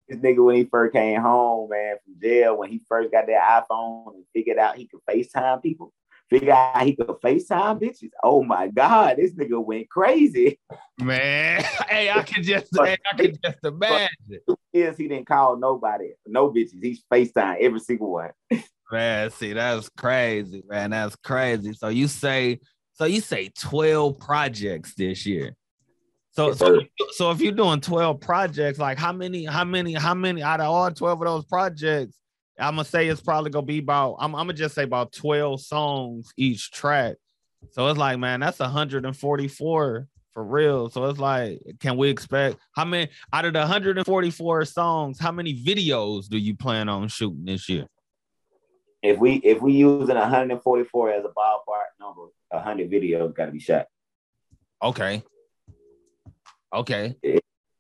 this 0.09 0.19
nigga 0.19 0.43
when 0.43 0.57
he 0.57 0.65
first 0.65 0.91
came 0.91 1.21
home, 1.21 1.69
man, 1.69 1.95
from 2.03 2.15
jail, 2.21 2.57
when 2.57 2.69
he 2.69 2.81
first 2.89 3.13
got 3.13 3.27
that 3.27 3.65
iPhone 3.69 4.15
and 4.15 4.25
figured 4.33 4.57
out 4.57 4.75
he 4.75 4.85
could 4.85 4.99
FaceTime 5.09 5.63
people, 5.63 5.93
figure 6.29 6.53
out 6.53 6.83
he 6.83 6.95
could 6.95 7.07
FaceTime 7.07 7.81
bitches. 7.81 8.11
Oh 8.23 8.43
my 8.43 8.67
God, 8.67 9.17
this 9.17 9.33
nigga 9.33 9.63
went 9.63 9.89
crazy. 9.89 10.59
Man, 11.01 11.63
hey, 11.89 12.09
I 12.09 12.21
can 12.23 12.43
just 12.43 12.67
hey, 12.77 12.97
I 13.11 13.17
can 13.17 13.37
just 13.43 13.57
imagine. 13.63 14.09
Is 14.73 14.97
he 14.97 15.07
didn't 15.07 15.27
call 15.27 15.57
nobody, 15.57 16.11
no 16.27 16.51
bitches. 16.51 16.81
He's 16.81 17.03
FaceTime 17.11 17.57
every 17.59 17.79
single 17.79 18.11
one. 18.11 18.31
Man, 18.91 19.29
see, 19.31 19.53
that's 19.53 19.89
crazy, 19.89 20.63
man. 20.67 20.91
That's 20.91 21.15
crazy. 21.17 21.73
So 21.73 21.89
you 21.89 22.07
say, 22.07 22.59
so 22.93 23.05
you 23.05 23.21
say 23.21 23.51
12 23.59 24.17
projects 24.17 24.95
this 24.95 25.25
year. 25.25 25.55
So, 26.31 26.53
so, 26.53 26.79
so 27.11 27.31
if 27.31 27.41
you're 27.41 27.51
doing 27.51 27.81
12 27.81 28.19
projects, 28.19 28.79
like 28.79 28.97
how 28.97 29.11
many, 29.11 29.45
how 29.45 29.63
many, 29.63 29.93
how 29.93 30.15
many 30.15 30.41
out 30.41 30.59
of 30.59 30.67
all 30.67 30.89
12 30.89 31.21
of 31.21 31.27
those 31.27 31.45
projects, 31.45 32.15
I'm 32.60 32.76
gonna 32.76 32.86
say 32.86 33.08
it's 33.08 33.22
probably 33.22 33.52
gonna 33.52 33.65
be 33.65 33.80
about, 33.80 34.17
I'm, 34.19 34.36
I'm 34.36 34.48
gonna 34.48 34.54
just 34.54 34.76
say 34.76 34.84
about 34.84 35.12
12 35.13 35.62
songs 35.62 36.34
each 36.38 36.72
track. 36.72 37.15
So 37.72 37.88
it's 37.88 37.98
like, 37.98 38.19
man, 38.19 38.39
that's 38.39 38.60
144 38.60 40.08
for 40.34 40.43
real. 40.43 40.89
So 40.89 41.06
it's 41.06 41.19
like, 41.19 41.60
can 41.80 41.98
we 41.98 42.10
expect 42.10 42.58
how 42.74 42.86
many 42.86 43.10
out 43.34 43.45
of 43.45 43.54
the 43.54 43.60
144 43.60 44.65
songs, 44.65 45.19
how 45.19 45.32
many 45.32 45.54
videos 45.54 46.28
do 46.28 46.38
you 46.38 46.56
plan 46.56 46.89
on 46.89 47.08
shooting 47.08 47.45
this 47.45 47.67
year? 47.69 47.88
If 49.02 49.17
we 49.17 49.36
if 49.36 49.62
we 49.62 49.74
using 49.74 50.15
144 50.15 51.12
as 51.12 51.26
a 51.26 51.30
ballpark 51.30 52.00
number, 52.00 52.28
100 52.50 52.91
videos 52.91 53.34
got 53.34 53.45
to 53.45 53.52
be 53.52 53.60
shot. 53.60 53.88
Okay. 54.82 55.24
Okay. 56.74 57.15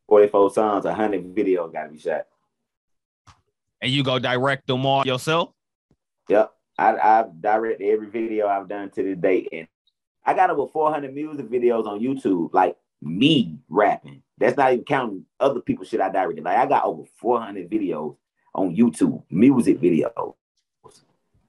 44 0.07 0.51
songs, 0.51 0.85
100 0.85 1.35
videos 1.35 1.71
got 1.71 1.83
to 1.83 1.89
be 1.89 1.99
shot. 1.99 2.25
And 3.81 3.91
you 3.91 4.03
go 4.03 4.19
direct 4.19 4.67
them 4.67 4.85
all 4.85 5.05
yourself? 5.05 5.51
Yep. 6.27 6.51
I, 6.77 6.97
I've 6.97 7.41
directed 7.41 7.85
every 7.85 8.09
video 8.09 8.47
I've 8.47 8.69
done 8.69 8.89
to 8.91 9.03
this 9.03 9.17
date. 9.17 9.49
And 9.51 9.67
I 10.25 10.33
got 10.33 10.49
over 10.49 10.71
400 10.71 11.13
music 11.13 11.49
videos 11.49 11.87
on 11.87 11.99
YouTube, 11.99 12.53
like 12.53 12.77
me 13.01 13.59
rapping. 13.69 14.21
That's 14.37 14.57
not 14.57 14.73
even 14.73 14.85
counting 14.85 15.25
other 15.39 15.59
people 15.59 15.85
shit 15.85 16.01
I 16.01 16.09
directed. 16.09 16.43
Like 16.43 16.57
I 16.57 16.65
got 16.65 16.85
over 16.85 17.03
400 17.17 17.69
videos 17.69 18.15
on 18.53 18.75
YouTube, 18.75 19.23
music 19.29 19.79
videos. 19.79 20.35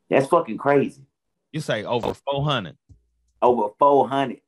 That's 0.08 0.26
fucking 0.26 0.58
crazy. 0.58 1.02
You 1.52 1.60
say 1.60 1.84
over 1.84 2.14
400. 2.14 2.76
Over 3.42 3.72
400. 3.78 4.40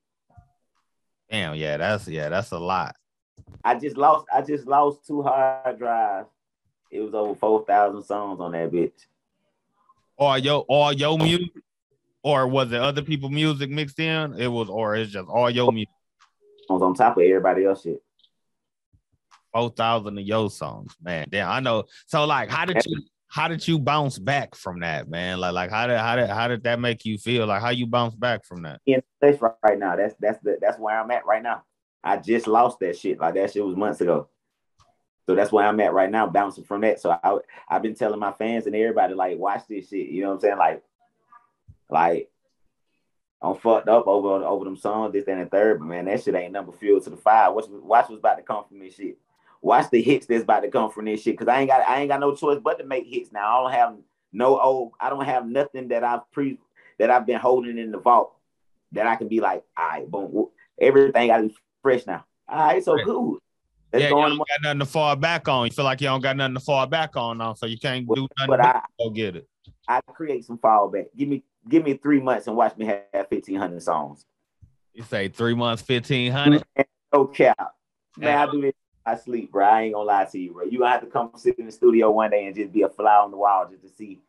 Damn, 1.30 1.54
yeah, 1.54 1.78
that's 1.78 2.08
yeah, 2.08 2.28
that's 2.28 2.50
a 2.50 2.58
lot. 2.58 2.94
I 3.64 3.76
just 3.76 3.96
lost. 3.96 4.26
I 4.32 4.42
just 4.42 4.66
lost 4.66 5.06
two 5.06 5.22
hard 5.22 5.78
drives. 5.78 6.28
It 6.92 7.00
was 7.00 7.14
over 7.14 7.34
4,000 7.34 8.02
songs 8.02 8.38
on 8.38 8.52
that 8.52 8.70
bitch. 8.70 9.06
Or 10.18 10.38
your 10.38 10.60
all 10.68 10.92
your 10.92 11.16
music, 11.16 11.50
or 12.22 12.46
was 12.46 12.70
it 12.70 12.80
other 12.80 13.02
people' 13.02 13.30
music 13.30 13.70
mixed 13.70 13.98
in? 13.98 14.38
It 14.38 14.46
was, 14.46 14.68
or 14.68 14.94
it's 14.94 15.10
just 15.10 15.26
all 15.26 15.50
your 15.50 15.72
music. 15.72 15.88
I 16.68 16.74
was 16.74 16.82
on 16.82 16.94
top 16.94 17.16
of 17.16 17.22
everybody 17.22 17.64
else 17.64 17.82
shit. 17.82 18.02
Four 19.52 19.70
thousand 19.70 20.18
of 20.18 20.24
your 20.24 20.50
songs, 20.50 20.94
man. 21.02 21.28
Damn, 21.30 21.50
I 21.50 21.60
know. 21.60 21.84
So, 22.06 22.26
like, 22.26 22.50
how 22.50 22.66
did 22.66 22.84
you 22.84 23.02
how 23.26 23.48
did 23.48 23.66
you 23.66 23.78
bounce 23.78 24.18
back 24.18 24.54
from 24.54 24.80
that, 24.80 25.08
man? 25.08 25.40
Like, 25.40 25.54
like 25.54 25.70
how 25.70 25.86
did 25.86 25.98
how 25.98 26.16
did 26.16 26.28
how 26.28 26.46
did 26.46 26.62
that 26.64 26.78
make 26.78 27.06
you 27.06 27.16
feel? 27.16 27.46
Like, 27.46 27.62
how 27.62 27.70
you 27.70 27.86
bounce 27.86 28.14
back 28.14 28.44
from 28.44 28.62
that? 28.62 28.80
in 28.86 29.02
place 29.18 29.40
right, 29.40 29.54
right 29.62 29.78
now. 29.78 29.96
That's 29.96 30.14
that's 30.20 30.38
the 30.42 30.58
that's 30.60 30.78
where 30.78 31.00
I'm 31.00 31.10
at 31.10 31.24
right 31.24 31.42
now. 31.42 31.64
I 32.04 32.18
just 32.18 32.46
lost 32.46 32.80
that 32.80 32.98
shit. 32.98 33.18
Like 33.18 33.34
that 33.34 33.50
shit 33.50 33.64
was 33.64 33.76
months 33.76 34.02
ago. 34.02 34.28
So 35.26 35.34
that's 35.34 35.52
where 35.52 35.66
I'm 35.66 35.80
at 35.80 35.92
right 35.92 36.10
now, 36.10 36.26
bouncing 36.26 36.64
from 36.64 36.80
that. 36.80 37.00
So 37.00 37.10
I 37.10 37.38
I've 37.68 37.82
been 37.82 37.94
telling 37.94 38.18
my 38.18 38.32
fans 38.32 38.66
and 38.66 38.74
everybody 38.74 39.14
like 39.14 39.38
watch 39.38 39.66
this 39.68 39.88
shit. 39.88 40.08
You 40.08 40.22
know 40.22 40.28
what 40.28 40.34
I'm 40.34 40.40
saying? 40.40 40.58
Like, 40.58 40.82
like 41.88 42.30
I'm 43.40 43.56
fucked 43.56 43.88
up 43.88 44.06
over 44.06 44.44
over 44.44 44.64
them 44.64 44.76
songs, 44.76 45.12
this 45.12 45.24
that, 45.24 45.32
and 45.32 45.42
the 45.42 45.46
third, 45.46 45.78
but 45.78 45.86
man, 45.86 46.06
that 46.06 46.22
shit 46.22 46.34
ain't 46.34 46.52
number 46.52 46.72
fuel 46.72 47.00
to 47.00 47.10
the 47.10 47.16
fire. 47.16 47.52
Watch 47.52 47.66
watch 47.68 48.08
what's 48.08 48.18
about 48.18 48.36
to 48.36 48.42
come 48.42 48.64
from 48.68 48.80
this 48.80 48.94
shit. 48.94 49.16
Watch 49.60 49.90
the 49.90 50.02
hits 50.02 50.26
that's 50.26 50.42
about 50.42 50.60
to 50.60 50.68
come 50.68 50.90
from 50.90 51.04
this 51.04 51.22
shit. 51.22 51.38
Cause 51.38 51.48
I 51.48 51.60
ain't 51.60 51.70
got 51.70 51.88
I 51.88 52.00
ain't 52.00 52.08
got 52.08 52.20
no 52.20 52.34
choice 52.34 52.58
but 52.62 52.78
to 52.78 52.84
make 52.84 53.06
hits 53.06 53.32
now. 53.32 53.46
I 53.46 53.62
don't 53.62 53.78
have 53.78 53.96
no 54.32 54.60
old, 54.60 54.92
I 55.00 55.10
don't 55.10 55.24
have 55.24 55.46
nothing 55.46 55.88
that 55.88 56.02
I've 56.02 56.30
pre 56.32 56.58
that 56.98 57.10
I've 57.10 57.26
been 57.26 57.38
holding 57.38 57.78
in 57.78 57.92
the 57.92 57.98
vault 57.98 58.34
that 58.92 59.06
I 59.06 59.16
can 59.16 59.28
be 59.28 59.40
like, 59.40 59.64
all 59.76 59.88
right, 59.88 60.10
boom. 60.10 60.46
Everything 60.80 61.28
gotta 61.28 61.44
be 61.44 61.56
fresh 61.82 62.06
now. 62.06 62.24
All 62.48 62.58
right, 62.58 62.84
so 62.84 62.94
Right. 62.94 63.04
cool. 63.04 63.38
Let's 63.92 64.04
yeah, 64.04 64.08
you 64.08 64.16
on 64.16 64.30
don't 64.30 64.38
got 64.38 64.62
nothing 64.62 64.78
to 64.78 64.86
fall 64.86 65.16
back 65.16 65.48
on. 65.48 65.66
You 65.66 65.72
feel 65.72 65.84
like 65.84 66.00
you 66.00 66.06
don't 66.06 66.22
got 66.22 66.36
nothing 66.36 66.54
to 66.54 66.60
fall 66.60 66.86
back 66.86 67.14
on 67.14 67.38
now, 67.38 67.52
so 67.52 67.66
you 67.66 67.78
can't 67.78 68.06
do 68.06 68.26
nothing 68.38 68.48
but 68.48 68.60
I 68.60 68.82
go 68.98 69.10
get 69.10 69.36
it. 69.36 69.48
I 69.86 70.00
create 70.00 70.46
some 70.46 70.56
fallback. 70.58 71.06
Give 71.16 71.28
me 71.28 71.44
give 71.68 71.84
me 71.84 71.94
three 71.94 72.20
months 72.20 72.46
and 72.46 72.56
watch 72.56 72.76
me 72.76 72.86
have 72.86 73.28
fifteen 73.28 73.56
hundred 73.56 73.82
songs. 73.82 74.24
You 74.94 75.02
say 75.02 75.28
three 75.28 75.54
months, 75.54 75.82
fifteen 75.82 76.32
hundred. 76.32 76.64
No 77.12 77.26
cap. 77.26 77.74
Man, 78.16 78.36
I 78.36 78.50
do 78.50 78.62
this. 78.62 78.72
I 79.04 79.16
sleep, 79.16 79.52
bro. 79.52 79.66
I 79.66 79.82
ain't 79.82 79.94
gonna 79.94 80.06
lie 80.06 80.24
to 80.24 80.38
you, 80.38 80.52
bro. 80.52 80.64
You 80.64 80.78
gonna 80.78 80.92
have 80.92 81.00
to 81.02 81.08
come 81.08 81.32
sit 81.36 81.58
in 81.58 81.66
the 81.66 81.72
studio 81.72 82.10
one 82.10 82.30
day 82.30 82.46
and 82.46 82.56
just 82.56 82.72
be 82.72 82.82
a 82.82 82.88
fly 82.88 83.16
on 83.16 83.30
the 83.30 83.36
wall 83.36 83.68
just 83.68 83.82
to 83.82 83.88
see 83.90 84.20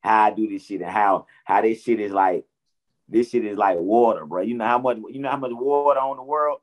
how 0.00 0.24
I 0.24 0.30
do 0.32 0.48
this 0.48 0.66
shit 0.66 0.82
and 0.82 0.90
how 0.90 1.26
how 1.44 1.62
this 1.62 1.82
shit 1.82 2.00
is 2.00 2.12
like. 2.12 2.44
This 3.10 3.30
shit 3.30 3.46
is 3.46 3.56
like 3.56 3.78
water, 3.78 4.26
bro. 4.26 4.42
You 4.42 4.52
know 4.52 4.66
how 4.66 4.78
much 4.78 4.98
you 5.08 5.18
know 5.18 5.30
how 5.30 5.38
much 5.38 5.52
water 5.54 5.98
on 5.98 6.18
the 6.18 6.22
world. 6.22 6.60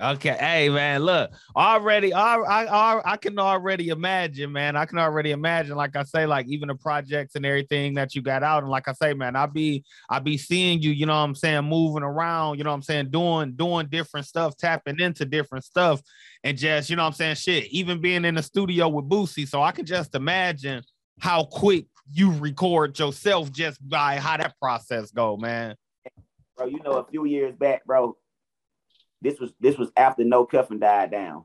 Okay, 0.00 0.36
hey 0.40 0.68
man, 0.70 1.02
look, 1.02 1.30
already, 1.54 2.12
I, 2.12 2.34
I, 2.36 3.12
I, 3.12 3.16
can 3.16 3.38
already 3.38 3.90
imagine, 3.90 4.50
man. 4.50 4.74
I 4.74 4.86
can 4.86 4.98
already 4.98 5.30
imagine, 5.30 5.76
like 5.76 5.94
I 5.94 6.02
say, 6.02 6.26
like 6.26 6.48
even 6.48 6.66
the 6.66 6.74
projects 6.74 7.36
and 7.36 7.46
everything 7.46 7.94
that 7.94 8.12
you 8.12 8.20
got 8.20 8.42
out, 8.42 8.64
and 8.64 8.70
like 8.70 8.88
I 8.88 8.92
say, 8.94 9.14
man, 9.14 9.36
I 9.36 9.46
be, 9.46 9.84
I 10.10 10.18
be 10.18 10.36
seeing 10.36 10.82
you, 10.82 10.90
you 10.90 11.06
know, 11.06 11.12
what 11.12 11.20
I'm 11.20 11.36
saying, 11.36 11.66
moving 11.66 12.02
around, 12.02 12.58
you 12.58 12.64
know, 12.64 12.70
what 12.70 12.76
I'm 12.76 12.82
saying, 12.82 13.10
doing, 13.10 13.52
doing 13.54 13.86
different 13.86 14.26
stuff, 14.26 14.56
tapping 14.56 14.98
into 14.98 15.24
different 15.24 15.64
stuff, 15.64 16.02
and 16.42 16.58
just, 16.58 16.90
you 16.90 16.96
know, 16.96 17.04
what 17.04 17.08
I'm 17.08 17.12
saying, 17.12 17.36
shit, 17.36 17.66
even 17.66 18.00
being 18.00 18.24
in 18.24 18.34
the 18.34 18.42
studio 18.42 18.88
with 18.88 19.08
Boosie, 19.08 19.46
so 19.46 19.62
I 19.62 19.70
can 19.70 19.86
just 19.86 20.16
imagine 20.16 20.82
how 21.20 21.44
quick 21.44 21.86
you 22.10 22.32
record 22.32 22.98
yourself 22.98 23.52
just 23.52 23.86
by 23.88 24.18
how 24.18 24.38
that 24.38 24.58
process 24.60 25.12
go, 25.12 25.36
man. 25.36 25.76
bro. 26.56 26.66
You 26.66 26.82
know, 26.82 26.94
a 26.94 27.06
few 27.06 27.26
years 27.26 27.54
back, 27.54 27.84
bro. 27.84 28.16
This 29.24 29.40
was 29.40 29.54
this 29.58 29.78
was 29.78 29.90
after 29.96 30.22
No 30.22 30.44
Cuffing 30.44 30.78
died 30.78 31.10
down, 31.10 31.44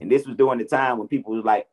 and 0.00 0.10
this 0.10 0.26
was 0.26 0.36
during 0.36 0.58
the 0.58 0.64
time 0.64 0.96
when 0.96 1.06
people 1.06 1.34
was 1.34 1.44
like, 1.44 1.68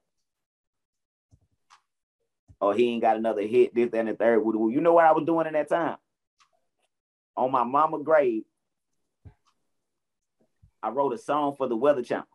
"Oh, 2.59 2.73
he 2.73 2.89
ain't 2.89 3.01
got 3.01 3.15
another 3.15 3.43
hit." 3.43 3.73
This 3.73 3.89
that, 3.91 3.99
and 3.99 4.09
the 4.09 4.13
third. 4.15 4.43
Well, 4.43 4.69
you 4.69 4.81
know 4.81 4.91
what 4.91 5.05
I 5.05 5.13
was 5.13 5.23
doing 5.25 5.47
in 5.47 5.53
that 5.53 5.69
time? 5.69 5.95
On 7.37 7.49
my 7.49 7.63
mama 7.63 7.99
grave, 8.03 8.43
I 10.83 10.89
wrote 10.89 11.13
a 11.13 11.17
song 11.17 11.55
for 11.55 11.69
the 11.69 11.77
Weather 11.77 12.03
Channel. 12.03 12.27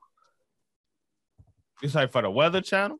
You 1.83 1.91
say 1.91 2.07
for 2.07 2.23
the 2.23 2.31
Weather 2.31 2.63
Channel? 2.63 2.99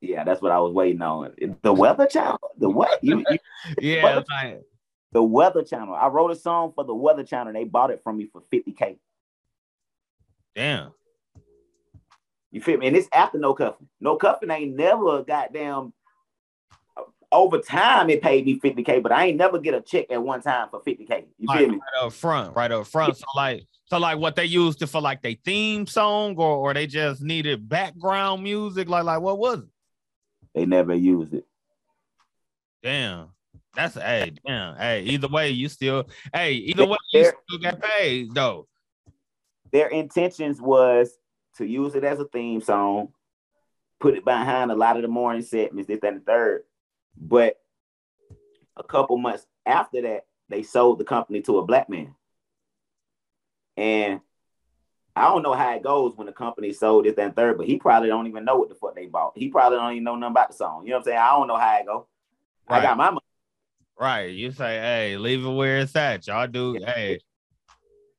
Yeah, 0.00 0.24
that's 0.24 0.42
what 0.42 0.50
I 0.50 0.58
was 0.58 0.72
waiting 0.72 1.02
on. 1.02 1.34
The 1.62 1.72
Weather 1.72 2.06
Channel. 2.06 2.40
The 2.58 2.68
what? 2.68 2.98
You, 3.00 3.24
you, 3.30 3.38
Yeah, 3.80 4.22
like, 4.28 4.62
the 5.14 5.22
Weather 5.22 5.62
Channel. 5.62 5.94
I 5.94 6.08
wrote 6.08 6.32
a 6.32 6.36
song 6.36 6.72
for 6.74 6.84
the 6.84 6.94
Weather 6.94 7.24
Channel. 7.24 7.48
and 7.48 7.56
They 7.56 7.64
bought 7.64 7.90
it 7.90 8.02
from 8.04 8.18
me 8.18 8.28
for 8.30 8.42
fifty 8.50 8.72
k. 8.72 8.98
damn. 10.54 10.92
You 12.50 12.60
feel 12.60 12.78
me? 12.78 12.86
And 12.86 12.96
it's 12.96 13.08
after 13.12 13.38
no 13.38 13.54
cuffing. 13.54 13.88
No 14.00 14.16
cuffing 14.16 14.50
ain't 14.50 14.76
never 14.76 15.24
goddamn 15.24 15.92
uh, 16.96 17.02
over 17.32 17.58
time 17.58 18.08
it 18.10 18.22
paid 18.22 18.46
me 18.46 18.60
50k, 18.60 19.02
but 19.02 19.10
I 19.10 19.26
ain't 19.26 19.36
never 19.36 19.58
get 19.58 19.74
a 19.74 19.80
check 19.80 20.06
at 20.10 20.22
one 20.22 20.40
time 20.40 20.68
for 20.70 20.80
50k. 20.80 21.24
You 21.38 21.48
right, 21.48 21.58
feel 21.58 21.68
me? 21.70 21.74
right 21.78 22.06
up 22.06 22.12
front, 22.12 22.54
right 22.54 22.70
up 22.70 22.86
front. 22.86 23.16
So 23.16 23.24
like, 23.34 23.64
so 23.86 23.98
like, 23.98 24.18
what 24.18 24.36
they 24.36 24.44
used 24.44 24.80
it 24.82 24.86
for, 24.86 25.00
like 25.00 25.20
their 25.20 25.34
theme 25.44 25.84
song, 25.88 26.36
or 26.36 26.56
or 26.56 26.74
they 26.74 26.86
just 26.86 27.22
needed 27.22 27.68
background 27.68 28.44
music, 28.44 28.88
like 28.88 29.02
like 29.02 29.20
what 29.20 29.36
was 29.38 29.58
it? 29.58 29.68
They 30.54 30.64
never 30.64 30.94
used 30.94 31.34
it. 31.34 31.44
Damn, 32.84 33.30
that's 33.74 33.94
hey, 33.94 34.32
damn, 34.46 34.76
hey. 34.76 35.02
Either 35.02 35.28
way, 35.28 35.50
you 35.50 35.68
still, 35.68 36.08
hey, 36.32 36.52
either 36.52 36.86
way, 36.86 36.96
you 37.12 37.24
still 37.24 37.58
got 37.60 37.80
paid 37.80 38.34
though. 38.34 38.66
Their 39.72 39.88
intentions 39.88 40.60
was 40.60 41.16
to 41.56 41.66
use 41.66 41.94
it 41.94 42.04
as 42.04 42.20
a 42.20 42.26
theme 42.26 42.60
song, 42.60 43.08
put 44.00 44.14
it 44.14 44.24
behind 44.24 44.70
a 44.70 44.76
lot 44.76 44.96
of 44.96 45.02
the 45.02 45.08
morning 45.08 45.42
segments, 45.42 45.88
this, 45.88 46.00
that, 46.00 46.12
and 46.12 46.20
the 46.20 46.24
third. 46.24 46.64
But 47.16 47.56
a 48.76 48.82
couple 48.82 49.16
months 49.16 49.46
after 49.66 50.02
that, 50.02 50.26
they 50.48 50.62
sold 50.62 50.98
the 50.98 51.04
company 51.04 51.42
to 51.42 51.58
a 51.58 51.64
black 51.64 51.88
man. 51.88 52.14
And 53.76 54.20
I 55.16 55.22
don't 55.28 55.42
know 55.42 55.54
how 55.54 55.74
it 55.74 55.82
goes 55.82 56.16
when 56.16 56.26
the 56.26 56.32
company 56.32 56.72
sold 56.72 57.06
it 57.06 57.18
and 57.18 57.34
third, 57.34 57.56
but 57.56 57.66
he 57.66 57.76
probably 57.76 58.08
don't 58.08 58.26
even 58.26 58.44
know 58.44 58.56
what 58.56 58.68
the 58.68 58.74
fuck 58.74 58.94
they 58.94 59.06
bought. 59.06 59.32
He 59.36 59.48
probably 59.48 59.78
don't 59.78 59.92
even 59.92 60.04
know 60.04 60.16
nothing 60.16 60.32
about 60.32 60.50
the 60.50 60.56
song. 60.56 60.84
You 60.84 60.90
know 60.90 60.96
what 60.96 61.00
I'm 61.00 61.04
saying? 61.04 61.18
I 61.18 61.30
don't 61.30 61.48
know 61.48 61.56
how 61.56 61.78
it 61.78 61.86
go. 61.86 62.06
I 62.68 62.82
got 62.82 62.96
my 62.96 63.10
money. 63.10 63.23
Right. 63.98 64.30
You 64.30 64.50
say, 64.52 64.76
hey, 64.78 65.16
leave 65.16 65.44
it 65.44 65.50
where 65.50 65.78
it's 65.78 65.94
at. 65.94 66.26
Y'all 66.26 66.46
do, 66.46 66.76
Yeah. 66.80 66.92
hey, 66.92 67.18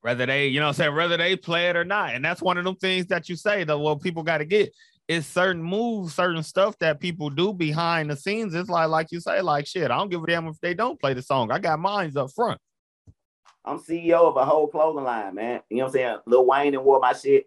whether 0.02 0.26
they, 0.26 0.48
you 0.48 0.60
know 0.60 0.68
I'm 0.68 0.74
saying, 0.74 0.96
whether 0.96 1.18
they 1.18 1.36
play 1.36 1.70
it 1.70 1.76
or 1.76 1.84
not. 1.84 2.14
And 2.14 2.24
that's 2.24 2.42
one 2.42 2.58
of 2.58 2.64
them 2.64 2.76
things 2.76 3.08
that 3.08 3.28
you 3.28 3.36
say 3.36 3.64
that 3.64 3.78
well, 3.78 3.98
people 3.98 4.24
got 4.24 4.38
to 4.38 4.46
get 4.46 4.74
is 5.08 5.28
certain 5.28 5.62
moves, 5.62 6.16
certain 6.16 6.44
stuff 6.44 6.78
that 6.80 7.00
people 7.00 7.30
do 7.30 7.54
behind 7.54 8.10
the 8.10 8.16
scenes. 8.16 8.56
It's 8.56 8.70
like, 8.70 8.90
like 8.90 9.12
you 9.12 9.20
say, 9.20 9.42
like 9.42 9.68
shit, 9.68 9.92
I 9.92 9.98
don't 9.98 10.10
give 10.10 10.24
a 10.24 10.28
damn 10.28 10.48
if 10.48 10.60
they 10.62 10.74
don't 10.74 11.00
play 11.00 11.14
the 11.14 11.22
song. 11.22 11.52
I 11.52 11.60
got 11.60 11.80
mines 11.80 12.16
up 12.16 12.32
front. 12.32 12.60
I'm 13.64 13.80
CEO 13.80 14.28
of 14.28 14.38
a 14.38 14.46
whole 14.46 14.68
clothing 14.68 15.04
line, 15.04 15.36
man. 15.36 15.62
You 15.70 15.78
know 15.78 15.84
what 15.84 15.88
I'm 15.90 15.94
saying? 15.94 16.18
Lil 16.28 16.46
Wayne 16.46 16.74
and 16.76 16.86
wore 16.86 17.00
my 17.00 17.14
shit. 17.14 17.46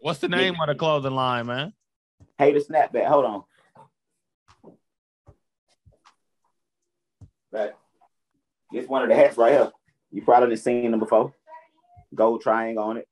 What's 0.00 0.20
the 0.20 0.28
name 0.28 0.54
of 0.60 0.68
the 0.68 0.74
clothing 0.76 1.14
line, 1.14 1.46
man? 1.46 1.72
Hater 2.38 2.60
snapback. 2.60 3.06
Hold 3.06 3.24
on. 3.24 3.42
Right. 7.52 7.72
It's 8.72 8.88
one 8.88 9.02
of 9.02 9.08
the 9.08 9.14
hats 9.14 9.36
right 9.36 9.52
here. 9.52 9.70
You 10.12 10.22
probably 10.22 10.56
seen 10.56 10.90
them 10.90 11.00
before. 11.00 11.34
Gold 12.14 12.42
triangle 12.42 12.84
on 12.84 12.96
it. 12.98 13.08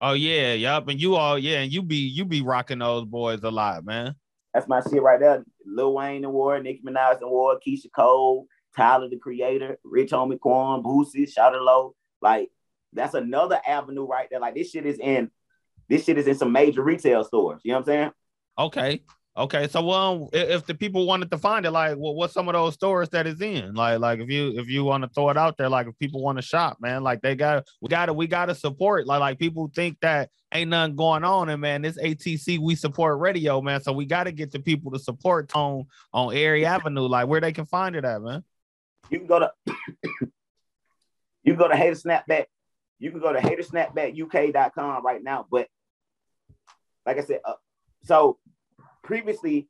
Oh 0.00 0.12
yeah, 0.12 0.52
yup. 0.52 0.86
And 0.88 1.00
you 1.00 1.16
all, 1.16 1.38
yeah, 1.38 1.60
and 1.60 1.72
you 1.72 1.82
be 1.82 1.96
you 1.96 2.24
be 2.24 2.42
rocking 2.42 2.78
those 2.78 3.04
boys 3.04 3.42
a 3.42 3.50
lot, 3.50 3.84
man. 3.84 4.14
That's 4.54 4.68
my 4.68 4.80
shit 4.80 5.02
right 5.02 5.18
there. 5.18 5.44
Lil 5.66 5.94
Wayne 5.94 6.24
award, 6.24 6.64
Nicki 6.64 6.82
Minaj 6.84 7.20
award, 7.20 7.58
Keyshia 7.66 7.92
Cole, 7.94 8.46
Tyler 8.76 9.08
the 9.08 9.16
Creator, 9.16 9.78
Rich 9.84 10.10
Homie 10.10 10.38
Quan, 10.38 10.82
Boosie, 10.82 11.30
Shout 11.30 11.52
Low. 11.60 11.94
Like 12.20 12.50
that's 12.92 13.14
another 13.14 13.60
avenue 13.66 14.06
right 14.06 14.28
there. 14.30 14.40
Like 14.40 14.54
this 14.54 14.70
shit 14.70 14.86
is 14.86 14.98
in 14.98 15.30
this 15.88 16.04
shit 16.04 16.18
is 16.18 16.26
in 16.26 16.36
some 16.36 16.52
major 16.52 16.82
retail 16.82 17.24
stores. 17.24 17.60
You 17.64 17.72
know 17.72 17.78
what 17.78 17.80
I'm 17.80 17.86
saying? 17.86 18.10
Okay. 18.58 19.02
Okay. 19.38 19.68
So 19.68 20.28
i- 20.34 20.36
if 20.36 20.66
the 20.66 20.74
people 20.74 21.06
wanted 21.06 21.30
to 21.30 21.38
find 21.38 21.64
it, 21.64 21.70
like 21.70 21.96
well, 21.96 22.14
what's 22.14 22.34
some 22.34 22.48
of 22.48 22.54
those 22.54 22.74
stores 22.74 23.08
that 23.10 23.26
is 23.28 23.40
in? 23.40 23.72
Like, 23.74 24.00
like 24.00 24.18
if 24.18 24.28
you 24.28 24.58
if 24.58 24.68
you 24.68 24.82
want 24.82 25.04
to 25.04 25.08
throw 25.10 25.30
it 25.30 25.36
out 25.36 25.56
there, 25.56 25.68
like 25.68 25.86
if 25.86 25.96
people 25.98 26.20
want 26.22 26.38
to 26.38 26.42
shop, 26.42 26.78
man, 26.80 27.04
like 27.04 27.20
they 27.22 27.36
got 27.36 27.64
we 27.80 27.88
gotta 27.88 28.12
we 28.12 28.26
gotta 28.26 28.54
support. 28.54 29.06
Like 29.06 29.20
like 29.20 29.38
people 29.38 29.70
think 29.72 29.98
that 30.00 30.30
ain't 30.52 30.70
nothing 30.70 30.96
going 30.96 31.22
on, 31.22 31.48
and 31.50 31.60
man, 31.60 31.82
this 31.82 31.96
ATC 31.98 32.58
we 32.58 32.74
support 32.74 33.20
radio, 33.20 33.60
man. 33.60 33.80
So 33.80 33.92
we 33.92 34.06
gotta 34.06 34.32
get 34.32 34.50
the 34.50 34.58
people 34.58 34.90
to 34.90 34.98
support 34.98 35.48
Tone 35.48 35.84
on 36.12 36.34
Airy 36.34 36.66
Avenue, 36.66 37.02
like 37.06 37.28
where 37.28 37.40
they 37.40 37.52
can 37.52 37.64
find 37.64 37.94
it 37.94 38.04
at, 38.04 38.20
man. 38.20 38.42
You 39.08 39.18
can 39.18 39.28
go 39.28 39.38
to 39.38 39.52
you 41.44 41.52
can 41.52 41.56
go 41.56 41.68
to 41.68 41.76
Hater 41.76 41.94
Snapback. 41.94 42.46
You 42.98 43.12
can 43.12 43.20
go 43.20 43.32
to 43.32 43.38
hatersnapbackuk.com 43.38 45.04
right 45.06 45.22
now. 45.22 45.46
But 45.48 45.68
like 47.06 47.18
I 47.18 47.22
said, 47.22 47.38
uh, 47.44 47.54
so 48.02 48.38
previously, 49.08 49.66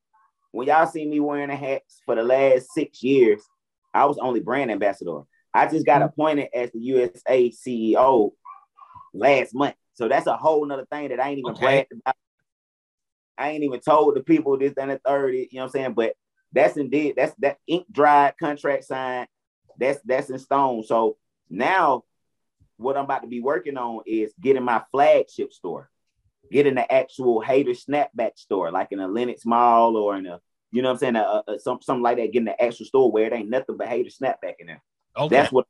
when 0.51 0.67
y'all 0.67 0.87
see 0.87 1.07
me 1.07 1.21
wearing 1.21 1.49
the 1.49 1.55
hats 1.55 2.03
for 2.05 2.17
the 2.17 2.25
last 2.25 2.73
six 2.75 3.05
years, 3.05 3.41
I 3.95 4.05
was 4.05 4.19
only 4.19 4.41
brand 4.41 4.73
ambassador. 4.73 5.21
I 5.55 5.69
just 5.69 5.87
got 5.87 6.01
mm-hmm. 6.01 6.09
appointed 6.09 6.49
as 6.53 6.73
the 6.73 6.81
USA 6.81 7.49
CEO 7.51 8.33
last 9.15 9.55
month. 9.55 9.77
So 9.95 10.09
that's 10.09 10.27
a 10.27 10.37
whole 10.37 10.67
nother 10.67 10.87
thing 10.91 11.11
that 11.11 11.21
I 11.21 11.29
ain't 11.29 11.39
even 11.39 11.53
Okay. 11.53 11.87
about. 11.91 12.17
I 13.39 13.51
ain't 13.51 13.63
even 13.63 13.79
told 13.79 14.17
the 14.17 14.23
people 14.25 14.59
this 14.59 14.75
and 14.77 14.91
the 14.91 15.01
third, 15.07 15.33
you 15.35 15.47
know 15.53 15.61
what 15.61 15.65
I'm 15.67 15.71
saying? 15.71 15.93
But 15.93 16.15
that's 16.53 16.77
indeed 16.77 17.15
that's 17.17 17.35
that 17.39 17.59
ink 17.69 17.87
dried 17.93 18.35
contract 18.39 18.85
signed. 18.85 19.29
That's 19.79 20.01
that's 20.05 20.31
in 20.31 20.41
stone. 20.41 20.83
So 20.83 21.17
now 21.49 22.03
what 22.77 22.97
I'm 22.97 23.05
about 23.05 23.23
to 23.23 23.29
be 23.29 23.41
working 23.41 23.77
on 23.77 24.01
is 24.07 24.35
getting 24.41 24.65
my 24.65 24.83
flagship 24.91 25.53
store, 25.53 25.89
getting 26.51 26.75
the 26.75 26.93
actual 26.93 27.41
hater 27.41 27.73
snapback 27.73 28.37
store, 28.37 28.71
like 28.71 28.89
in 28.91 29.01
a 29.01 29.09
Lenox 29.09 29.45
Mall 29.45 29.97
or 29.97 30.17
in 30.17 30.27
a, 30.27 30.41
you 30.71 30.83
know 30.83 30.89
what 30.89 30.95
I'm 30.95 30.99
saying, 30.99 31.17
a, 31.17 31.43
a, 31.47 31.59
some, 31.59 31.81
something 31.83 32.03
like 32.03 32.17
that, 32.19 32.33
get 32.33 32.41
in 32.41 32.45
the 32.47 32.63
actual 32.63 32.87
store 32.87 33.11
where 33.11 33.27
it 33.27 33.33
ain't 33.33 33.51
nothing 33.51 33.77
but 33.77 33.89
hater 33.89 34.11
snapback 34.11 34.55
in 34.59 34.67
there. 34.69 34.83
Okay. 35.17 35.35
That's 35.35 35.53
what 35.53 35.67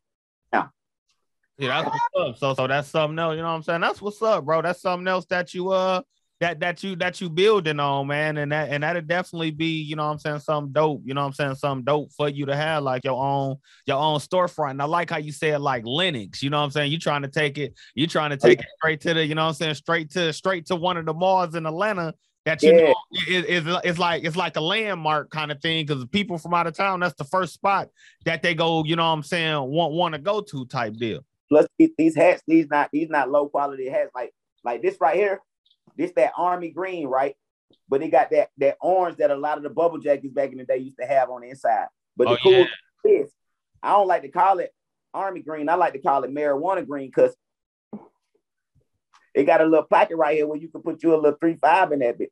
Yeah, 1.59 1.83
that's 1.83 1.97
what's 2.13 2.29
up. 2.29 2.39
So 2.39 2.55
so 2.55 2.67
that's 2.69 2.89
something 2.89 3.19
else, 3.19 3.33
you 3.33 3.43
know 3.43 3.49
what 3.49 3.55
I'm 3.55 3.63
saying? 3.65 3.81
That's 3.81 4.01
what's 4.01 4.23
up, 4.23 4.45
bro. 4.45 4.63
That's 4.63 4.81
something 4.81 5.09
else 5.09 5.27
that 5.27 5.55
you 5.55 5.71
uh 5.71 6.03
that 6.41 6.61
that 6.61 6.85
you 6.85 6.95
that 6.97 7.21
you 7.21 7.29
building 7.29 7.81
on, 7.81 8.07
man. 8.07 8.37
And 8.37 8.53
that 8.53 8.69
and 8.71 8.83
that'll 8.83 9.03
definitely 9.03 9.51
be, 9.51 9.83
you 9.83 9.97
know 9.97 10.07
what 10.07 10.13
I'm 10.13 10.19
saying, 10.19 10.41
something 10.41 10.73
dope, 10.73 11.03
you 11.05 11.15
know 11.15 11.23
what 11.23 11.29
I'm 11.29 11.33
saying, 11.33 11.55
something 11.57 11.85
dope 11.85 12.13
for 12.13 12.29
you 12.29 12.47
to 12.47 12.55
have 12.55 12.85
like 12.85 13.05
your 13.05 13.21
own 13.21 13.57
your 13.87 13.99
own 13.99 14.21
storefront. 14.21 14.73
And 14.73 14.83
I 14.83 14.85
like 14.85 15.11
how 15.11 15.19
you 15.19 15.33
said 15.33 15.61
like 15.61 15.85
Lenox, 15.85 16.43
you 16.43 16.51
know 16.51 16.59
what 16.59 16.65
I'm 16.65 16.71
saying? 16.71 16.93
You 16.93 16.99
trying 16.99 17.23
to 17.23 17.29
take 17.29 17.59
it, 17.59 17.75
you 17.95 18.07
trying 18.07 18.31
to 18.31 18.39
oh, 18.41 18.47
take 18.49 18.61
it 18.61 18.67
straight 18.79 19.01
to 19.03 19.15
the, 19.15 19.27
you 19.27 19.35
know 19.35 19.43
what 19.43 19.49
I'm 19.49 19.55
saying, 19.55 19.75
straight 19.75 20.11
to 20.13 20.33
straight 20.33 20.67
to 20.67 20.77
one 20.77 20.97
of 20.97 21.07
the 21.07 21.15
malls 21.15 21.55
in 21.55 21.67
Atlanta 21.67 22.15
that 22.45 22.63
you 22.63 22.73
Yeah. 22.73 22.89
know 22.89 22.95
is, 23.27 23.65
it's 23.85 23.99
like 23.99 24.23
it's 24.25 24.37
like 24.37 24.57
a 24.57 24.61
landmark 24.61 25.31
kind 25.31 25.51
of 25.51 25.61
thing 25.61 25.85
because 25.87 26.05
people 26.07 26.39
from 26.39 26.55
out 26.55 26.69
of 26.69 26.77
town, 26.77 27.01
that's 27.01 27.15
the 27.15 27.25
first 27.25 27.53
spot 27.55 27.89
that 28.25 28.43
they 28.43 28.55
go, 28.55 28.85
you 28.85 28.95
know 28.95 29.03
what 29.03 29.15
I'm 29.15 29.23
saying, 29.25 29.57
want 29.57 29.93
want 29.93 30.15
to 30.15 30.21
go 30.21 30.41
to 30.41 30.65
type 30.67 30.95
deal. 30.95 31.21
plus 31.49 31.67
these, 31.79 31.91
these 31.99 32.15
hats, 32.15 32.43
these 32.47 32.69
not 32.71 32.91
these 32.93 33.09
not 33.11 33.29
low 33.29 33.49
quality 33.49 33.89
hats, 33.89 34.11
like 34.15 34.33
like 34.65 34.83
this 34.83 34.97
right 35.01 35.17
here, 35.17 35.41
this 35.99 36.13
that 36.17 36.33
army 36.39 36.71
green, 36.71 37.07
right? 37.09 37.35
But 37.89 38.03
it 38.03 38.09
got 38.09 38.31
that 38.31 38.51
that 38.59 38.77
orange 38.81 39.19
that 39.19 39.31
a 39.31 39.37
lot 39.37 39.59
of 39.59 39.65
the 39.65 39.71
bubble 39.71 39.99
jackets 39.99 40.33
back 40.33 40.53
in 40.53 40.59
the 40.59 40.65
day 40.65 40.79
used 40.79 40.99
to 40.99 41.07
have 41.07 41.29
on 41.29 41.43
the 41.43 41.51
inside. 41.51 41.89
But 42.17 42.29
the 42.29 42.35
Oh, 42.37 42.39
cool 42.43 42.53
yeah. 42.53 42.65
thing 43.05 43.23
is, 43.25 43.31
I 43.83 43.91
don't 43.91 44.07
like 44.07 44.23
to 44.23 44.29
call 44.29 44.59
it 44.61 44.73
army 45.13 45.41
green. 45.41 45.69
I 45.69 45.75
like 45.75 45.93
to 45.95 45.99
call 45.99 46.25
it 46.25 46.31
marijuana 46.31 46.87
green 46.87 47.09
because 47.15 47.35
it 49.35 49.45
got 49.45 49.61
a 49.61 49.65
little 49.65 49.85
pocket 49.85 50.17
right 50.17 50.37
here 50.37 50.47
where 50.47 50.59
you 50.59 50.69
can 50.69 50.83
put 50.83 51.03
you 51.03 51.15
a 51.15 51.17
little 51.17 51.39
three 51.39 51.57
five 51.57 51.93
in 51.93 51.99
that 52.01 52.19
bitch. 52.19 52.29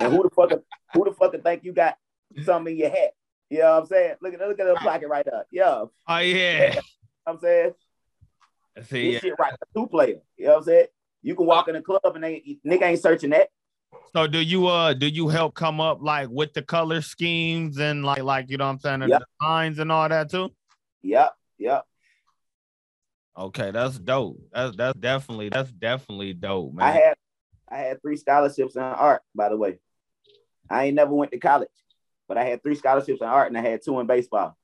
And 0.00 0.12
who 0.12 0.22
the 0.22 0.30
fuck 0.30 0.50
who 0.94 1.04
the 1.04 1.12
fuck 1.12 1.34
think 1.42 1.64
you 1.64 1.72
got 1.72 1.96
something 2.44 2.72
in 2.74 2.80
your 2.80 2.90
hat? 2.90 3.12
You 3.50 3.58
know 3.60 3.72
what 3.74 3.82
I'm 3.82 3.86
saying? 3.86 4.14
Look 4.20 4.34
at 4.34 4.40
look 4.40 4.60
at 4.60 4.66
the 4.66 4.74
pocket 4.76 5.08
right 5.08 5.24
there. 5.24 5.44
Yeah, 5.50 5.84
oh, 5.84 5.90
you 6.18 6.34
know 6.34 6.40
Oh 6.58 6.58
yeah. 6.58 6.74
what 6.74 6.84
I'm 7.26 7.38
saying 7.40 7.74
See, 8.84 9.12
this 9.12 9.22
shit 9.22 9.34
right, 9.38 9.54
two 9.74 9.86
player. 9.86 10.20
You 10.36 10.46
know 10.46 10.52
what 10.52 10.58
I'm 10.58 10.64
saying? 10.64 10.86
You 11.26 11.34
can 11.34 11.44
walk 11.44 11.66
in 11.66 11.74
a 11.74 11.82
club 11.82 12.00
and 12.04 12.22
they 12.22 12.56
nigga 12.64 12.82
ain't 12.82 13.00
searching 13.02 13.30
that. 13.30 13.48
so 14.12 14.28
do 14.28 14.38
you 14.38 14.68
uh 14.68 14.94
do 14.94 15.08
you 15.08 15.26
help 15.26 15.56
come 15.56 15.80
up 15.80 15.98
like 16.00 16.28
with 16.30 16.52
the 16.52 16.62
color 16.62 17.00
schemes 17.02 17.78
and 17.80 18.04
like 18.04 18.22
like 18.22 18.48
you 18.48 18.56
know 18.58 18.66
what 18.66 18.74
I'm 18.74 18.78
saying 18.78 19.00
the 19.00 19.08
Yep. 19.08 19.22
designs 19.40 19.78
and 19.80 19.90
all 19.90 20.08
that 20.08 20.30
too? 20.30 20.50
Yep, 21.02 21.32
yep. 21.58 21.84
Okay, 23.36 23.72
that's 23.72 23.98
dope. 23.98 24.38
That's 24.52 24.76
that's 24.76 24.96
definitely 25.00 25.48
that's 25.48 25.72
definitely 25.72 26.32
dope, 26.32 26.74
man. 26.74 26.86
I 26.86 26.92
man. 26.92 27.02
had 27.02 27.14
I 27.68 27.78
had 27.78 28.02
three 28.02 28.16
scholarships 28.16 28.76
in 28.76 28.82
art, 28.82 29.22
by 29.34 29.48
the 29.48 29.56
way. 29.56 29.80
I 30.70 30.84
ain't 30.84 30.94
never 30.94 31.12
went 31.12 31.32
to 31.32 31.38
college, 31.38 31.68
but 32.28 32.38
I 32.38 32.44
had 32.44 32.62
three 32.62 32.76
scholarships 32.76 33.20
in 33.20 33.26
art 33.26 33.48
and 33.48 33.58
I 33.58 33.62
had 33.68 33.80
two 33.84 33.98
in 33.98 34.06
baseball. 34.06 34.56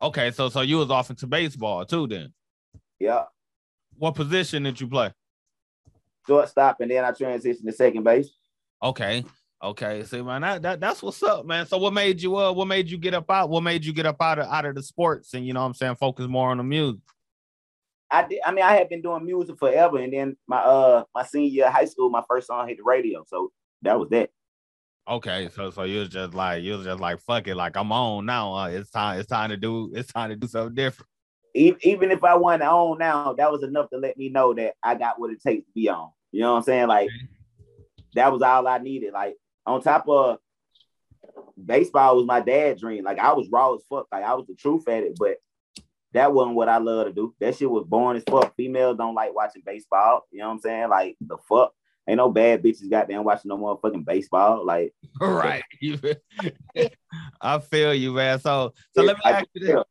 okay, 0.00 0.30
so 0.30 0.48
so 0.48 0.60
you 0.60 0.76
was 0.78 0.92
off 0.92 1.10
into 1.10 1.26
baseball 1.26 1.84
too 1.84 2.06
then. 2.06 2.32
Yep. 3.00 3.28
What 3.98 4.14
position 4.14 4.62
did 4.62 4.80
you 4.80 4.88
play? 4.88 5.12
Shortstop, 6.26 6.80
and 6.80 6.90
then 6.90 7.04
I 7.04 7.10
transitioned 7.10 7.64
to 7.64 7.72
second 7.72 8.04
base. 8.04 8.30
Okay. 8.82 9.24
Okay. 9.62 10.04
See, 10.04 10.22
man, 10.22 10.42
that, 10.42 10.62
that 10.62 10.80
that's 10.80 11.02
what's 11.02 11.22
up, 11.22 11.44
man. 11.46 11.66
So 11.66 11.78
what 11.78 11.92
made 11.92 12.22
you 12.22 12.36
uh 12.36 12.52
what 12.52 12.66
made 12.66 12.88
you 12.88 12.98
get 12.98 13.14
up 13.14 13.30
out? 13.30 13.50
What 13.50 13.62
made 13.62 13.84
you 13.84 13.92
get 13.92 14.06
up 14.06 14.20
out 14.20 14.38
of 14.38 14.46
out 14.46 14.66
of 14.66 14.74
the 14.74 14.82
sports 14.82 15.34
and 15.34 15.44
you 15.44 15.52
know 15.52 15.60
what 15.60 15.66
I'm 15.66 15.74
saying 15.74 15.96
focus 15.96 16.28
more 16.28 16.50
on 16.50 16.58
the 16.58 16.62
music? 16.62 17.00
I 18.10 18.26
did 18.26 18.40
I 18.44 18.52
mean 18.52 18.64
I 18.64 18.74
had 18.74 18.88
been 18.88 19.02
doing 19.02 19.24
music 19.24 19.58
forever, 19.58 19.98
and 19.98 20.12
then 20.12 20.36
my 20.46 20.58
uh 20.58 21.04
my 21.14 21.24
senior 21.24 21.48
year 21.48 21.66
of 21.66 21.72
high 21.72 21.86
school, 21.86 22.10
my 22.10 22.22
first 22.28 22.46
song 22.46 22.68
hit 22.68 22.76
the 22.76 22.84
radio. 22.84 23.24
So 23.26 23.50
that 23.82 23.98
was 23.98 24.08
that. 24.10 24.30
Okay, 25.08 25.48
so 25.54 25.70
so 25.70 25.82
you 25.84 26.00
was 26.00 26.08
just 26.10 26.34
like 26.34 26.62
you 26.62 26.76
was 26.76 26.86
just 26.86 27.00
like 27.00 27.20
fuck 27.22 27.48
it, 27.48 27.56
like 27.56 27.76
I'm 27.76 27.90
on 27.90 28.26
now. 28.26 28.54
Uh, 28.54 28.68
it's 28.68 28.90
time. 28.90 29.18
It's 29.18 29.28
time 29.28 29.50
to 29.50 29.56
do. 29.56 29.90
It's 29.94 30.12
time 30.12 30.30
to 30.30 30.36
do 30.36 30.46
something 30.46 30.74
different. 30.74 31.08
Even 31.58 32.10
if 32.10 32.24
I 32.24 32.34
wasn't 32.34 32.62
on 32.62 32.98
now, 32.98 33.32
that 33.34 33.50
was 33.50 33.62
enough 33.62 33.90
to 33.90 33.98
let 33.98 34.16
me 34.16 34.28
know 34.28 34.54
that 34.54 34.74
I 34.82 34.94
got 34.94 35.18
what 35.18 35.30
it 35.30 35.42
takes 35.42 35.66
to 35.66 35.72
be 35.74 35.88
on. 35.88 36.10
You 36.32 36.42
know 36.42 36.52
what 36.52 36.58
I'm 36.58 36.64
saying? 36.64 36.88
Like 36.88 37.10
that 38.14 38.32
was 38.32 38.42
all 38.42 38.66
I 38.66 38.78
needed. 38.78 39.12
Like 39.12 39.36
on 39.66 39.82
top 39.82 40.08
of 40.08 40.38
baseball 41.62 42.16
was 42.16 42.26
my 42.26 42.40
dad's 42.40 42.80
dream. 42.80 43.04
Like 43.04 43.18
I 43.18 43.32
was 43.32 43.48
raw 43.50 43.74
as 43.74 43.82
fuck. 43.88 44.06
Like 44.12 44.24
I 44.24 44.34
was 44.34 44.46
the 44.46 44.54
truth 44.54 44.88
at 44.88 45.02
it, 45.02 45.16
but 45.18 45.36
that 46.12 46.32
wasn't 46.32 46.56
what 46.56 46.68
I 46.68 46.78
love 46.78 47.06
to 47.06 47.12
do. 47.12 47.34
That 47.40 47.56
shit 47.56 47.70
was 47.70 47.84
boring 47.84 48.16
as 48.16 48.24
fuck. 48.28 48.54
Females 48.56 48.96
don't 48.96 49.14
like 49.14 49.34
watching 49.34 49.62
baseball. 49.64 50.26
You 50.30 50.40
know 50.40 50.46
what 50.46 50.54
I'm 50.54 50.60
saying? 50.60 50.88
Like 50.88 51.16
the 51.20 51.36
fuck. 51.48 51.72
Ain't 52.08 52.16
no 52.16 52.30
bad 52.30 52.62
bitches 52.62 52.88
got 52.88 53.02
goddamn 53.02 53.24
watching 53.24 53.50
no 53.50 53.58
motherfucking 53.58 54.06
baseball. 54.06 54.64
Like 54.64 54.94
right. 55.20 55.62
I 57.40 57.58
feel 57.58 57.92
you, 57.92 58.12
man. 58.12 58.40
So 58.40 58.72
so 58.94 59.02
let 59.02 59.16
me 59.16 59.22
ask 59.24 59.46
you 59.52 59.66
this. 59.66 59.84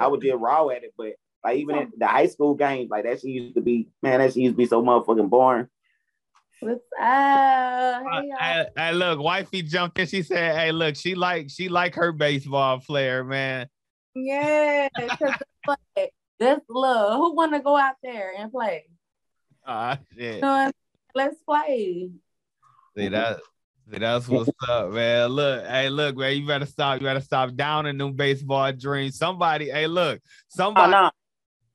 I 0.00 0.06
would 0.08 0.22
just 0.22 0.36
raw 0.38 0.66
at 0.68 0.82
it, 0.82 0.94
but 0.96 1.12
like 1.44 1.58
even 1.58 1.76
in 1.76 1.92
the 1.96 2.06
high 2.06 2.26
school 2.26 2.54
games, 2.54 2.90
like 2.90 3.04
that 3.04 3.20
shit 3.20 3.30
used 3.30 3.54
to 3.54 3.60
be, 3.60 3.88
man, 4.02 4.18
that 4.20 4.28
shit 4.32 4.42
used 4.42 4.54
to 4.54 4.58
be 4.58 4.66
so 4.66 4.82
motherfucking 4.82 5.28
boring. 5.28 5.68
What's 6.60 6.80
up? 7.00 8.02
Hey, 8.02 8.28
y'all. 8.28 8.38
Hey, 8.40 8.66
hey, 8.76 8.92
look, 8.92 9.20
wifey 9.20 9.62
jumped 9.62 9.98
in. 9.98 10.06
She 10.06 10.22
said, 10.22 10.56
"Hey, 10.58 10.72
look, 10.72 10.96
she 10.96 11.14
like 11.14 11.50
she 11.50 11.68
like 11.68 11.94
her 11.94 12.12
baseball 12.12 12.80
player, 12.80 13.24
man." 13.24 13.68
Yeah, 14.14 14.88
'cause 14.98 15.08
it's 15.20 15.78
like, 15.96 16.10
that's 16.38 16.64
love. 16.68 17.16
Who 17.18 17.34
want 17.34 17.52
to 17.54 17.60
go 17.60 17.76
out 17.76 17.96
there 18.02 18.32
and 18.36 18.50
play? 18.50 18.86
Ah, 19.66 19.98
shit. 20.14 20.36
You 20.36 20.40
know 20.42 20.48
what 20.48 20.58
I'm 20.58 20.62
saying? 20.64 20.72
Let's 21.14 21.36
play. 21.42 22.10
See 22.96 23.08
that? 23.08 23.40
That's 23.98 24.28
what's 24.28 24.50
up, 24.68 24.90
man. 24.92 25.28
Look, 25.30 25.66
hey, 25.66 25.88
look, 25.88 26.16
man. 26.16 26.36
You 26.36 26.46
better 26.46 26.66
stop. 26.66 27.00
You 27.00 27.06
better 27.06 27.20
stop 27.20 27.48
down 27.54 27.84
downing 27.84 27.98
them 27.98 28.12
baseball 28.14 28.72
dreams. 28.72 29.16
Somebody, 29.16 29.70
hey, 29.70 29.86
look, 29.86 30.20
somebody. 30.48 30.92
no, 30.92 31.10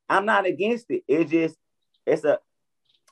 I'm 0.10 0.26
not 0.26 0.46
against 0.46 0.86
it. 0.90 1.04
It's 1.08 1.30
just, 1.30 1.56
it's 2.06 2.24
a. 2.24 2.40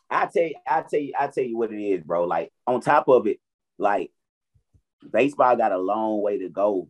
I 0.09 0.27
tell 0.27 0.43
you, 0.43 0.55
I 0.67 0.81
tell 0.81 0.99
you, 0.99 1.13
I 1.19 1.27
tell 1.27 1.43
you 1.43 1.57
what 1.57 1.73
it 1.73 1.81
is, 1.81 2.03
bro. 2.03 2.25
Like 2.25 2.51
on 2.67 2.81
top 2.81 3.07
of 3.09 3.27
it, 3.27 3.39
like 3.77 4.11
baseball 5.11 5.55
got 5.57 5.71
a 5.71 5.77
long 5.77 6.21
way 6.21 6.39
to 6.39 6.49
go 6.49 6.87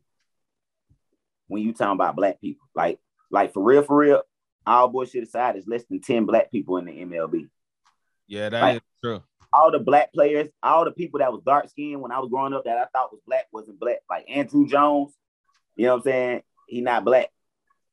when 1.47 1.63
you 1.63 1.73
talking 1.73 1.93
about 1.93 2.15
black 2.15 2.39
people. 2.41 2.67
Like, 2.75 2.99
like 3.31 3.53
for 3.53 3.63
real, 3.63 3.81
for 3.83 3.97
real, 3.97 4.21
all 4.67 4.87
bullshit 4.89 5.23
aside, 5.23 5.55
there's 5.55 5.67
less 5.67 5.83
than 5.85 6.01
10 6.01 6.25
black 6.25 6.51
people 6.51 6.77
in 6.77 6.85
the 6.85 6.91
MLB. 6.91 7.47
Yeah, 8.27 8.49
that 8.49 8.57
is 8.57 8.73
Like- 8.75 8.83
true. 9.03 9.23
All 9.53 9.71
the 9.71 9.79
black 9.79 10.11
players, 10.13 10.49
all 10.63 10.83
the 10.83 10.91
people 10.91 11.19
that 11.19 11.31
was 11.31 11.43
dark 11.45 11.69
skinned 11.69 12.01
when 12.01 12.11
I 12.11 12.19
was 12.19 12.29
growing 12.29 12.53
up 12.53 12.65
that 12.65 12.77
I 12.77 12.85
thought 12.85 13.11
was 13.11 13.21
black 13.27 13.47
wasn't 13.51 13.79
black. 13.79 13.99
Like 14.09 14.27
Andruw 14.27 14.67
Jones, 14.67 15.13
you 15.75 15.85
know 15.85 15.91
what 15.93 15.97
I'm 15.97 16.03
saying? 16.03 16.41
He 16.67 16.81
not 16.81 17.05
black. 17.05 17.29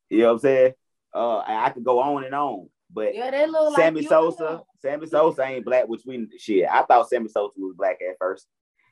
You 0.09 0.21
know 0.21 0.27
what 0.29 0.33
I'm 0.33 0.39
saying? 0.39 0.73
Uh, 1.15 1.39
I 1.39 1.67
I 1.67 1.71
could 1.71 1.85
go 1.85 2.01
on 2.01 2.25
and 2.25 2.35
on, 2.35 2.69
but 2.93 3.15
Yeah, 3.15 3.31
Sammy 3.75 4.01
like. 4.01 4.09
Sosa, 4.09 4.63
Sammy 4.81 5.07
Sosa 5.07 5.43
ain't 5.43 5.65
black, 5.65 5.87
which 5.87 6.03
we 6.07 6.29
shit. 6.39 6.67
I 6.69 6.83
thought 6.83 7.09
Sammy 7.09 7.29
Sosa 7.29 7.53
was 7.59 7.75
black 7.77 7.99
at 8.01 8.17
first, 8.19 8.47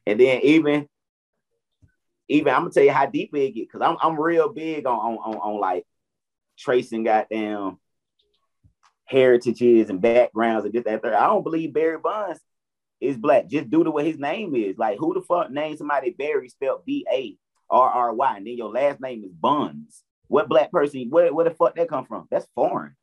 and 0.07 0.19
then 0.21 0.41
even, 0.43 0.89
even 2.29 2.53
I'm 2.53 2.63
gonna 2.63 2.71
tell 2.71 2.85
you 2.85 2.93
how 2.93 3.07
deep 3.07 3.35
it 3.35 3.55
get 3.55 3.69
because 3.69 3.81
I'm 3.83 3.97
I'm 4.01 4.21
real 4.21 4.53
big 4.53 4.87
on 4.87 4.99
on, 4.99 5.17
on 5.17 5.37
on 5.37 5.61
like 5.61 5.87
tracing 6.59 7.05
goddamn 7.05 7.79
heritages 9.05 9.89
and 9.89 10.03
backgrounds 10.03 10.65
and 10.65 10.75
this 10.75 10.85
that 10.85 11.03
third. 11.03 11.15
I 11.15 11.27
don't 11.27 11.45
believe 11.45 11.73
Barry 11.73 11.99
Bonds 11.99 12.41
is 13.01 13.17
black 13.17 13.49
just 13.49 13.71
due 13.71 13.85
to 13.85 13.91
what 13.91 14.05
his 14.05 14.19
name 14.19 14.55
is. 14.55 14.77
Like 14.79 14.99
who 14.99 15.15
the 15.15 15.23
fuck 15.23 15.51
named 15.51 15.79
somebody 15.79 16.11
Barry 16.11 16.49
spelled 16.49 16.85
B 16.85 17.07
A 17.13 17.37
R 17.71 17.89
R 17.89 18.15
Y 18.15 18.37
and 18.37 18.47
then 18.47 18.57
your 18.57 18.71
last 18.71 19.01
name 19.01 19.25
is 19.25 19.33
Buns? 19.33 20.03
What 20.27 20.49
black 20.49 20.71
person? 20.71 21.07
Where 21.11 21.33
where 21.33 21.45
the 21.49 21.55
fuck 21.55 21.75
that 21.77 21.89
come 21.89 22.05
from? 22.07 22.27
That's 22.31 22.47
foreign. 22.55 22.97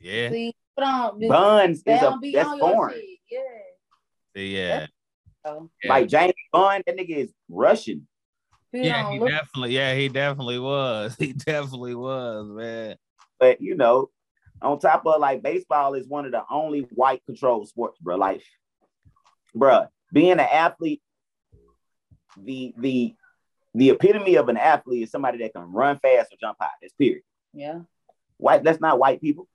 Yeah, 0.00 0.30
See, 0.30 0.54
put 0.76 0.84
on. 0.84 1.28
Buns 1.28 1.82
they 1.82 1.94
is 1.94 1.98
a 1.98 2.02
don't 2.02 2.22
be 2.22 2.32
that's 2.32 2.48
on 2.48 2.58
foreign. 2.58 2.94
shit. 2.94 3.04
Yeah. 3.30 3.38
See, 4.34 4.56
yeah. 4.56 4.86
So, 5.44 5.70
yeah. 5.82 5.90
Like 5.90 6.08
James 6.08 6.34
Bond, 6.52 6.84
that 6.86 6.96
nigga 6.96 7.16
is 7.16 7.32
Russian. 7.48 8.06
you 8.72 8.82
yeah, 8.82 9.10
he 9.10 9.18
look 9.18 9.28
definitely, 9.28 9.74
yeah, 9.74 9.94
he 9.94 10.08
definitely 10.08 10.58
was. 10.58 11.16
He 11.18 11.32
definitely 11.32 11.94
was, 11.94 12.48
man. 12.48 12.96
But 13.38 13.60
you 13.60 13.74
know, 13.74 14.10
on 14.62 14.78
top 14.78 15.06
of 15.06 15.20
like 15.20 15.42
baseball 15.42 15.94
is 15.94 16.06
one 16.08 16.26
of 16.26 16.32
the 16.32 16.42
only 16.50 16.80
white 16.94 17.22
controlled 17.26 17.68
sports, 17.68 17.98
bro. 17.98 18.16
Like, 18.16 18.42
bro, 19.54 19.86
being 20.12 20.32
an 20.32 20.40
athlete, 20.40 21.02
the 22.36 22.72
the 22.78 23.14
the 23.74 23.90
epitome 23.90 24.34
of 24.36 24.48
an 24.48 24.56
athlete 24.56 25.04
is 25.04 25.10
somebody 25.10 25.38
that 25.38 25.52
can 25.54 25.62
run 25.72 25.98
fast 26.00 26.32
or 26.32 26.36
jump 26.40 26.56
high. 26.60 26.70
That's 26.80 26.92
period. 26.94 27.22
Yeah. 27.52 27.80
White, 28.38 28.64
that's 28.64 28.80
not 28.80 28.98
white 28.98 29.20
people. 29.20 29.46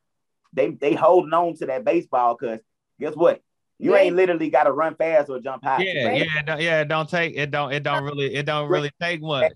They 0.54 0.70
they 0.70 0.94
holding 0.94 1.34
on 1.34 1.56
to 1.58 1.66
that 1.68 1.84
baseball 1.84 2.38
because 2.40 2.60
guess 3.00 3.14
what? 3.16 3.42
You 3.78 3.94
Right. 3.94 4.06
ain't 4.06 4.16
literally 4.16 4.50
got 4.50 4.64
to 4.66 4.72
run 4.72 4.96
fast 4.96 5.30
or 5.30 5.40
jump 5.42 5.64
high. 5.66 5.82
Yeah, 5.84 6.08
play, 6.08 6.18
yeah, 6.20 6.40
it 6.40 6.46
don't, 6.46 6.62
yeah. 6.62 6.82
It 6.82 6.88
don't 6.88 7.10
take 7.10 7.36
it. 7.36 7.52
Don't 7.52 7.74
it 7.74 7.84
don't 7.84 8.04
really 8.04 8.34
it 8.34 8.46
don't 8.46 8.70
really 8.70 8.92
take 9.02 9.22
much. 9.22 9.52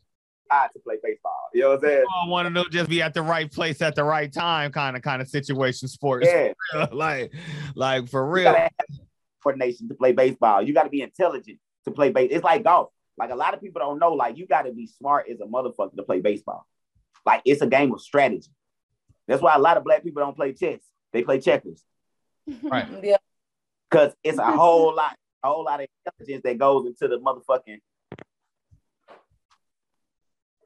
high 0.51 0.67
to 0.73 0.79
play 0.79 0.95
baseball. 1.01 1.31
You 1.53 1.61
know 1.61 1.69
what 1.69 1.75
I'm 1.75 1.81
saying? 1.89 2.05
I 2.25 2.27
want 2.27 2.45
to 2.47 2.49
know, 2.49 2.65
just 2.69 2.89
be 2.89 3.01
at 3.01 3.13
the 3.13 3.21
right 3.21 3.49
place 3.49 3.81
at 3.81 3.95
the 3.95 4.03
right 4.03 4.31
time, 4.31 4.71
kind 4.73 4.97
of 4.97 5.03
kind 5.03 5.21
of 5.21 5.29
situation. 5.29 5.87
Sports, 5.87 6.27
Yeah. 6.29 6.85
like 6.91 7.31
like 7.75 8.09
for 8.09 8.25
You 8.27 8.31
real. 8.33 8.43
gotta 8.51 8.59
have 8.59 8.71
coordination 9.41 9.87
to 9.89 9.95
play 9.95 10.11
baseball. 10.11 10.61
You 10.61 10.73
got 10.73 10.83
to 10.83 10.89
be 10.89 11.01
intelligent 11.01 11.59
to 11.85 11.91
play 11.91 12.09
base. 12.11 12.29
It's 12.31 12.43
like 12.43 12.63
golf. 12.63 12.89
Like 13.17 13.31
a 13.31 13.35
lot 13.35 13.53
of 13.53 13.61
people 13.61 13.79
don't 13.79 13.99
know. 13.99 14.13
Like 14.13 14.37
you 14.37 14.47
got 14.47 14.63
to 14.63 14.71
be 14.71 14.87
smart 14.87 15.27
as 15.31 15.39
a 15.41 15.45
motherfucker 15.45 15.95
to 15.95 16.03
play 16.03 16.21
baseball. 16.21 16.65
Like 17.25 17.41
it's 17.45 17.61
a 17.61 17.67
game 17.67 17.93
of 17.93 18.01
strategy. 18.01 18.49
That's 19.27 19.41
why 19.41 19.55
a 19.55 19.59
lot 19.59 19.77
of 19.77 19.83
black 19.83 20.03
people 20.03 20.23
don't 20.23 20.35
play 20.35 20.53
chess. 20.53 20.79
They 21.11 21.23
play 21.23 21.39
checkers 21.39 21.83
Right. 22.63 22.87
Yeah. 23.03 23.17
because 23.89 24.13
it's 24.23 24.37
a 24.37 24.45
whole 24.51 24.95
lot, 24.95 25.15
a 25.43 25.47
whole 25.49 25.65
lot 25.65 25.81
of 25.81 25.87
intelligence 26.05 26.43
that 26.43 26.57
goes 26.57 26.85
into 26.87 27.07
the 27.07 27.19
motherfucking. 27.19 27.79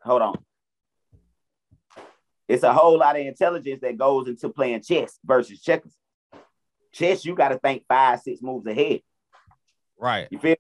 Hold 0.04 0.22
on. 0.22 0.36
It's 2.48 2.64
a 2.64 2.74
whole 2.74 2.98
lot 3.00 3.16
of 3.18 3.26
intelligence 3.26 3.80
that 3.82 3.98
goes 3.98 4.28
into 4.28 4.50
playing 4.50 4.82
chess 4.82 5.18
versus 5.26 5.62
checkers. 5.62 5.94
Chess, 6.94 7.26
you 7.26 7.36
got 7.36 7.50
to 7.50 7.58
think 7.60 7.84
five, 7.88 8.22
six 8.22 8.42
moves 8.42 8.66
ahead. 8.68 9.02
Right. 9.98 10.28
You 10.32 10.40
feel? 10.40 10.56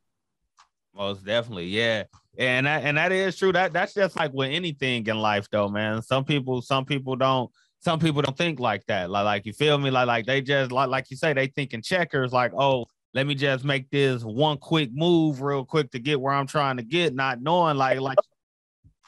Most 0.96 1.26
definitely, 1.26 1.68
yeah. 1.68 2.04
And 2.38 2.66
that 2.66 2.84
and 2.84 2.98
that 2.98 3.12
is 3.12 3.38
true. 3.38 3.52
That 3.52 3.74
that's 3.74 3.94
just 3.94 4.16
like 4.16 4.34
with 4.34 4.52
anything 4.52 5.06
in 5.08 5.18
life, 5.18 5.48
though, 5.52 5.70
man. 5.70 6.02
Some 6.02 6.24
people, 6.26 6.62
some 6.62 6.86
people 6.86 7.16
don't. 7.16 7.52
Some 7.80 8.00
people 8.00 8.22
don't 8.22 8.38
think 8.38 8.60
like 8.60 8.86
that. 8.86 9.10
Like, 9.10 9.26
like 9.26 9.46
you 9.46 9.54
feel 9.54 9.78
me? 9.78 9.92
Like, 9.92 10.08
like 10.08 10.26
they 10.26 10.42
just 10.42 10.72
like, 10.72 10.90
like 10.90 11.12
you 11.12 11.18
say, 11.18 11.34
they 11.34 11.48
think 11.48 11.74
in 11.74 11.82
checkers. 11.82 12.32
Like, 12.32 12.54
oh, 12.58 12.86
let 13.14 13.28
me 13.28 13.36
just 13.36 13.64
make 13.66 13.90
this 13.90 14.24
one 14.24 14.58
quick 14.58 14.90
move, 14.94 15.42
real 15.42 15.66
quick, 15.66 15.92
to 15.92 16.00
get 16.00 16.20
where 16.22 16.34
I'm 16.34 16.48
trying 16.48 16.78
to 16.78 16.84
get, 16.84 17.14
not 17.14 17.42
knowing, 17.42 17.76
like, 17.78 18.00
like 18.00 18.18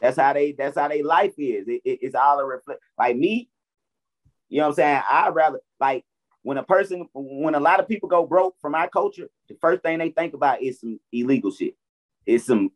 That's 0.02 0.18
how 0.18 0.34
they. 0.34 0.52
That's 0.52 0.78
how 0.78 0.88
they 0.90 1.02
life 1.04 1.34
is. 1.38 1.68
It, 1.68 1.82
it- 1.86 2.00
it's 2.02 2.16
all 2.16 2.40
a 2.40 2.46
reflect. 2.46 2.82
Like 2.98 3.16
me, 3.16 3.50
you 4.50 4.58
know 4.58 4.64
what 4.66 4.70
I'm 4.72 4.76
saying. 4.76 5.02
I'd 5.10 5.34
rather 5.34 5.62
like 5.80 6.04
when 6.46 6.60
a 6.60 6.64
person, 6.64 7.10
when 7.16 7.56
a 7.56 7.60
lot 7.60 7.80
of 7.80 7.88
people 7.88 8.08
go 8.08 8.24
broke 8.24 8.54
from 8.62 8.76
our 8.76 8.88
culture, 8.88 9.28
the 9.50 9.56
first 9.60 9.82
thing 9.82 9.98
they 9.98 10.12
think 10.12 10.36
about 10.36 10.62
is 10.62 10.80
some 10.80 11.00
illegal 11.12 11.52
shit. 11.52 11.74
It's 12.24 12.46
some 12.46 12.70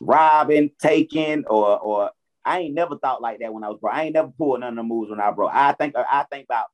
robbing, 0.00 0.72
taking, 0.80 1.44
or 1.46 1.78
or 1.78 2.10
I 2.44 2.58
ain't 2.58 2.74
never 2.74 2.98
thought 2.98 3.22
like 3.22 3.38
that 3.38 3.54
when 3.54 3.62
I 3.62 3.68
was 3.68 3.78
broke. 3.80 3.94
I 3.94 4.02
ain't 4.02 4.14
never 4.14 4.32
pulled 4.36 4.58
none 4.58 4.70
of 4.70 4.76
the 4.76 4.82
moves 4.82 5.10
when 5.10 5.20
I 5.20 5.28
was 5.28 5.36
broke. 5.36 5.52
I 5.54 5.72
think 5.74 5.94
I 5.96 6.26
think 6.28 6.46
about 6.46 6.66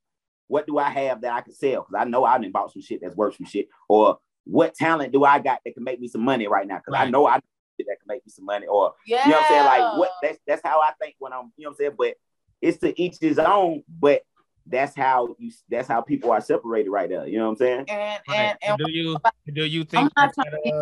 what 0.49 0.66
do 0.66 0.79
I 0.79 0.89
have 0.89 1.20
that 1.20 1.35
I 1.35 1.43
can 1.43 1.53
sell 1.53 1.83
because 1.83 2.01
I 2.01 2.09
know 2.09 2.24
I 2.24 2.39
done 2.39 2.53
bought 2.53 2.72
some 2.72 2.81
shit 2.81 3.01
that's 3.03 3.14
worth 3.14 3.37
some 3.37 3.47
shit, 3.47 3.68
or 3.87 4.18
what 4.45 4.74
talent 4.74 5.12
do 5.12 5.24
I 5.24 5.41
got 5.41 5.61
that 5.62 5.74
can 5.74 5.85
make 5.85 6.01
me 6.01 6.09
some 6.09 6.22
money 6.22 6.49
right 6.49 6.66
now 6.66 6.79
because 6.79 6.99
I 6.99 7.11
know 7.11 7.27
I 7.27 7.35
that 7.81 7.85
can 7.85 8.07
make 8.09 8.24
me 8.24 8.31
some 8.31 8.47
money, 8.47 8.66
or 8.66 8.95
Yeah. 9.07 9.24
you 9.27 9.31
know 9.33 9.37
what 9.37 9.43
I'm 9.43 9.49
saying? 9.49 9.64
Like 9.66 9.99
what 9.99 10.11
that's 10.22 10.39
that's 10.47 10.62
how 10.64 10.81
I 10.81 10.93
think 10.99 11.16
when 11.18 11.35
I'm, 11.35 11.53
you 11.59 11.64
know 11.64 11.70
what 11.70 11.74
I'm 11.74 11.77
saying? 11.77 11.97
But 11.99 12.14
it's 12.62 12.79
to 12.79 12.99
each 12.99 13.18
his 13.20 13.39
own, 13.39 13.83
but 14.01 14.22
that's 14.69 14.97
how 14.97 15.35
you 15.39 15.53
that's 15.69 15.89
how 15.89 16.01
people 16.01 16.31
are 16.31 16.41
separated 16.41 16.91
right 16.91 17.09
now. 17.09 17.25
You 17.25 17.39
know 17.39 17.45
what 17.45 17.51
I'm 17.53 17.57
saying? 17.57 17.85
And 17.89 18.21
right. 18.29 18.37
and 18.37 18.59
and 18.62 18.79
do 18.79 18.91
you 18.91 19.17
do 19.53 19.64
you 19.64 19.85
think 19.85 20.12
that, 20.17 20.35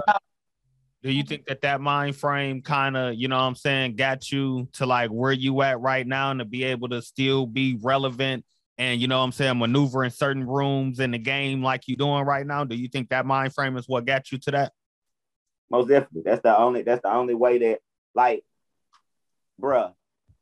uh, 0.09 0.18
do 1.03 1.12
you 1.12 1.22
think 1.22 1.47
that 1.47 1.61
that 1.62 1.80
mind 1.80 2.16
frame 2.16 2.62
kind 2.62 2.97
of 2.97 3.14
you 3.14 3.28
know 3.28 3.37
what 3.37 3.43
i'm 3.43 3.55
saying 3.55 3.95
got 3.95 4.32
you 4.32 4.66
to 4.72 4.87
like 4.87 5.11
where 5.11 5.32
you 5.32 5.61
at 5.61 5.78
right 5.80 6.07
now 6.07 6.30
and 6.30 6.41
to 6.41 6.47
be 6.47 6.64
able 6.64 6.89
to 6.89 7.03
still 7.03 7.47
be 7.47 7.78
relevant 7.82 8.43
and 8.78 9.03
you 9.03 9.07
know 9.07 9.18
what 9.18 9.24
i'm 9.24 9.32
saying 9.32 9.59
maneuver 9.59 10.03
in 10.03 10.11
certain 10.11 10.47
rooms 10.47 11.01
in 11.01 11.11
the 11.11 11.18
game 11.18 11.62
like 11.62 11.87
you 11.87 11.95
doing 11.95 12.24
right 12.24 12.47
now 12.47 12.64
do 12.64 12.74
you 12.74 12.89
think 12.89 13.11
that 13.11 13.26
mind 13.26 13.53
frame 13.53 13.76
is 13.76 13.87
what 13.87 14.07
got 14.07 14.32
you 14.32 14.39
to 14.39 14.51
that 14.51 14.72
Most 15.70 15.89
definitely. 15.89 16.22
That's 16.24 16.43
the 16.43 16.57
only 16.57 16.82
that's 16.82 17.03
the 17.03 17.12
only 17.12 17.35
way 17.35 17.59
that 17.59 17.80
like 18.14 18.45
bruh, 19.61 19.93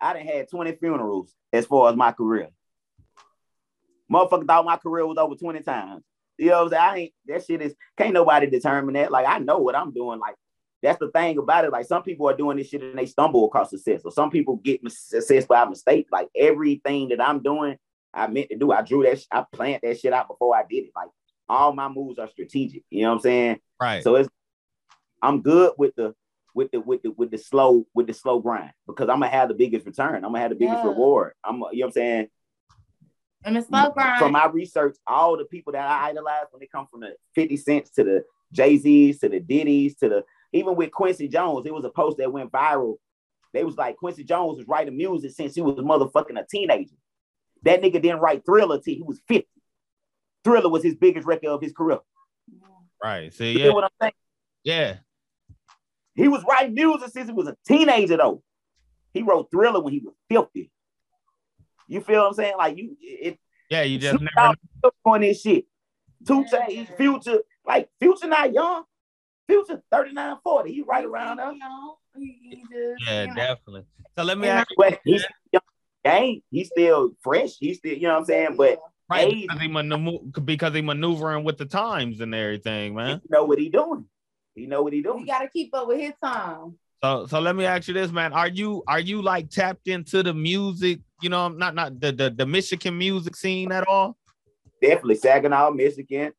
I 0.00 0.12
done 0.12 0.26
had 0.26 0.50
20 0.50 0.76
funerals 0.76 1.32
as 1.52 1.66
far 1.66 1.90
as 1.90 1.96
my 1.96 2.12
career. 2.12 2.48
Motherfucker 4.12 4.46
thought 4.46 4.64
my 4.64 4.76
career 4.76 5.06
was 5.06 5.18
over 5.18 5.34
20 5.34 5.60
times. 5.62 6.02
You 6.38 6.48
know 6.48 6.64
what 6.64 6.64
I'm 6.64 6.70
saying? 6.70 6.82
I 6.82 6.96
ain't 6.98 7.12
that 7.26 7.44
shit 7.44 7.62
is 7.62 7.74
can't 7.96 8.12
nobody 8.14 8.46
determine 8.48 8.94
that. 8.94 9.10
Like 9.12 9.26
I 9.26 9.38
know 9.38 9.58
what 9.58 9.76
I'm 9.76 9.92
doing. 9.92 10.18
Like 10.18 10.34
that's 10.82 10.98
the 10.98 11.10
thing 11.10 11.38
about 11.38 11.64
it. 11.64 11.70
Like 11.70 11.86
some 11.86 12.02
people 12.02 12.28
are 12.28 12.36
doing 12.36 12.56
this 12.56 12.68
shit 12.68 12.82
and 12.82 12.98
they 12.98 13.06
stumble 13.06 13.46
across 13.46 13.70
success, 13.70 14.02
or 14.04 14.10
some 14.10 14.30
people 14.30 14.56
get 14.56 14.80
success 14.90 15.46
by 15.46 15.64
mistake. 15.64 16.08
Like 16.10 16.28
everything 16.36 17.10
that 17.10 17.20
I'm 17.20 17.42
doing, 17.42 17.76
I 18.12 18.26
meant 18.26 18.50
to 18.50 18.56
do. 18.56 18.72
I 18.72 18.82
drew 18.82 19.02
that. 19.04 19.20
Sh- 19.20 19.26
I 19.30 19.44
planned 19.52 19.80
that 19.82 20.00
shit 20.00 20.12
out 20.12 20.28
before 20.28 20.56
I 20.56 20.64
did 20.68 20.84
it. 20.84 20.90
Like 20.96 21.08
all 21.48 21.72
my 21.72 21.88
moves 21.88 22.18
are 22.18 22.28
strategic. 22.28 22.82
You 22.90 23.02
know 23.02 23.10
what 23.10 23.14
I'm 23.16 23.20
saying? 23.20 23.60
right 23.80 24.02
So 24.02 24.16
it's 24.16 24.28
I'm 25.22 25.42
good 25.42 25.72
with 25.78 25.94
the 25.94 26.14
with 26.54 26.70
the 26.72 26.80
with 26.80 27.02
the 27.02 27.10
with 27.12 27.30
the 27.30 27.38
slow 27.38 27.86
with 27.94 28.06
the 28.08 28.14
slow 28.14 28.40
grind 28.40 28.72
because 28.86 29.08
I'm 29.08 29.20
gonna 29.20 29.28
have 29.28 29.48
the 29.48 29.54
biggest 29.54 29.86
return. 29.86 30.16
I'm 30.16 30.32
gonna 30.32 30.40
have 30.40 30.50
the 30.50 30.56
biggest 30.56 30.82
Yeah. 30.82 30.90
reward. 30.90 31.34
I'm 31.44 31.56
you 31.56 31.60
know 31.60 31.66
what 31.68 31.84
I'm 31.86 31.92
saying. 31.92 32.26
And 33.44 33.56
it's 33.56 33.68
slow 33.68 33.90
grind. 33.90 34.18
From 34.20 34.32
my 34.32 34.46
research, 34.46 34.96
all 35.06 35.36
the 35.36 35.44
people 35.44 35.72
that 35.72 35.86
I 35.86 36.08
idolize 36.10 36.46
when 36.50 36.60
they 36.60 36.66
come 36.66 36.86
from 36.86 37.00
the 37.00 37.14
50 37.34 37.56
cents 37.56 37.90
to 37.92 38.04
the 38.04 38.24
Jay 38.52 38.76
Z's 38.76 39.18
to 39.20 39.28
the 39.28 39.40
Diddy's 39.40 39.96
to 39.96 40.08
the 40.08 40.24
even 40.52 40.76
with 40.76 40.90
Quincy 40.92 41.28
Jones, 41.28 41.66
it 41.66 41.72
was 41.74 41.84
a 41.84 41.90
post 41.90 42.18
that 42.18 42.30
went 42.32 42.52
viral. 42.52 42.96
They 43.54 43.64
was 43.64 43.76
like 43.76 43.96
Quincy 43.96 44.24
Jones 44.24 44.58
was 44.58 44.68
writing 44.68 44.96
music 44.96 45.32
since 45.32 45.54
he 45.54 45.62
was 45.62 45.74
motherfucking 45.76 46.38
a 46.38 46.44
teenager. 46.48 46.94
That 47.62 47.80
nigga 47.82 48.02
didn't 48.02 48.20
write 48.20 48.44
Thriller 48.44 48.78
till 48.80 48.94
he 48.94 49.02
was 49.02 49.20
50. 49.28 49.48
Thriller 50.44 50.68
was 50.68 50.82
his 50.82 50.94
biggest 50.94 51.26
record 51.26 51.48
of 51.48 51.60
his 51.62 51.72
career. 51.72 51.98
Right. 53.02 53.32
See, 53.32 53.52
You 53.52 53.58
yeah, 53.58 53.64
get 53.66 53.74
what 53.74 53.84
I'm 53.84 53.90
saying? 54.00 54.12
yeah. 54.64 54.96
He 56.14 56.28
was 56.28 56.44
writing 56.48 56.74
music 56.74 57.08
since 57.10 57.28
he 57.28 57.32
was 57.32 57.48
a 57.48 57.56
teenager, 57.66 58.16
though. 58.18 58.42
He 59.14 59.22
wrote 59.22 59.50
Thriller 59.50 59.80
when 59.80 59.92
he 59.94 60.00
was 60.00 60.14
50. 60.28 60.70
You 61.88 62.00
feel 62.00 62.20
what 62.22 62.28
I'm 62.28 62.34
saying? 62.34 62.54
Like 62.56 62.76
you, 62.78 62.96
it, 63.00 63.38
Yeah, 63.70 63.82
you 63.82 63.98
just 63.98 64.10
Snoop 64.18 64.30
never 64.36 64.48
Dogg 64.48 64.56
still 64.78 64.92
doing 65.04 65.20
this 65.22 65.40
shit. 65.40 65.64
Two 66.26 66.44
Chainz, 66.44 66.96
Future, 66.96 67.40
like 67.66 67.88
Future 68.00 68.28
not 68.28 68.52
young. 68.52 68.84
Future 69.48 69.82
39, 69.90 70.36
40. 70.44 70.72
He 70.72 70.82
right 70.82 71.04
around 71.04 71.40
us. 71.40 71.52
You 71.54 71.58
know, 71.58 71.98
he- 72.16 72.38
he 72.42 72.56
just, 72.62 73.02
Yeah, 73.06 73.22
you 73.22 73.28
know. 73.28 73.34
definitely. 73.34 73.84
So 74.16 74.22
let 74.22 74.38
me 74.38 74.48
And 74.48 74.58
ask 74.60 74.70
you, 74.70 74.76
But 74.78 75.00
he's 75.04 75.22
still 75.22 75.30
young. 75.52 75.62
Game. 76.04 76.42
He's 76.50 76.68
still 76.68 77.10
fresh. 77.22 77.56
He's 77.58 77.78
still, 77.78 77.92
you 77.94 78.02
know 78.02 78.14
what 78.14 78.18
I'm 78.20 78.24
saying? 78.24 78.56
But 78.56 78.78
right, 79.10 79.28
age- 79.28 79.42
because 79.48 79.60
he, 79.62 79.68
maneuver, 79.68 80.18
because 80.44 80.74
he 80.74 80.80
maneuvering 80.82 81.44
with 81.44 81.58
the 81.58 81.66
times 81.66 82.20
and 82.20 82.34
everything, 82.34 82.94
man. 82.94 83.20
he 83.22 83.28
know 83.30 83.44
what 83.44 83.58
he 83.58 83.68
doing. 83.68 84.06
He 84.54 84.66
know 84.66 84.82
what 84.82 84.92
he 84.92 85.00
doing. 85.02 85.18
doing. 85.18 85.26
gotta 85.26 85.48
keep 85.48 85.74
up 85.74 85.88
with 85.88 85.98
his 86.00 86.12
time. 86.22 86.76
So 87.04 87.26
so 87.26 87.40
let 87.40 87.56
me 87.56 87.64
ask 87.64 87.88
you 87.88 87.94
this, 87.94 88.12
man. 88.12 88.32
Are 88.32 88.48
you 88.48 88.84
are 88.86 89.00
you 89.00 89.22
like 89.22 89.50
tapped 89.50 89.88
into 89.88 90.22
the 90.22 90.32
music, 90.32 91.00
you 91.20 91.30
know, 91.30 91.48
not 91.48 91.74
not 91.74 91.98
the 91.98 92.12
the, 92.12 92.30
the 92.30 92.46
Michigan 92.46 92.96
music 92.96 93.34
scene 93.34 93.72
at 93.72 93.88
all? 93.88 94.16
Definitely 94.80 95.16
Saginaw, 95.16 95.70
Michigan, 95.70 96.32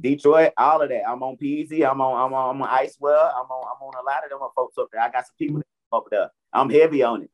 Detroit, 0.00 0.52
all 0.56 0.80
of 0.80 0.88
that. 0.88 1.02
I'm 1.06 1.22
on 1.22 1.36
Peezy. 1.36 1.88
I'm 1.88 2.00
on 2.00 2.26
I'm 2.26 2.32
on 2.32 2.56
I'm 2.56 2.62
on 2.62 2.68
Icewell. 2.68 3.32
I'm 3.34 3.50
on 3.50 3.66
I'm 3.66 3.82
on 3.82 3.94
a 4.00 4.06
lot 4.06 4.24
of 4.24 4.30
them 4.30 4.48
folks 4.56 4.78
up 4.78 4.88
there. 4.90 5.02
I 5.02 5.10
got 5.10 5.26
some 5.26 5.34
people 5.38 5.62
up 5.92 6.04
there. 6.10 6.30
I'm 6.54 6.70
heavy 6.70 7.02
on 7.02 7.24
it. 7.24 7.30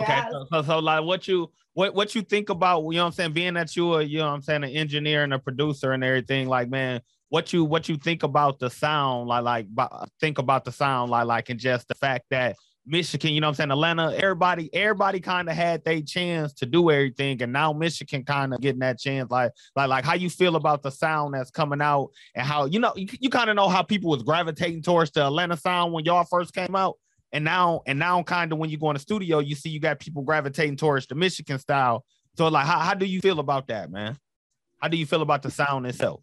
Okay, 0.00 0.22
so, 0.30 0.46
so 0.50 0.62
so 0.62 0.78
like 0.78 1.04
what 1.04 1.28
you 1.28 1.50
what 1.74 1.94
what 1.94 2.14
you 2.14 2.22
think 2.22 2.48
about 2.48 2.80
you 2.84 2.96
know 2.96 3.02
what 3.02 3.06
I'm 3.08 3.12
saying, 3.12 3.32
being 3.32 3.54
that 3.54 3.76
you 3.76 3.92
are, 3.92 4.02
you 4.02 4.18
know 4.18 4.28
what 4.28 4.34
I'm 4.34 4.42
saying, 4.42 4.64
an 4.64 4.70
engineer 4.70 5.24
and 5.24 5.34
a 5.34 5.38
producer 5.38 5.92
and 5.92 6.02
everything, 6.02 6.48
like 6.48 6.70
man, 6.70 7.02
what 7.34 7.52
you 7.52 7.64
what 7.64 7.88
you 7.88 7.96
think 7.96 8.22
about 8.22 8.60
the 8.60 8.70
sound, 8.70 9.26
like 9.26 9.42
like 9.42 9.66
think 10.20 10.38
about 10.38 10.64
the 10.64 10.70
sound, 10.70 11.10
like 11.10 11.26
like 11.26 11.50
and 11.50 11.58
just 11.58 11.88
the 11.88 11.94
fact 11.96 12.26
that 12.30 12.54
Michigan, 12.86 13.32
you 13.32 13.40
know 13.40 13.48
what 13.48 13.58
I'm 13.58 13.70
saying, 13.70 13.70
Atlanta, 13.72 14.14
everybody, 14.14 14.72
everybody 14.72 15.18
kind 15.18 15.48
of 15.48 15.56
had 15.56 15.84
their 15.84 16.00
chance 16.00 16.52
to 16.52 16.64
do 16.64 16.92
everything, 16.92 17.42
and 17.42 17.52
now 17.52 17.72
Michigan 17.72 18.22
kind 18.22 18.54
of 18.54 18.60
getting 18.60 18.78
that 18.78 19.00
chance. 19.00 19.32
Like, 19.32 19.50
like, 19.74 19.88
like, 19.88 20.04
how 20.04 20.14
you 20.14 20.30
feel 20.30 20.54
about 20.54 20.84
the 20.84 20.92
sound 20.92 21.34
that's 21.34 21.50
coming 21.50 21.80
out, 21.80 22.10
and 22.36 22.46
how 22.46 22.66
you 22.66 22.78
know 22.78 22.92
you, 22.94 23.08
you 23.18 23.30
kind 23.30 23.50
of 23.50 23.56
know 23.56 23.68
how 23.68 23.82
people 23.82 24.10
was 24.10 24.22
gravitating 24.22 24.82
towards 24.82 25.10
the 25.10 25.26
Atlanta 25.26 25.56
sound 25.56 25.92
when 25.92 26.04
y'all 26.04 26.22
first 26.30 26.54
came 26.54 26.76
out, 26.76 26.98
and 27.32 27.44
now, 27.44 27.82
and 27.88 27.98
now, 27.98 28.22
kind 28.22 28.52
of 28.52 28.58
when 28.58 28.70
you 28.70 28.78
go 28.78 28.90
in 28.90 28.94
the 28.94 29.00
studio, 29.00 29.40
you 29.40 29.56
see 29.56 29.70
you 29.70 29.80
got 29.80 29.98
people 29.98 30.22
gravitating 30.22 30.76
towards 30.76 31.08
the 31.08 31.16
Michigan 31.16 31.58
style. 31.58 32.04
So, 32.38 32.46
like, 32.46 32.64
how, 32.64 32.78
how 32.78 32.94
do 32.94 33.06
you 33.06 33.20
feel 33.20 33.40
about 33.40 33.66
that, 33.66 33.90
man? 33.90 34.16
How 34.80 34.86
do 34.86 34.96
you 34.96 35.06
feel 35.06 35.22
about 35.22 35.42
the 35.42 35.50
sound 35.50 35.84
itself? 35.86 36.20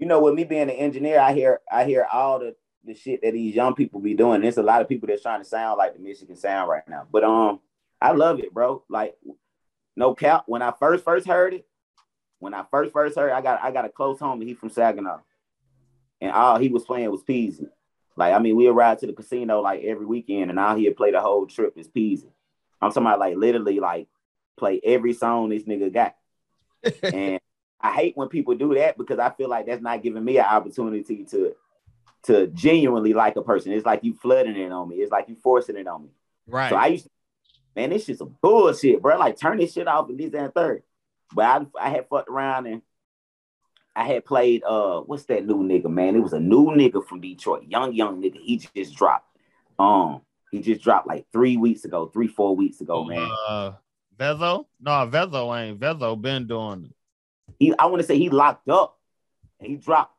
You 0.00 0.06
know, 0.06 0.20
with 0.20 0.34
me 0.34 0.44
being 0.44 0.62
an 0.62 0.70
engineer, 0.70 1.20
I 1.20 1.34
hear 1.34 1.60
I 1.70 1.84
hear 1.84 2.06
all 2.10 2.38
the 2.38 2.56
the 2.84 2.94
shit 2.94 3.20
that 3.22 3.34
these 3.34 3.54
young 3.54 3.74
people 3.74 4.00
be 4.00 4.14
doing. 4.14 4.40
There's 4.40 4.56
a 4.56 4.62
lot 4.62 4.80
of 4.80 4.88
people 4.88 5.06
that's 5.06 5.22
trying 5.22 5.42
to 5.42 5.48
sound 5.48 5.76
like 5.76 5.92
the 5.94 6.00
Michigan 6.00 6.36
sound 6.36 6.70
right 6.70 6.88
now. 6.88 7.06
But 7.12 7.22
um, 7.22 7.60
I 8.00 8.12
love 8.12 8.40
it, 8.40 8.52
bro. 8.54 8.82
Like, 8.88 9.14
no 9.96 10.14
cap. 10.14 10.44
When 10.46 10.62
I 10.62 10.72
first 10.80 11.04
first 11.04 11.26
heard 11.26 11.52
it, 11.52 11.66
when 12.38 12.54
I 12.54 12.64
first 12.70 12.92
first 12.92 13.16
heard, 13.16 13.28
it, 13.28 13.34
I 13.34 13.42
got 13.42 13.62
I 13.62 13.70
got 13.70 13.84
a 13.84 13.90
close 13.90 14.18
homie. 14.18 14.46
He 14.46 14.54
from 14.54 14.70
Saginaw, 14.70 15.20
and 16.22 16.32
all 16.32 16.58
he 16.58 16.68
was 16.68 16.84
playing 16.84 17.10
was 17.10 17.22
Peezy. 17.22 17.68
Like, 18.16 18.32
I 18.34 18.38
mean, 18.38 18.56
we'd 18.56 18.70
ride 18.70 18.98
to 19.00 19.06
the 19.06 19.12
casino 19.12 19.60
like 19.60 19.82
every 19.84 20.06
weekend, 20.06 20.50
and 20.50 20.58
all 20.58 20.76
he'd 20.76 20.96
play 20.96 21.10
the 21.10 21.20
whole 21.20 21.46
trip 21.46 21.74
is 21.76 21.88
Peezy. 21.88 22.30
I'm 22.80 22.90
talking 22.90 23.02
about 23.02 23.20
like 23.20 23.36
literally 23.36 23.80
like 23.80 24.08
play 24.56 24.80
every 24.82 25.12
song 25.12 25.50
this 25.50 25.64
nigga 25.64 25.92
got. 25.92 26.14
and 27.02 27.40
I 27.80 27.92
hate 27.92 28.16
when 28.16 28.28
people 28.28 28.54
do 28.54 28.74
that 28.74 28.98
because 28.98 29.18
I 29.18 29.30
feel 29.30 29.48
like 29.48 29.66
that's 29.66 29.82
not 29.82 30.02
giving 30.02 30.24
me 30.24 30.38
an 30.38 30.44
opportunity 30.44 31.24
to 31.24 31.54
to 32.24 32.46
genuinely 32.48 33.14
like 33.14 33.36
a 33.36 33.42
person. 33.42 33.72
It's 33.72 33.86
like 33.86 34.04
you 34.04 34.14
flooding 34.14 34.56
it 34.56 34.70
on 34.70 34.88
me. 34.88 34.96
It's 34.96 35.12
like 35.12 35.28
you 35.28 35.36
forcing 35.42 35.76
it 35.76 35.86
on 35.86 36.02
me. 36.02 36.10
Right. 36.46 36.68
So 36.68 36.76
I 36.76 36.86
used 36.88 37.04
to, 37.04 37.10
man, 37.74 37.90
this 37.90 38.04
shit's 38.04 38.18
some 38.18 38.36
bullshit, 38.42 39.00
bro. 39.00 39.18
Like 39.18 39.38
turn 39.38 39.58
this 39.58 39.72
shit 39.72 39.88
off 39.88 40.08
and 40.10 40.18
this 40.18 40.34
and 40.34 40.52
third. 40.52 40.82
But 41.34 41.44
I 41.44 41.86
I 41.86 41.90
had 41.90 42.08
fucked 42.08 42.28
around 42.28 42.66
and 42.66 42.82
I 43.96 44.04
had 44.04 44.24
played 44.24 44.62
uh 44.64 45.00
what's 45.00 45.24
that 45.24 45.46
new 45.46 45.62
nigga, 45.62 45.90
man? 45.90 46.16
It 46.16 46.20
was 46.20 46.32
a 46.34 46.40
new 46.40 46.66
nigga 46.66 47.06
from 47.06 47.20
Detroit, 47.20 47.64
young, 47.68 47.94
young 47.94 48.20
nigga. 48.22 48.38
He 48.40 48.58
just 48.58 48.94
dropped. 48.94 49.26
Um, 49.78 50.20
he 50.50 50.60
just 50.60 50.82
dropped 50.82 51.06
like 51.06 51.26
three 51.32 51.56
weeks 51.56 51.84
ago, 51.84 52.06
three, 52.06 52.28
four 52.28 52.54
weeks 52.54 52.80
ago, 52.80 53.04
man. 53.04 53.30
Uh, 53.48 53.72
Vezzo? 54.18 54.66
No, 54.80 54.90
Vezzo 55.06 55.58
ain't. 55.58 55.80
Vezzo 55.80 56.20
been 56.20 56.46
doing 56.46 56.84
it. 56.84 56.94
He 57.60 57.72
I 57.78 57.86
want 57.86 58.00
to 58.00 58.06
say 58.06 58.18
he 58.18 58.30
locked 58.30 58.68
up 58.68 58.98
and 59.60 59.68
he 59.68 59.76
dropped. 59.76 60.16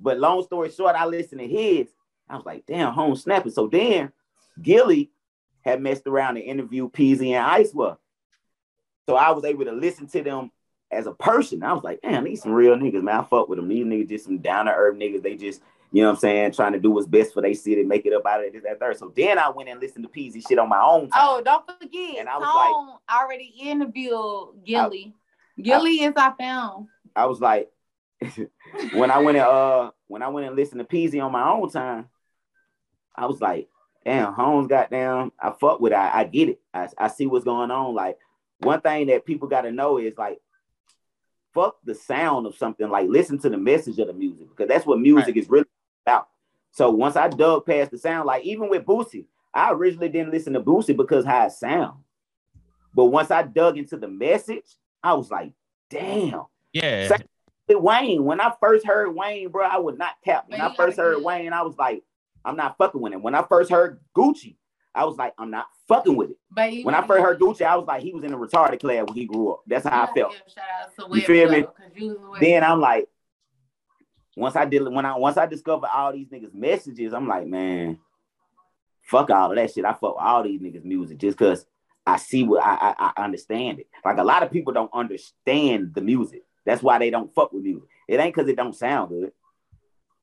But 0.00 0.18
long 0.18 0.42
story 0.44 0.70
short, 0.70 0.94
I 0.96 1.04
listened 1.04 1.40
to 1.40 1.46
his. 1.46 1.88
I 2.30 2.36
was 2.36 2.46
like, 2.46 2.64
damn, 2.66 2.92
home 2.94 3.16
snapping. 3.16 3.52
So 3.52 3.66
then 3.66 4.12
Gillie 4.62 5.10
had 5.62 5.82
messed 5.82 6.06
around 6.06 6.36
and 6.36 6.46
interviewed 6.46 6.92
Peezy 6.92 7.32
and 7.32 7.44
Icewell. 7.44 7.98
So 9.06 9.16
I 9.16 9.32
was 9.32 9.44
able 9.44 9.64
to 9.64 9.72
listen 9.72 10.06
to 10.08 10.22
them 10.22 10.50
as 10.90 11.06
a 11.06 11.12
person. 11.12 11.62
I 11.62 11.72
was 11.72 11.82
like, 11.82 12.00
damn, 12.02 12.24
these 12.24 12.42
some 12.42 12.52
real 12.52 12.76
niggas, 12.76 13.02
man. 13.02 13.20
I 13.20 13.24
fuck 13.24 13.48
with 13.48 13.58
them. 13.58 13.68
These 13.68 13.84
niggas 13.86 14.08
just 14.08 14.24
some 14.26 14.38
down 14.38 14.66
to 14.66 14.72
earth 14.72 14.96
niggas. 14.96 15.22
They 15.22 15.34
just, 15.36 15.62
you 15.90 16.02
know 16.02 16.08
what 16.10 16.14
I'm 16.16 16.20
saying, 16.20 16.52
trying 16.52 16.74
to 16.74 16.78
do 16.78 16.90
what's 16.90 17.06
best 17.06 17.32
for 17.34 17.40
their 17.42 17.54
city, 17.54 17.82
make 17.82 18.04
it 18.06 18.12
up 18.12 18.26
out 18.26 18.40
of 18.40 18.46
it, 18.46 18.52
this, 18.52 18.62
that, 18.62 18.78
third. 18.78 18.98
So 18.98 19.12
then 19.16 19.38
I 19.38 19.48
went 19.48 19.68
and 19.70 19.80
listened 19.80 20.04
to 20.04 20.10
Peezy 20.10 20.46
shit 20.46 20.58
on 20.58 20.68
my 20.68 20.80
own. 20.80 21.08
Oh, 21.12 21.16
time. 21.16 21.22
Oh, 21.22 21.42
don't 21.42 21.66
forget, 21.66 22.18
And 22.18 22.28
I 22.28 22.36
was 22.36 22.44
like- 22.54 22.72
Tone 22.72 22.98
already 23.10 23.52
interviewed 23.60 24.64
Gillie. 24.64 25.14
Gillie 25.60 26.02
is 26.02 26.14
I 26.16 26.32
found. 26.38 26.88
I 27.14 27.26
was 27.26 27.40
like, 27.40 27.70
when 28.92 29.10
I 29.10 29.18
went 29.18 29.38
and 29.38 29.46
uh 29.46 29.90
when 30.06 30.22
I 30.22 30.28
went 30.28 30.46
and 30.46 30.56
listened 30.56 30.80
to 30.80 30.84
Peezy 30.84 31.22
on 31.22 31.32
my 31.32 31.48
own 31.48 31.70
time, 31.70 32.08
I 33.14 33.26
was 33.26 33.40
like, 33.40 33.68
damn, 34.04 34.32
Holmes 34.32 34.68
got 34.68 34.90
down. 34.90 35.32
I 35.38 35.50
fuck 35.50 35.80
with 35.80 35.92
it. 35.92 35.96
I, 35.96 36.20
I 36.20 36.24
get 36.24 36.48
it. 36.48 36.60
I, 36.72 36.88
I 36.96 37.08
see 37.08 37.26
what's 37.26 37.44
going 37.44 37.70
on. 37.70 37.94
Like 37.94 38.18
one 38.58 38.80
thing 38.80 39.08
that 39.08 39.24
people 39.24 39.48
gotta 39.48 39.70
know 39.70 39.98
is 39.98 40.16
like 40.16 40.40
fuck 41.54 41.76
the 41.84 41.94
sound 41.94 42.46
of 42.46 42.56
something, 42.56 42.88
like 42.88 43.08
listen 43.08 43.38
to 43.38 43.48
the 43.48 43.56
message 43.56 43.98
of 43.98 44.06
the 44.06 44.12
music, 44.12 44.48
because 44.48 44.68
that's 44.68 44.86
what 44.86 45.00
music 45.00 45.36
is 45.36 45.48
really 45.48 45.66
about. 46.06 46.28
So 46.70 46.90
once 46.90 47.16
I 47.16 47.28
dug 47.28 47.66
past 47.66 47.90
the 47.90 47.98
sound, 47.98 48.26
like 48.26 48.44
even 48.44 48.68
with 48.68 48.84
Boosie, 48.84 49.26
I 49.52 49.72
originally 49.72 50.08
didn't 50.08 50.32
listen 50.32 50.52
to 50.52 50.60
Boosie 50.60 50.96
because 50.96 51.24
how 51.24 51.46
it 51.46 51.52
sound. 51.52 51.98
But 52.94 53.06
once 53.06 53.30
I 53.30 53.42
dug 53.42 53.78
into 53.78 53.96
the 53.96 54.08
message, 54.08 54.66
I 55.02 55.14
was 55.14 55.30
like, 55.30 55.52
damn. 55.90 56.44
Yeah. 56.72 57.08
Second- 57.08 57.28
Wayne. 57.70 58.24
When 58.24 58.40
I 58.40 58.52
first 58.60 58.86
heard 58.86 59.14
Wayne, 59.14 59.50
bro, 59.50 59.64
I 59.66 59.78
would 59.78 59.98
not 59.98 60.12
cap. 60.24 60.46
When 60.48 60.58
Man, 60.58 60.70
I 60.70 60.74
first 60.74 60.96
heard 60.96 61.22
Wayne, 61.22 61.52
I 61.52 61.62
was 61.62 61.76
like, 61.76 62.02
I'm 62.44 62.56
not 62.56 62.78
fucking 62.78 63.00
with 63.00 63.12
him. 63.12 63.22
When 63.22 63.34
I 63.34 63.42
first 63.42 63.70
heard 63.70 64.00
Gucci, 64.16 64.56
I 64.94 65.04
was 65.04 65.16
like, 65.18 65.34
I'm 65.38 65.50
not 65.50 65.66
fucking 65.86 66.16
with 66.16 66.30
it. 66.30 66.38
But 66.50 66.72
When 66.84 66.94
I 66.94 67.06
first 67.06 67.22
heard 67.22 67.38
Gucci, 67.38 67.62
I 67.62 67.76
was 67.76 67.86
like, 67.86 68.02
he 68.02 68.12
was 68.14 68.24
in 68.24 68.32
a 68.32 68.38
retarded 68.38 68.80
class 68.80 69.04
when 69.06 69.14
he 69.16 69.26
grew 69.26 69.52
up. 69.52 69.60
That's 69.66 69.86
how 69.86 70.04
I 70.04 70.06
felt. 70.14 70.32
shout 70.48 70.64
out 70.82 71.10
to 71.10 71.14
You 71.16 71.22
feel 71.26 71.50
me? 71.50 71.60
though, 71.60 71.66
'cause 71.66 71.92
you 71.94 72.08
was 72.08 72.30
with- 72.30 72.40
Then 72.40 72.64
I'm 72.64 72.80
like, 72.80 73.08
once 74.36 74.56
I 74.56 74.64
did 74.64 74.82
when 74.88 75.04
I 75.04 75.16
once 75.18 75.36
I 75.36 75.44
discovered 75.46 75.90
all 75.92 76.12
these 76.12 76.28
niggas' 76.28 76.54
messages, 76.54 77.12
I'm 77.12 77.26
like, 77.28 77.46
man, 77.46 77.98
fuck 79.02 79.30
all 79.30 79.50
of 79.50 79.56
that 79.56 79.72
shit. 79.72 79.84
I 79.84 79.92
fuck 79.92 80.16
all 80.18 80.42
these 80.42 80.60
niggas' 80.60 80.84
music 80.84 81.18
just 81.18 81.36
because 81.36 81.66
I 82.08 82.16
see 82.16 82.42
what 82.42 82.64
I, 82.64 82.94
I 82.98 83.12
I 83.16 83.24
understand 83.24 83.80
it. 83.80 83.86
Like 84.04 84.18
a 84.18 84.24
lot 84.24 84.42
of 84.42 84.50
people 84.50 84.72
don't 84.72 84.90
understand 84.92 85.94
the 85.94 86.00
music. 86.00 86.42
That's 86.64 86.82
why 86.82 86.98
they 86.98 87.10
don't 87.10 87.32
fuck 87.34 87.52
with 87.52 87.62
music. 87.62 87.88
It 88.08 88.18
ain't 88.20 88.34
because 88.34 88.48
it 88.48 88.56
don't 88.56 88.74
sound 88.74 89.10
good. 89.10 89.32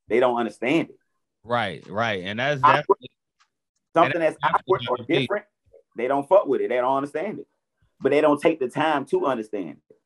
They 0.07 0.19
don't 0.19 0.37
understand 0.37 0.89
it. 0.89 0.99
Right, 1.43 1.85
right. 1.87 2.23
And 2.23 2.39
that's 2.39 2.61
definitely 2.61 3.09
Something 3.95 4.19
that's 4.19 4.37
awkward 4.43 4.81
or 4.89 4.97
different, 5.07 5.45
they 5.95 6.09
don't 6.09 6.27
fuck 6.27 6.47
with 6.47 6.59
it. 6.59 6.67
They 6.67 6.75
don't 6.75 6.97
understand 6.97 7.39
it. 7.39 7.47
But 8.01 8.11
they 8.11 8.19
don't 8.19 8.41
take 8.41 8.59
the 8.59 8.67
time 8.67 9.05
to 9.05 9.25
understand 9.25 9.77
it. 9.89 9.97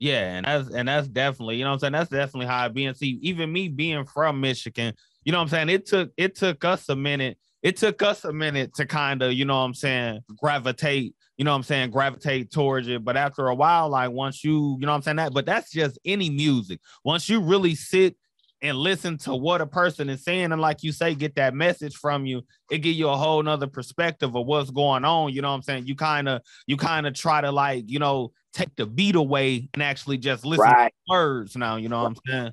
Yeah, 0.00 0.34
and 0.34 0.44
that's 0.44 0.68
and 0.70 0.88
that's 0.88 1.06
definitely, 1.06 1.56
you 1.56 1.64
know 1.64 1.70
what 1.70 1.74
I'm 1.74 1.80
saying? 1.80 1.92
That's 1.92 2.10
definitely 2.10 2.46
how 2.46 2.66
it 2.66 2.74
be. 2.74 2.86
And 2.86 2.96
see, 2.96 3.20
even 3.22 3.52
me 3.52 3.68
being 3.68 4.04
from 4.04 4.40
Michigan, 4.40 4.94
you 5.24 5.30
know 5.30 5.38
what 5.38 5.44
I'm 5.44 5.48
saying? 5.48 5.68
It 5.68 5.86
took 5.86 6.10
it 6.16 6.34
took 6.34 6.64
us 6.64 6.88
a 6.88 6.96
minute. 6.96 7.38
It 7.64 7.78
took 7.78 8.02
us 8.02 8.24
a 8.24 8.32
minute 8.32 8.74
to 8.74 8.84
kind 8.84 9.22
of, 9.22 9.32
you 9.32 9.46
know 9.46 9.54
what 9.54 9.64
I'm 9.64 9.74
saying, 9.74 10.20
gravitate, 10.36 11.14
you 11.38 11.46
know 11.46 11.52
what 11.52 11.56
I'm 11.56 11.62
saying, 11.62 11.90
gravitate 11.90 12.52
towards 12.52 12.86
it. 12.88 13.02
But 13.02 13.16
after 13.16 13.48
a 13.48 13.54
while, 13.54 13.88
like 13.88 14.10
once 14.10 14.44
you, 14.44 14.76
you 14.78 14.84
know 14.84 14.92
what 14.92 14.96
I'm 14.96 15.02
saying, 15.02 15.16
that 15.16 15.32
but 15.32 15.46
that's 15.46 15.72
just 15.72 15.98
any 16.04 16.28
music. 16.28 16.78
Once 17.04 17.26
you 17.26 17.40
really 17.40 17.74
sit 17.74 18.16
and 18.60 18.76
listen 18.76 19.16
to 19.18 19.34
what 19.34 19.62
a 19.62 19.66
person 19.66 20.10
is 20.10 20.24
saying 20.24 20.52
and 20.52 20.60
like 20.60 20.82
you 20.82 20.92
say 20.92 21.14
get 21.14 21.34
that 21.34 21.54
message 21.54 21.96
from 21.96 22.24
you 22.24 22.40
it 22.70 22.78
give 22.78 22.94
you 22.94 23.08
a 23.08 23.16
whole 23.16 23.42
nother 23.42 23.66
perspective 23.66 24.34
of 24.34 24.46
what's 24.46 24.70
going 24.70 25.04
on 25.04 25.30
you 25.32 25.42
know 25.42 25.50
what 25.50 25.56
i'm 25.56 25.62
saying 25.62 25.86
you 25.86 25.94
kind 25.94 26.28
of 26.28 26.40
you 26.66 26.76
kind 26.76 27.06
of 27.06 27.12
try 27.12 27.42
to 27.42 27.52
like 27.52 27.84
you 27.88 27.98
know 27.98 28.32
take 28.54 28.74
the 28.76 28.86
beat 28.86 29.16
away 29.16 29.68
and 29.74 29.82
actually 29.82 30.16
just 30.16 30.46
listen 30.46 30.64
Right. 30.64 30.94
to 31.08 31.12
words 31.12 31.56
now 31.56 31.76
you 31.76 31.90
know 31.90 32.02
what 32.04 32.06
i'm 32.08 32.16
saying 32.26 32.52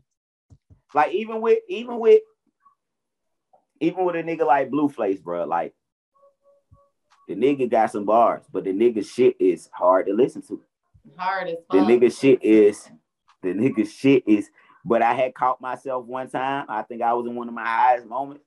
Like 0.93 1.13
even 1.13 1.39
with 1.39 1.59
even 1.69 1.97
with 1.97 2.21
even 3.81 4.05
with 4.05 4.15
a 4.15 4.23
nigga 4.23 4.45
like 4.45 4.69
Blueface, 4.69 5.21
bro, 5.21 5.45
like 5.45 5.73
the 7.27 7.35
nigga 7.35 7.69
got 7.69 7.91
some 7.91 8.05
bars, 8.05 8.43
but 8.51 8.63
the 8.63 8.71
nigga 8.71 9.05
shit 9.05 9.35
is 9.39 9.69
hard 9.73 10.05
to 10.07 10.13
listen 10.13 10.41
to. 10.43 10.61
Hard 11.17 11.49
as 11.49 11.57
The 11.69 11.77
nigga 11.77 12.17
shit 12.17 12.43
is 12.43 12.89
the 13.41 13.49
nigga 13.49 13.87
shit 13.87 14.23
is. 14.27 14.49
But 14.83 15.01
I 15.01 15.13
had 15.13 15.33
caught 15.35 15.61
myself 15.61 16.05
one 16.05 16.29
time. 16.29 16.65
I 16.69 16.81
think 16.83 17.01
I 17.01 17.13
was 17.13 17.27
in 17.27 17.35
one 17.35 17.47
of 17.47 17.53
my 17.53 17.65
highest 17.65 18.07
moments, 18.07 18.43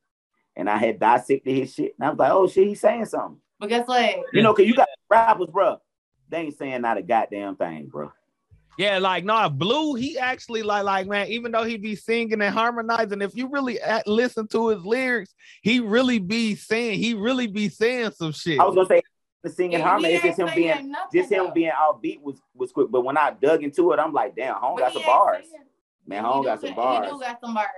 and 0.57 0.69
I 0.69 0.79
had 0.79 0.99
dissected 0.99 1.55
his 1.55 1.73
shit, 1.73 1.95
and 1.99 2.07
I 2.07 2.11
was 2.11 2.19
like, 2.19 2.33
"Oh 2.33 2.49
shit, 2.49 2.69
he's 2.69 2.81
saying 2.81 3.07
something." 3.07 3.41
But 3.61 3.69
guess 3.69 3.87
what? 3.87 4.17
You 4.33 4.43
know, 4.43 4.53
cause 4.53 4.67
you 4.67 4.75
got 4.75 4.89
rappers, 5.09 5.51
bro. 5.51 5.79
They 6.29 6.39
ain't 6.39 6.59
saying 6.59 6.81
not 6.83 6.99
a 6.99 7.03
goddamn 7.03 7.57
thing, 7.57 7.87
bro. 7.87 8.13
Yeah 8.79 8.99
like 8.99 9.25
no 9.25 9.49
blue 9.49 9.95
he 9.95 10.19
actually 10.19 10.63
like 10.63 10.85
like 10.85 11.07
man 11.07 11.29
even 11.29 11.53
though 11.53 11.65
he 11.65 11.77
be 11.77 11.95
singing 11.95 12.41
and 12.41 12.55
harmonizing 12.55 13.23
if 13.23 13.35
you 13.37 13.49
really 13.49 13.81
at, 13.81 14.07
listen 14.07 14.47
to 14.49 14.69
his 14.69 14.85
lyrics 14.85 15.35
he 15.63 15.81
really 15.81 16.19
be 16.19 16.55
saying 16.55 16.99
he 16.99 17.15
really 17.15 17.47
be 17.47 17.69
saying 17.69 18.11
some 18.13 18.33
shit 18.33 18.59
I 18.59 18.65
was 18.65 18.75
gonna 18.75 18.89
say 18.89 19.03
the 19.43 19.51
singing 19.51 19.77
He 19.79 19.83
harmony. 19.83 20.15
It's 20.15 20.25
just 20.25 20.39
him 20.39 20.49
being 20.55 20.91
nothing, 20.91 21.21
just 21.21 21.31
him 21.31 21.45
though. 21.47 21.51
being 21.51 21.71
all 21.79 21.99
beat 22.03 22.23
was 22.23 22.41
was 22.55 22.73
quick. 22.73 22.91
But 22.91 23.03
when 23.03 23.19
I 23.19 23.31
dug 23.31 23.63
into 23.63 23.93
it, 23.93 23.99
I'm 23.99 24.15
like, 24.15 24.35
damn, 24.35 24.55
home 24.55 24.79
got 24.79 24.95
some 24.95 25.03
bars. 25.03 25.45
saying- 25.45 25.65
Man, 26.07 26.25
home 26.25 26.45
got 26.45 26.63
some 26.63 26.71
He 26.71 26.75
bars. 26.75 27.11
do 27.11 27.21
got 27.21 27.41
some 27.43 27.53
bars. 27.53 27.69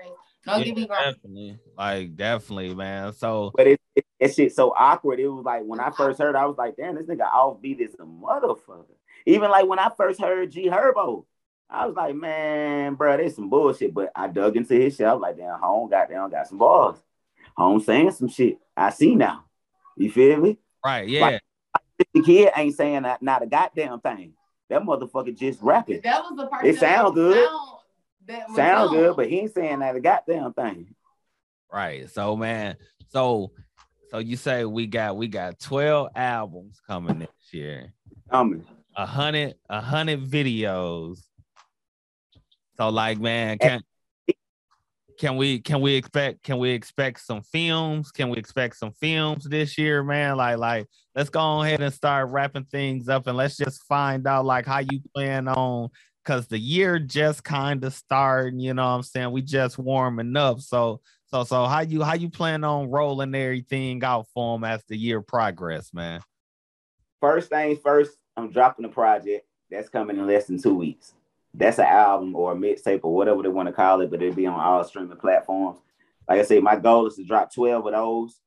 Don't 0.44 0.59
Yeah, 0.61 0.64
get 0.64 0.76
me 0.76 0.86
wrong. 0.88 0.99
definitely 1.05 1.59
like 1.76 2.14
definitely 2.16 2.72
man 2.76 3.12
so 3.14 3.51
But 3.57 3.66
it, 3.66 3.80
it 3.97 4.05
that 4.20 4.32
shit 4.32 4.55
so 4.55 4.72
awkward. 4.78 5.18
It 5.18 5.26
was 5.26 5.44
like 5.44 5.62
when 5.64 5.80
I 5.80 5.90
first 5.90 6.20
heard, 6.20 6.36
I 6.36 6.47
was 6.47 6.57
like, 6.57 6.76
damn, 6.76 6.94
this 6.94 7.07
nigga 7.07 7.28
offbeat 7.32 7.80
is 7.80 7.94
a 7.94 8.05
motherfucker. 8.05 8.86
Even 9.26 9.50
like 9.50 9.66
when 9.66 9.78
I 9.78 9.90
first 9.96 10.20
heard 10.20 10.50
G 10.52 10.68
Herbo, 10.68 11.24
I 11.68 11.86
was 11.86 11.96
like, 11.96 12.14
man, 12.14 12.94
bro, 12.94 13.16
there's 13.16 13.34
some 13.34 13.50
bullshit. 13.50 13.92
But 13.92 14.12
I 14.14 14.28
dug 14.28 14.56
into 14.56 14.74
his 14.74 14.96
shit. 14.96 15.06
I 15.06 15.12
was 15.12 15.20
like, 15.20 15.36
damn, 15.36 15.58
home 15.58 15.90
got 15.90 16.08
down, 16.08 16.30
got 16.30 16.46
some 16.46 16.58
bars. 16.58 16.96
Home 17.56 17.80
saying 17.80 18.12
some 18.12 18.28
shit. 18.28 18.58
I 18.76 18.90
see 18.90 19.14
now. 19.14 19.44
You 19.96 20.10
feel 20.10 20.38
me? 20.38 20.58
right 20.84 21.08
yeah 21.08 21.38
The 22.14 22.22
kid 22.22 22.52
ain't 22.56 22.74
saying 22.74 23.02
not, 23.02 23.22
not 23.22 23.42
a 23.42 23.46
goddamn 23.46 24.00
thing. 24.00 24.34
That 24.68 24.82
motherfucker 24.82 25.36
just 25.36 25.60
rapping. 25.62 26.00
That 26.02 26.22
was 26.22 26.36
the 26.36 26.46
part. 26.46 26.66
It 26.66 26.72
that 26.74 26.80
sound 26.80 27.14
good. 27.14 27.44
Sound, 27.44 27.60
that 28.26 28.48
was 28.48 28.56
Sound 28.56 28.90
good, 28.90 29.16
but 29.16 29.28
he 29.28 29.40
ain't 29.40 29.54
saying 29.54 29.78
not 29.78 29.96
a 29.96 30.00
goddamn 30.00 30.52
thing. 30.52 30.94
Right. 31.72 32.08
So 32.10 32.36
man, 32.36 32.76
so 33.08 33.52
so 34.10 34.18
you 34.18 34.36
say 34.36 34.64
we 34.64 34.86
got 34.86 35.16
we 35.16 35.28
got 35.28 35.58
12 35.58 36.10
albums 36.14 36.80
coming 36.86 37.20
this 37.20 37.28
year. 37.52 37.92
Coming. 38.30 38.64
A 38.97 39.07
hundred, 39.07 39.55
a 39.68 39.80
hundred 39.80 40.24
videos. 40.24 41.18
So 42.76 42.88
like 42.88 43.18
man, 43.20 43.59
can 43.59 43.82
can 45.18 45.36
we 45.36 45.61
can 45.61 45.80
we 45.80 45.94
expect 45.94 46.42
can 46.42 46.59
we 46.59 46.70
expect 46.70 47.20
some 47.20 47.42
films? 47.42 48.11
Can 48.11 48.28
we 48.28 48.36
expect 48.36 48.76
some 48.76 48.92
films 48.92 49.44
this 49.44 49.78
year, 49.78 50.03
man? 50.03 50.36
Like 50.36 50.59
like 50.59 50.86
let's 51.14 51.30
go 51.30 51.62
ahead 51.62 51.80
and 51.80 51.92
start 51.92 52.30
wrapping 52.30 52.64
things 52.64 53.09
up 53.09 53.26
and 53.26 53.36
let's 53.36 53.57
just 53.57 53.82
find 53.84 54.26
out 54.26 54.44
like 54.44 54.66
how 54.66 54.78
you 54.78 55.01
plan 55.14 55.49
on 55.49 55.88
because 56.24 56.47
the 56.49 56.59
year 56.59 56.99
just 56.99 57.44
kind 57.44 57.84
of 57.84 57.94
starting, 57.94 58.59
you 58.59 58.74
know 58.74 58.82
what 58.82 58.97
I'm 58.97 59.03
saying? 59.03 59.30
We 59.30 59.42
just 59.42 59.78
warming 59.78 60.36
up. 60.36 60.61
So 60.61 61.01
so 61.26 61.44
so 61.44 61.64
how 61.64 61.80
you 61.80 62.03
how 62.03 62.14
you 62.14 62.28
plan 62.28 62.62
on 62.64 62.90
rolling 62.90 63.34
everything 63.34 64.03
out 64.05 64.26
for 64.34 64.57
them 64.57 64.64
as 64.64 64.82
the 64.88 64.97
year 64.97 65.22
progress, 65.22 65.94
man? 65.94 66.20
First 67.20 67.49
things 67.49 67.78
first, 67.82 68.16
I'm 68.37 68.51
dropping 68.51 68.84
a 68.84 68.89
project 68.89 69.47
that's 69.70 69.89
coming 69.89 70.16
in 70.16 70.26
less 70.26 70.47
than 70.47 70.61
two 70.61 70.74
weeks. 70.74 71.14
That's 71.55 71.78
an 71.78 71.87
album 71.87 72.37
or 72.37 72.53
a 72.53 72.55
mixtape 72.55 73.01
or 73.03 73.14
whatever 73.14 73.43
they 73.43 73.49
want 73.49 73.68
to 73.68 73.72
call 73.72 74.01
it, 74.03 74.11
but 74.11 74.22
it'll 74.22 74.34
be 74.34 74.47
on 74.47 74.61
all 74.61 74.84
streaming 74.84 75.16
platforms. 75.16 75.78
Like 76.28 76.41
I 76.41 76.43
say, 76.43 76.61
my 76.61 76.76
goal 76.76 77.07
is 77.07 77.16
to 77.16 77.24
drop 77.24 77.53
12 77.55 77.87
of 77.87 77.93
those. 77.93 78.41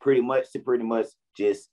Pretty 0.00 0.20
much 0.20 0.50
to 0.52 0.58
pretty 0.58 0.84
much 0.84 1.06
just 1.36 1.68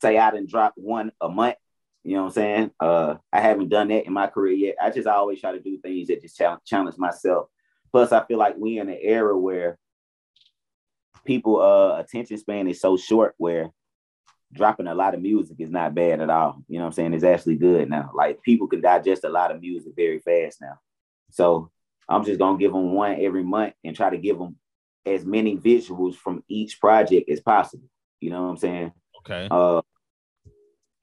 say 0.00 0.16
I 0.16 0.30
didn't 0.30 0.50
drop 0.50 0.74
one 0.76 1.10
a 1.20 1.28
month. 1.28 1.56
You 2.04 2.14
know 2.14 2.22
what 2.22 2.28
I'm 2.28 2.32
saying? 2.32 2.70
Uh, 2.80 3.16
I 3.32 3.40
haven't 3.40 3.68
done 3.68 3.88
that 3.88 4.06
in 4.06 4.12
my 4.12 4.26
career 4.28 4.54
yet. 4.54 4.76
I 4.80 4.90
just 4.90 5.06
always 5.06 5.40
try 5.40 5.52
to 5.52 5.60
do 5.60 5.78
things 5.78 6.08
that 6.08 6.22
just 6.22 6.38
challenge, 6.38 6.62
challenge 6.64 6.96
myself. 6.96 7.48
Plus, 7.92 8.12
I 8.12 8.24
feel 8.24 8.38
like 8.38 8.56
we 8.56 8.78
in 8.78 8.88
an 8.88 8.98
era 9.00 9.36
where 9.36 9.78
people 11.24 11.60
uh 11.60 11.98
attention 11.98 12.38
span 12.38 12.66
is 12.66 12.80
so 12.80 12.96
short 12.96 13.34
where 13.36 13.70
dropping 14.52 14.88
a 14.88 14.94
lot 14.94 15.14
of 15.14 15.22
music 15.22 15.56
is 15.60 15.70
not 15.70 15.94
bad 15.94 16.20
at 16.20 16.30
all. 16.30 16.62
You 16.68 16.78
know 16.78 16.84
what 16.84 16.88
I'm 16.88 16.92
saying? 16.94 17.14
It's 17.14 17.24
actually 17.24 17.56
good 17.56 17.88
now. 17.88 18.10
Like 18.14 18.42
people 18.42 18.66
can 18.66 18.80
digest 18.80 19.24
a 19.24 19.28
lot 19.28 19.50
of 19.50 19.60
music 19.60 19.92
very 19.96 20.18
fast 20.18 20.60
now. 20.60 20.78
So 21.30 21.70
I'm 22.08 22.24
just 22.24 22.38
gonna 22.38 22.58
give 22.58 22.72
them 22.72 22.92
one 22.92 23.20
every 23.20 23.44
month 23.44 23.74
and 23.84 23.94
try 23.94 24.10
to 24.10 24.18
give 24.18 24.38
them 24.38 24.56
as 25.06 25.24
many 25.24 25.56
visuals 25.56 26.16
from 26.16 26.42
each 26.48 26.80
project 26.80 27.30
as 27.30 27.40
possible. 27.40 27.88
You 28.20 28.30
know 28.30 28.42
what 28.42 28.50
I'm 28.50 28.56
saying? 28.56 28.92
Okay. 29.20 29.48
Uh, 29.50 29.82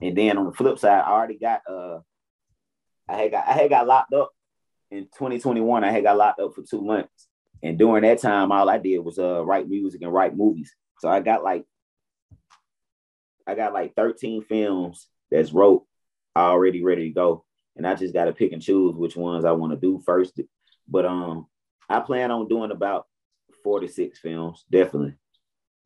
and 0.01 0.17
then 0.17 0.37
on 0.37 0.45
the 0.45 0.51
flip 0.51 0.77
side, 0.77 1.01
I 1.01 1.11
already 1.11 1.37
got 1.37 1.61
uh, 1.69 1.99
I 3.07 3.15
had 3.15 3.31
got 3.31 3.47
I 3.47 3.53
had 3.53 3.69
got 3.69 3.87
locked 3.87 4.13
up 4.13 4.31
in 4.91 5.05
2021. 5.05 5.83
I 5.83 5.91
had 5.91 6.03
got 6.03 6.17
locked 6.17 6.39
up 6.39 6.53
for 6.53 6.63
two 6.63 6.81
months, 6.81 7.27
and 7.63 7.77
during 7.79 8.03
that 8.03 8.19
time, 8.19 8.51
all 8.51 8.69
I 8.69 8.77
did 8.77 8.99
was 8.99 9.17
uh 9.17 9.43
write 9.45 9.69
music 9.69 10.01
and 10.01 10.13
write 10.13 10.35
movies. 10.35 10.75
So 10.99 11.09
I 11.09 11.21
got 11.21 11.43
like 11.43 11.65
I 13.47 13.55
got 13.55 13.73
like 13.73 13.95
13 13.95 14.43
films 14.43 15.07
that's 15.31 15.53
wrote 15.53 15.85
already 16.35 16.83
ready 16.83 17.09
to 17.09 17.13
go, 17.13 17.45
and 17.75 17.87
I 17.87 17.95
just 17.95 18.13
got 18.13 18.25
to 18.25 18.33
pick 18.33 18.51
and 18.51 18.61
choose 18.61 18.95
which 18.95 19.15
ones 19.15 19.45
I 19.45 19.51
want 19.53 19.73
to 19.73 19.79
do 19.79 20.01
first. 20.05 20.39
But 20.87 21.05
um, 21.05 21.47
I 21.89 21.99
plan 22.01 22.31
on 22.31 22.47
doing 22.47 22.71
about 22.71 23.05
four 23.63 23.79
to 23.79 23.87
six 23.87 24.19
films, 24.19 24.65
definitely. 24.69 25.15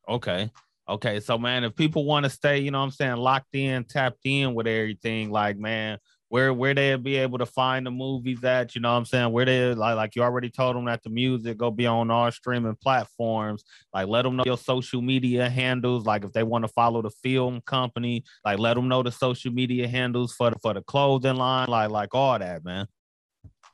Okay. 0.08 0.52
Okay. 0.90 1.20
So 1.20 1.38
man, 1.38 1.64
if 1.64 1.76
people 1.76 2.06
want 2.06 2.26
to 2.26 2.30
stay, 2.30 2.60
you 2.60 2.72
know 2.72 2.82
I'm 2.82 2.92
saying, 2.92 3.18
locked 3.18 3.56
in, 3.56 3.84
tapped 3.84 4.26
in 4.26 4.54
with 4.54 4.68
everything, 4.68 5.32
like 5.32 5.58
man, 5.58 6.00
where 6.32 6.54
where 6.54 6.74
they'll 6.74 6.98
be 6.98 7.18
able 7.18 7.38
to 7.38 7.46
find 7.46 7.86
the 7.86 7.92
movies 7.92 8.42
at, 8.46 8.74
you 8.74 8.80
know 8.80 8.90
what 8.94 9.00
I'm 9.00 9.06
saying? 9.06 9.34
Where 9.34 9.44
they 9.44 9.74
like 9.74 9.98
like 9.98 10.16
you 10.16 10.24
already 10.24 10.50
told 10.50 10.78
them 10.78 10.86
that 10.86 11.04
the 11.04 11.10
music 11.10 11.58
go 11.58 11.70
be 11.70 11.86
on 11.86 12.10
all 12.10 12.32
streaming 12.32 12.78
platforms. 12.82 13.66
Like 13.94 14.08
let 14.08 14.22
them 14.22 14.38
know 14.38 14.46
your 14.46 14.58
social 14.58 15.02
media 15.02 15.50
handles. 15.50 16.06
Like 16.06 16.24
if 16.24 16.32
they 16.32 16.44
want 16.44 16.64
to 16.64 16.70
follow 16.70 17.02
the 17.02 17.10
film 17.10 17.60
company, 17.66 18.24
like 18.46 18.60
let 18.60 18.76
them 18.76 18.88
know 18.88 19.04
the 19.04 19.12
social 19.12 19.52
media 19.52 19.90
handles 19.90 20.32
for 20.32 20.52
the 20.52 20.60
for 20.60 20.74
the 20.74 20.82
clothing 20.82 21.36
line, 21.36 21.68
like 21.68 21.90
like 21.90 22.16
all 22.16 22.40
that, 22.40 22.64
man. 22.64 22.88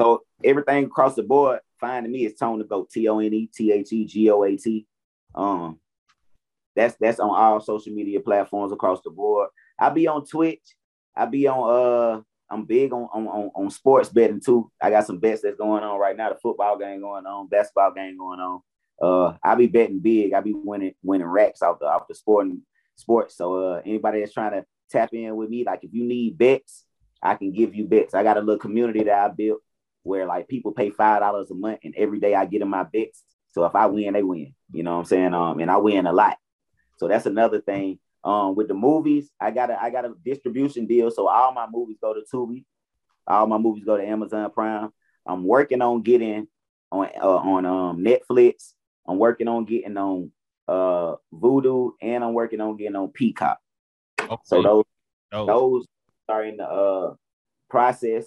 So 0.02 0.24
everything 0.44 0.86
across 0.86 1.14
the 1.14 1.22
board, 1.22 1.60
finding 1.80 2.12
me 2.12 2.26
is 2.26 2.40
Tone 2.40 2.58
to 2.58 2.66
go 2.66 2.88
T 2.92 3.08
O 3.08 3.20
N 3.20 3.36
E 3.36 3.52
T 3.54 3.72
H 3.72 3.94
E 3.94 4.04
G 4.04 4.32
O 4.32 4.44
A 4.44 4.58
T. 4.58 4.88
Um, 5.36 5.80
that's 6.76 6.96
that's 7.00 7.20
on 7.20 7.30
all 7.30 7.60
social 7.60 7.94
media 7.94 8.20
platforms 8.20 8.74
across 8.74 9.00
the 9.04 9.12
board. 9.12 9.50
I 9.80 9.92
be 9.92 10.08
on 10.08 10.26
Twitch. 10.26 10.76
I 11.16 11.26
be 11.28 11.48
on 11.48 12.18
uh 12.18 12.22
I'm 12.50 12.66
big 12.66 12.94
on, 12.94 13.10
on 13.14 13.28
on 13.28 13.52
on 13.56 13.70
sports 13.70 14.10
betting 14.10 14.42
too. 14.42 14.72
I 14.82 14.90
got 14.90 15.06
some 15.06 15.20
bets 15.20 15.42
that's 15.42 15.58
going 15.58 15.84
on 15.84 16.00
right 16.00 16.16
now. 16.16 16.30
The 16.30 16.40
football 16.40 16.78
game 16.78 17.02
going 17.02 17.26
on, 17.26 17.48
basketball 17.48 17.94
game 17.94 18.18
going 18.18 18.40
on. 18.40 18.62
Uh, 19.02 19.38
I 19.44 19.56
be 19.56 19.68
betting 19.68 20.00
big. 20.00 20.34
I 20.34 20.42
be 20.42 20.54
winning 20.54 20.94
winning 21.04 21.28
racks 21.28 21.62
off 21.62 21.80
the 21.80 21.86
off 21.86 22.08
the 22.08 22.16
sporting 22.16 22.62
sports. 22.96 23.36
So 23.36 23.74
uh, 23.74 23.82
anybody 23.86 24.22
that's 24.22 24.34
trying 24.34 24.52
to 24.52 24.66
tap 24.90 25.14
in 25.14 25.36
with 25.36 25.50
me, 25.50 25.64
like 25.66 25.84
if 25.84 25.94
you 25.94 26.06
need 26.06 26.38
bets, 26.38 26.86
I 27.22 27.36
can 27.36 27.52
give 27.52 27.76
you 27.76 27.86
bets. 27.86 28.14
I 28.14 28.24
got 28.24 28.38
a 28.38 28.42
little 28.42 28.60
community 28.60 29.04
that 29.04 29.20
I 29.20 29.28
built 29.28 29.62
where 30.04 30.26
like 30.26 30.48
people 30.48 30.72
pay 30.72 30.90
five 30.90 31.20
dollars 31.20 31.52
a 31.52 31.56
month, 31.56 31.80
and 31.84 31.94
every 31.98 32.20
day 32.20 32.34
I 32.34 32.46
get 32.46 32.62
in 32.62 32.70
my 32.70 32.84
bets. 32.84 33.24
So 33.52 33.66
if 33.66 33.76
I 33.76 33.88
win, 33.88 34.14
they 34.14 34.24
win. 34.24 34.54
You 34.72 34.84
know 34.84 34.94
what 34.94 35.00
I'm 35.00 35.06
saying? 35.06 35.34
Um, 35.34 35.60
and 35.60 35.70
I 35.70 35.78
win 35.78 36.06
a 36.06 36.14
lot. 36.14 36.38
So 36.98 37.08
that's 37.08 37.26
another 37.26 37.62
thing. 37.62 38.00
Um, 38.28 38.56
with 38.56 38.68
the 38.68 38.74
movies, 38.74 39.32
I 39.40 39.52
got 39.52 39.70
a 39.72 39.82
I 39.82 39.90
got 39.90 40.04
a 40.04 40.14
distribution 40.26 40.86
deal, 40.86 41.10
so 41.10 41.30
all 41.30 41.54
my 41.54 41.66
movies 41.72 41.96
go 42.02 42.14
to 42.14 42.24
Tubi, 42.30 42.66
all 43.26 43.48
my 43.48 43.58
movies 43.58 43.86
go 43.86 43.96
to 43.96 44.06
Amazon 44.06 44.52
Prime. 44.52 44.90
I'm 45.26 45.46
working 45.46 45.82
on 45.82 46.02
getting 46.02 46.50
on 46.92 47.08
uh, 47.22 47.26
on 47.26 47.66
um 47.66 48.04
Netflix. 48.04 48.74
I'm 49.08 49.18
working 49.18 49.48
on 49.48 49.64
getting 49.64 49.96
on 49.96 50.32
uh 50.68 51.16
Vudu, 51.34 51.92
and 52.02 52.22
I'm 52.22 52.34
working 52.34 52.60
on 52.60 52.76
getting 52.76 52.98
on 52.98 53.14
Peacock. 53.14 53.60
Okay. 54.20 54.36
So 54.44 54.62
those 54.62 54.84
those 55.32 55.86
are 56.28 56.44
in 56.44 56.58
the 56.58 56.68
uh 56.68 57.14
process. 57.70 58.26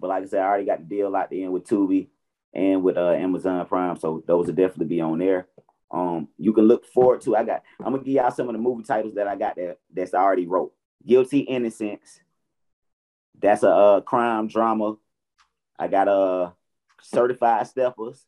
But 0.00 0.10
like 0.10 0.22
I 0.22 0.26
said, 0.26 0.42
I 0.42 0.46
already 0.46 0.66
got 0.66 0.78
the 0.78 0.84
deal 0.84 1.10
locked 1.10 1.32
in 1.32 1.50
with 1.50 1.66
Tubi 1.66 2.06
and 2.54 2.84
with 2.84 2.96
uh 2.96 3.14
Amazon 3.14 3.66
Prime. 3.66 3.96
So 3.96 4.22
those 4.28 4.46
will 4.46 4.54
definitely 4.54 4.86
be 4.86 5.00
on 5.00 5.18
there. 5.18 5.48
Um, 5.90 6.28
you 6.38 6.52
can 6.52 6.64
look 6.64 6.86
forward 6.86 7.20
to. 7.22 7.36
I 7.36 7.44
got. 7.44 7.62
I'm 7.78 7.92
gonna 7.92 8.04
give 8.04 8.14
y'all 8.14 8.30
some 8.30 8.48
of 8.48 8.54
the 8.54 8.60
movie 8.60 8.84
titles 8.84 9.14
that 9.14 9.26
I 9.26 9.36
got 9.36 9.56
that 9.56 9.78
that's 9.92 10.14
already 10.14 10.46
wrote. 10.46 10.72
Guilty 11.04 11.40
Innocence. 11.40 12.20
That's 13.40 13.62
a 13.62 13.70
uh, 13.70 14.00
crime 14.02 14.48
drama. 14.48 14.96
I 15.78 15.88
got 15.88 16.08
a 16.08 16.52
Certified 17.02 17.66
Steppers. 17.66 18.24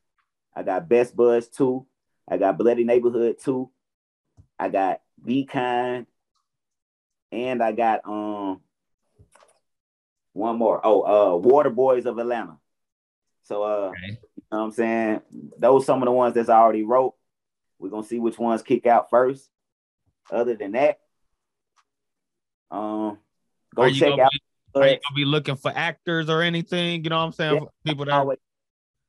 I 0.54 0.62
got 0.62 0.88
Best 0.88 1.14
Buzz 1.14 1.48
2. 1.48 1.86
I 2.28 2.38
got 2.38 2.58
Bloody 2.58 2.84
Neighborhood 2.84 3.36
2. 3.42 3.70
I 4.58 4.68
got 4.68 5.00
Be 5.22 5.44
Kind. 5.44 6.06
And 7.30 7.62
I 7.62 7.72
got 7.72 8.00
um 8.06 8.60
one 10.32 10.56
more. 10.56 10.80
Oh, 10.84 11.02
uh 11.02 11.36
Water 11.36 11.70
Boys 11.70 12.06
of 12.06 12.18
Atlanta. 12.18 12.58
So 13.44 13.62
uh 13.62 13.90
Okay. 13.90 14.08
you 14.08 14.42
know 14.50 14.58
what 14.58 14.64
I'm 14.64 14.70
saying? 14.72 15.20
Those 15.58 15.86
some 15.86 16.02
of 16.02 16.06
the 16.06 16.12
ones 16.12 16.34
that's 16.34 16.48
I 16.48 16.58
already 16.58 16.82
wrote. 16.82 17.14
We're 17.82 17.90
gonna 17.90 18.04
see 18.04 18.20
which 18.20 18.38
ones 18.38 18.62
kick 18.62 18.86
out 18.86 19.10
first. 19.10 19.50
Other 20.30 20.54
than 20.54 20.72
that, 20.72 21.00
um 22.70 23.18
go 23.74 23.90
check 23.90 24.10
gonna 24.10 24.22
out 24.22 24.30
be, 24.32 24.80
are 24.80 24.86
you 24.86 24.94
gonna 24.94 25.16
be 25.16 25.24
looking 25.24 25.56
for 25.56 25.72
actors 25.74 26.30
or 26.30 26.42
anything? 26.42 27.02
You 27.02 27.10
know 27.10 27.18
what 27.18 27.24
I'm 27.24 27.32
saying? 27.32 27.54
Yeah. 27.54 27.68
People 27.84 28.04
I'm 28.04 28.08
that 28.08 28.14
always, 28.20 28.38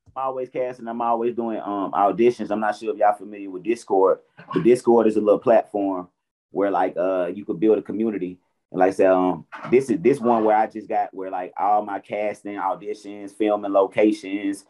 I'm 0.08 0.24
always 0.24 0.50
casting. 0.50 0.88
I'm 0.88 1.02
always 1.02 1.36
doing 1.36 1.60
um 1.60 1.92
auditions. 1.92 2.50
I'm 2.50 2.60
not 2.60 2.76
sure 2.76 2.92
if 2.92 2.98
y'all 2.98 3.14
familiar 3.14 3.52
with 3.52 3.64
Discord, 3.64 4.20
but 4.52 4.64
Discord 4.64 5.06
is 5.06 5.18
a 5.18 5.22
little 5.22 5.40
platform 5.40 6.10
where 6.50 6.72
like 6.72 6.98
uh 6.98 7.28
you 7.34 7.46
could 7.46 7.60
build 7.60 7.78
a 7.78 7.84
community. 7.84 8.40
And 8.72 8.80
like 8.80 8.90
I 8.90 8.94
said, 8.94 9.12
um, 9.12 9.46
this 9.70 9.92
is 9.92 10.00
this 10.02 10.20
one 10.20 10.44
where 10.44 10.58
I 10.58 10.66
just 10.66 10.90
got 10.90 11.14
where 11.14 11.30
like 11.30 11.54
all 11.56 11.86
my 11.86 12.00
casting, 12.00 12.56
auditions, 12.56 13.32
filming 13.32 13.72
locations, 13.72 14.66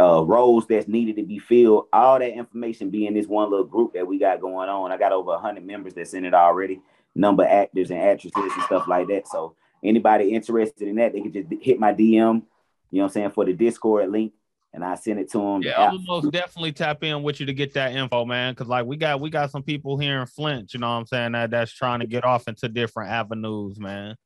uh 0.00 0.24
roles 0.24 0.66
that's 0.66 0.88
needed 0.88 1.16
to 1.16 1.22
be 1.22 1.38
filled, 1.38 1.86
all 1.92 2.18
that 2.18 2.36
information 2.36 2.90
be 2.90 3.06
in 3.06 3.14
this 3.14 3.26
one 3.26 3.50
little 3.50 3.66
group 3.66 3.94
that 3.94 4.06
we 4.06 4.18
got 4.18 4.40
going 4.40 4.68
on. 4.68 4.90
I 4.90 4.96
got 4.96 5.12
over 5.12 5.36
hundred 5.38 5.64
members 5.64 5.94
that's 5.94 6.14
in 6.14 6.24
it 6.24 6.34
already, 6.34 6.80
number 7.14 7.44
of 7.44 7.50
actors 7.50 7.90
and 7.90 8.00
actresses 8.00 8.52
and 8.52 8.62
stuff 8.64 8.88
like 8.88 9.08
that. 9.08 9.28
So 9.28 9.54
anybody 9.84 10.34
interested 10.34 10.88
in 10.88 10.96
that, 10.96 11.12
they 11.12 11.20
can 11.20 11.32
just 11.32 11.48
hit 11.62 11.78
my 11.78 11.92
DM, 11.92 11.98
you 11.98 12.10
know 12.10 12.42
what 12.90 13.04
I'm 13.04 13.08
saying, 13.10 13.30
for 13.30 13.44
the 13.44 13.52
Discord 13.52 14.10
link, 14.10 14.32
and 14.72 14.84
I 14.84 14.96
send 14.96 15.20
it 15.20 15.30
to 15.32 15.38
them. 15.38 15.62
Yeah, 15.62 15.80
I'm 15.80 15.96
gonna 15.96 16.04
most 16.06 16.32
definitely 16.32 16.72
tap 16.72 17.04
in 17.04 17.22
with 17.22 17.38
you 17.38 17.46
to 17.46 17.54
get 17.54 17.74
that 17.74 17.92
info, 17.92 18.24
man. 18.24 18.54
Cause 18.56 18.66
like 18.66 18.86
we 18.86 18.96
got 18.96 19.20
we 19.20 19.30
got 19.30 19.50
some 19.50 19.62
people 19.62 19.98
here 19.98 20.20
in 20.20 20.26
Flint, 20.26 20.74
you 20.74 20.80
know 20.80 20.88
what 20.88 20.96
I'm 20.96 21.06
saying, 21.06 21.32
that 21.32 21.50
that's 21.50 21.72
trying 21.72 22.00
to 22.00 22.06
get 22.06 22.24
off 22.24 22.48
into 22.48 22.68
different 22.68 23.10
avenues, 23.10 23.78
man. 23.78 24.16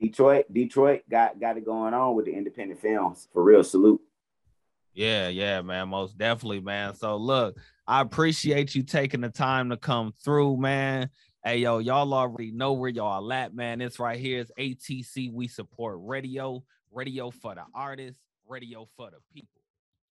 Detroit, 0.00 0.46
Detroit 0.52 1.02
got 1.10 1.38
got 1.38 1.58
it 1.58 1.64
going 1.64 1.92
on 1.92 2.14
with 2.14 2.26
the 2.26 2.32
independent 2.32 2.80
films 2.80 3.28
for 3.32 3.42
real. 3.42 3.64
Salute. 3.64 4.00
Yeah, 4.98 5.28
yeah, 5.28 5.62
man, 5.62 5.90
most 5.90 6.18
definitely, 6.18 6.58
man. 6.58 6.92
So 6.92 7.18
look, 7.18 7.56
I 7.86 8.00
appreciate 8.00 8.74
you 8.74 8.82
taking 8.82 9.20
the 9.20 9.28
time 9.28 9.70
to 9.70 9.76
come 9.76 10.12
through, 10.24 10.56
man. 10.56 11.10
Hey, 11.44 11.58
yo, 11.58 11.78
y'all 11.78 12.12
already 12.12 12.50
know 12.50 12.72
where 12.72 12.90
y'all 12.90 13.32
at, 13.32 13.54
man. 13.54 13.80
It's 13.80 14.00
right 14.00 14.18
here. 14.18 14.40
It's 14.40 14.50
ATC. 14.58 15.32
We 15.32 15.46
support 15.46 15.98
radio, 16.00 16.64
radio 16.90 17.30
for 17.30 17.54
the 17.54 17.62
artists, 17.72 18.20
radio 18.48 18.88
for 18.96 19.12
the 19.12 19.18
people. 19.32 19.57